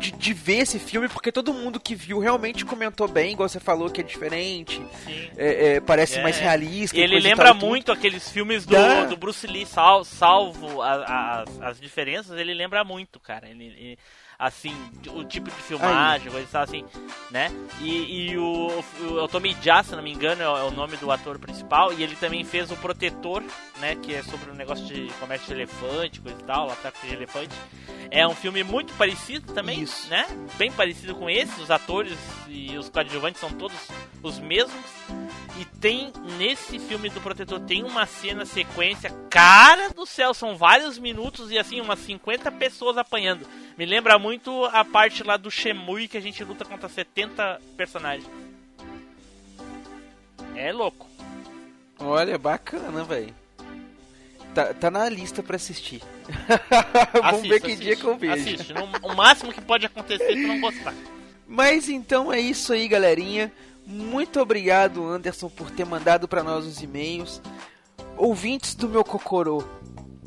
[0.03, 3.61] de, de ver esse filme, porque todo mundo que viu realmente comentou bem, igual você
[3.61, 5.31] falou, que é diferente, Sim.
[5.37, 6.23] é, é, parece É.
[6.23, 6.97] mais realista.
[6.97, 8.75] E ele coisa lembra muito aqueles filmes do,
[9.09, 13.49] do Bruce Lee, sal- salvo a- a- as, as diferenças, ele lembra muito, cara.
[13.49, 13.99] Ele, ele-
[14.39, 14.75] assim,
[15.15, 16.85] o tipo de filmagem, coisa e tal, assim,
[17.31, 17.49] né?
[17.81, 20.71] E, e o, o, o Tommy Jaa, se não me engano, é o, é o
[20.73, 23.41] nome do ator principal, e ele também fez o Protetor,
[23.83, 23.97] né?
[23.97, 27.13] Que é sobre o negócio de comércio de elefante, coisa e tal, lá tráfico de
[27.15, 27.55] elefante.
[28.11, 30.09] É um filme muito parecido também, Isso.
[30.09, 30.25] né?
[30.57, 32.17] Bem parecido com esse, os atores
[32.49, 33.77] e os coadjuvantes são todos
[34.23, 34.73] os mesmos.
[35.61, 40.99] E tem nesse filme do Protetor tem uma cena sequência, cara do céu, são vários
[40.99, 43.47] minutos e assim umas 50 pessoas apanhando.
[43.77, 48.31] Me lembra muito a parte lá do Shemui que a gente luta contra 70 personagens.
[50.55, 51.09] É louco.
[51.99, 53.42] Olha, bacana, velho.
[54.55, 56.03] Tá, tá na lista pra assistir.
[57.13, 58.33] Vamos Assiste, ver que assiste, dia que eu vejo.
[58.35, 58.75] Assiste.
[59.03, 60.95] O máximo que pode acontecer é tu não gostar.
[61.49, 63.53] Mas então é isso aí, galerinha.
[63.87, 67.41] Muito obrigado, Anderson, por ter mandado para nós os e-mails.
[68.17, 69.65] Ouvintes do meu Cocorô,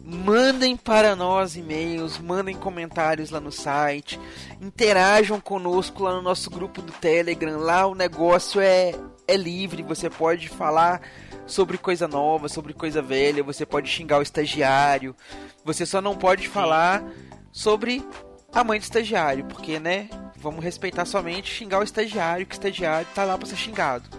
[0.03, 4.19] mandem para nós e-mails, mandem comentários lá no site,
[4.61, 7.57] interajam conosco lá no nosso grupo do Telegram.
[7.57, 8.93] Lá o negócio é,
[9.27, 11.01] é livre, você pode falar
[11.45, 15.15] sobre coisa nova, sobre coisa velha, você pode xingar o estagiário,
[15.63, 17.03] você só não pode falar
[17.51, 18.05] sobre
[18.53, 23.07] a mãe do estagiário, porque, né, vamos respeitar somente xingar o estagiário, que o estagiário
[23.13, 24.09] tá lá pra ser xingado.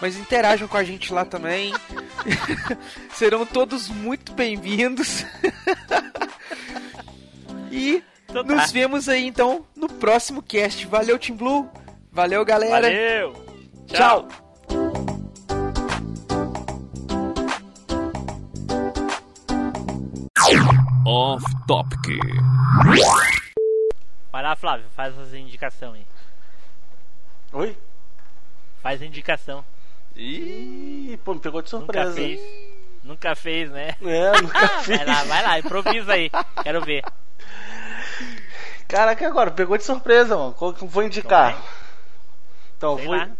[0.00, 1.72] Mas interajam com a gente lá também.
[3.14, 5.24] Serão todos muito bem-vindos.
[7.70, 8.54] e Então tá.
[8.54, 10.86] nos vemos aí então no próximo cast.
[10.86, 11.70] Valeu, Team Blue.
[12.10, 12.88] Valeu, galera.
[12.88, 13.32] Valeu!
[13.86, 14.28] Tchau.
[21.06, 22.18] Off Topic.
[24.30, 26.06] Vai lá, Flávio, faz as indicação aí.
[27.52, 27.76] Oi?
[28.82, 29.64] Faz a indicação.
[30.16, 32.14] Ih, pô, me pegou de Nunca surpresa.
[32.14, 32.40] fez.
[33.02, 33.96] Nunca fez, né?
[34.02, 34.96] É, nunca fiz.
[34.96, 36.30] Vai lá, vai lá, improvisa aí.
[36.62, 37.02] Quero ver.
[38.88, 40.52] Caraca, agora, pegou de surpresa, mano.
[40.52, 41.60] Qual que eu vou indicar?
[42.76, 43.16] Então, Sei vou.
[43.16, 43.30] lá.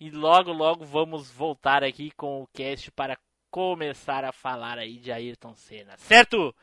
[0.00, 3.16] E logo, logo vamos voltar aqui com o cast para
[3.52, 6.54] começar a falar aí de Ayrton Senna, certo?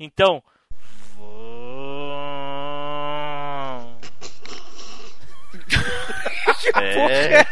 [0.00, 0.42] Então,
[1.14, 2.08] vamos.
[6.74, 7.44] É,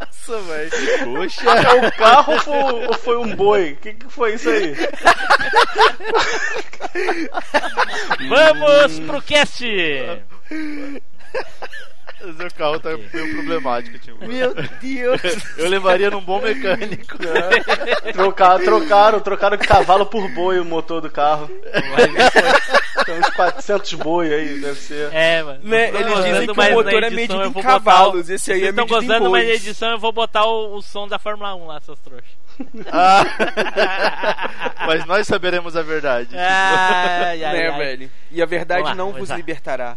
[0.00, 0.70] Essa, velho.
[1.04, 1.50] puxa.
[1.50, 3.72] É o carro ou foi, ou foi um boi?
[3.72, 4.74] O que, que foi isso aí?
[8.28, 9.64] Vamos pro cast!
[12.24, 14.16] O seu carro tá meio problemático, tio.
[14.20, 15.20] Meu Deus.
[15.58, 17.16] Eu levaria num bom mecânico.
[18.12, 21.50] Trocaram, trocaram, trocaram de cavalo por boi o motor do carro.
[23.04, 25.12] Tem uns 400 boi aí, deve ser.
[25.12, 25.60] É, mano.
[25.64, 28.70] Né, eles dizem que o motor é medido em o- cavalos, esse aí Vocês é
[28.70, 31.54] estão medido em gostando, mas na edição eu vou botar o, o som da Fórmula
[31.54, 32.30] 1 lá, seus trouxas.
[32.92, 33.24] Ah.
[34.86, 36.36] Mas nós saberemos a verdade.
[36.36, 37.78] Ai, ai, né, ai.
[37.78, 38.10] velho?
[38.30, 39.36] E a verdade lá, não vos lá.
[39.36, 39.96] libertará.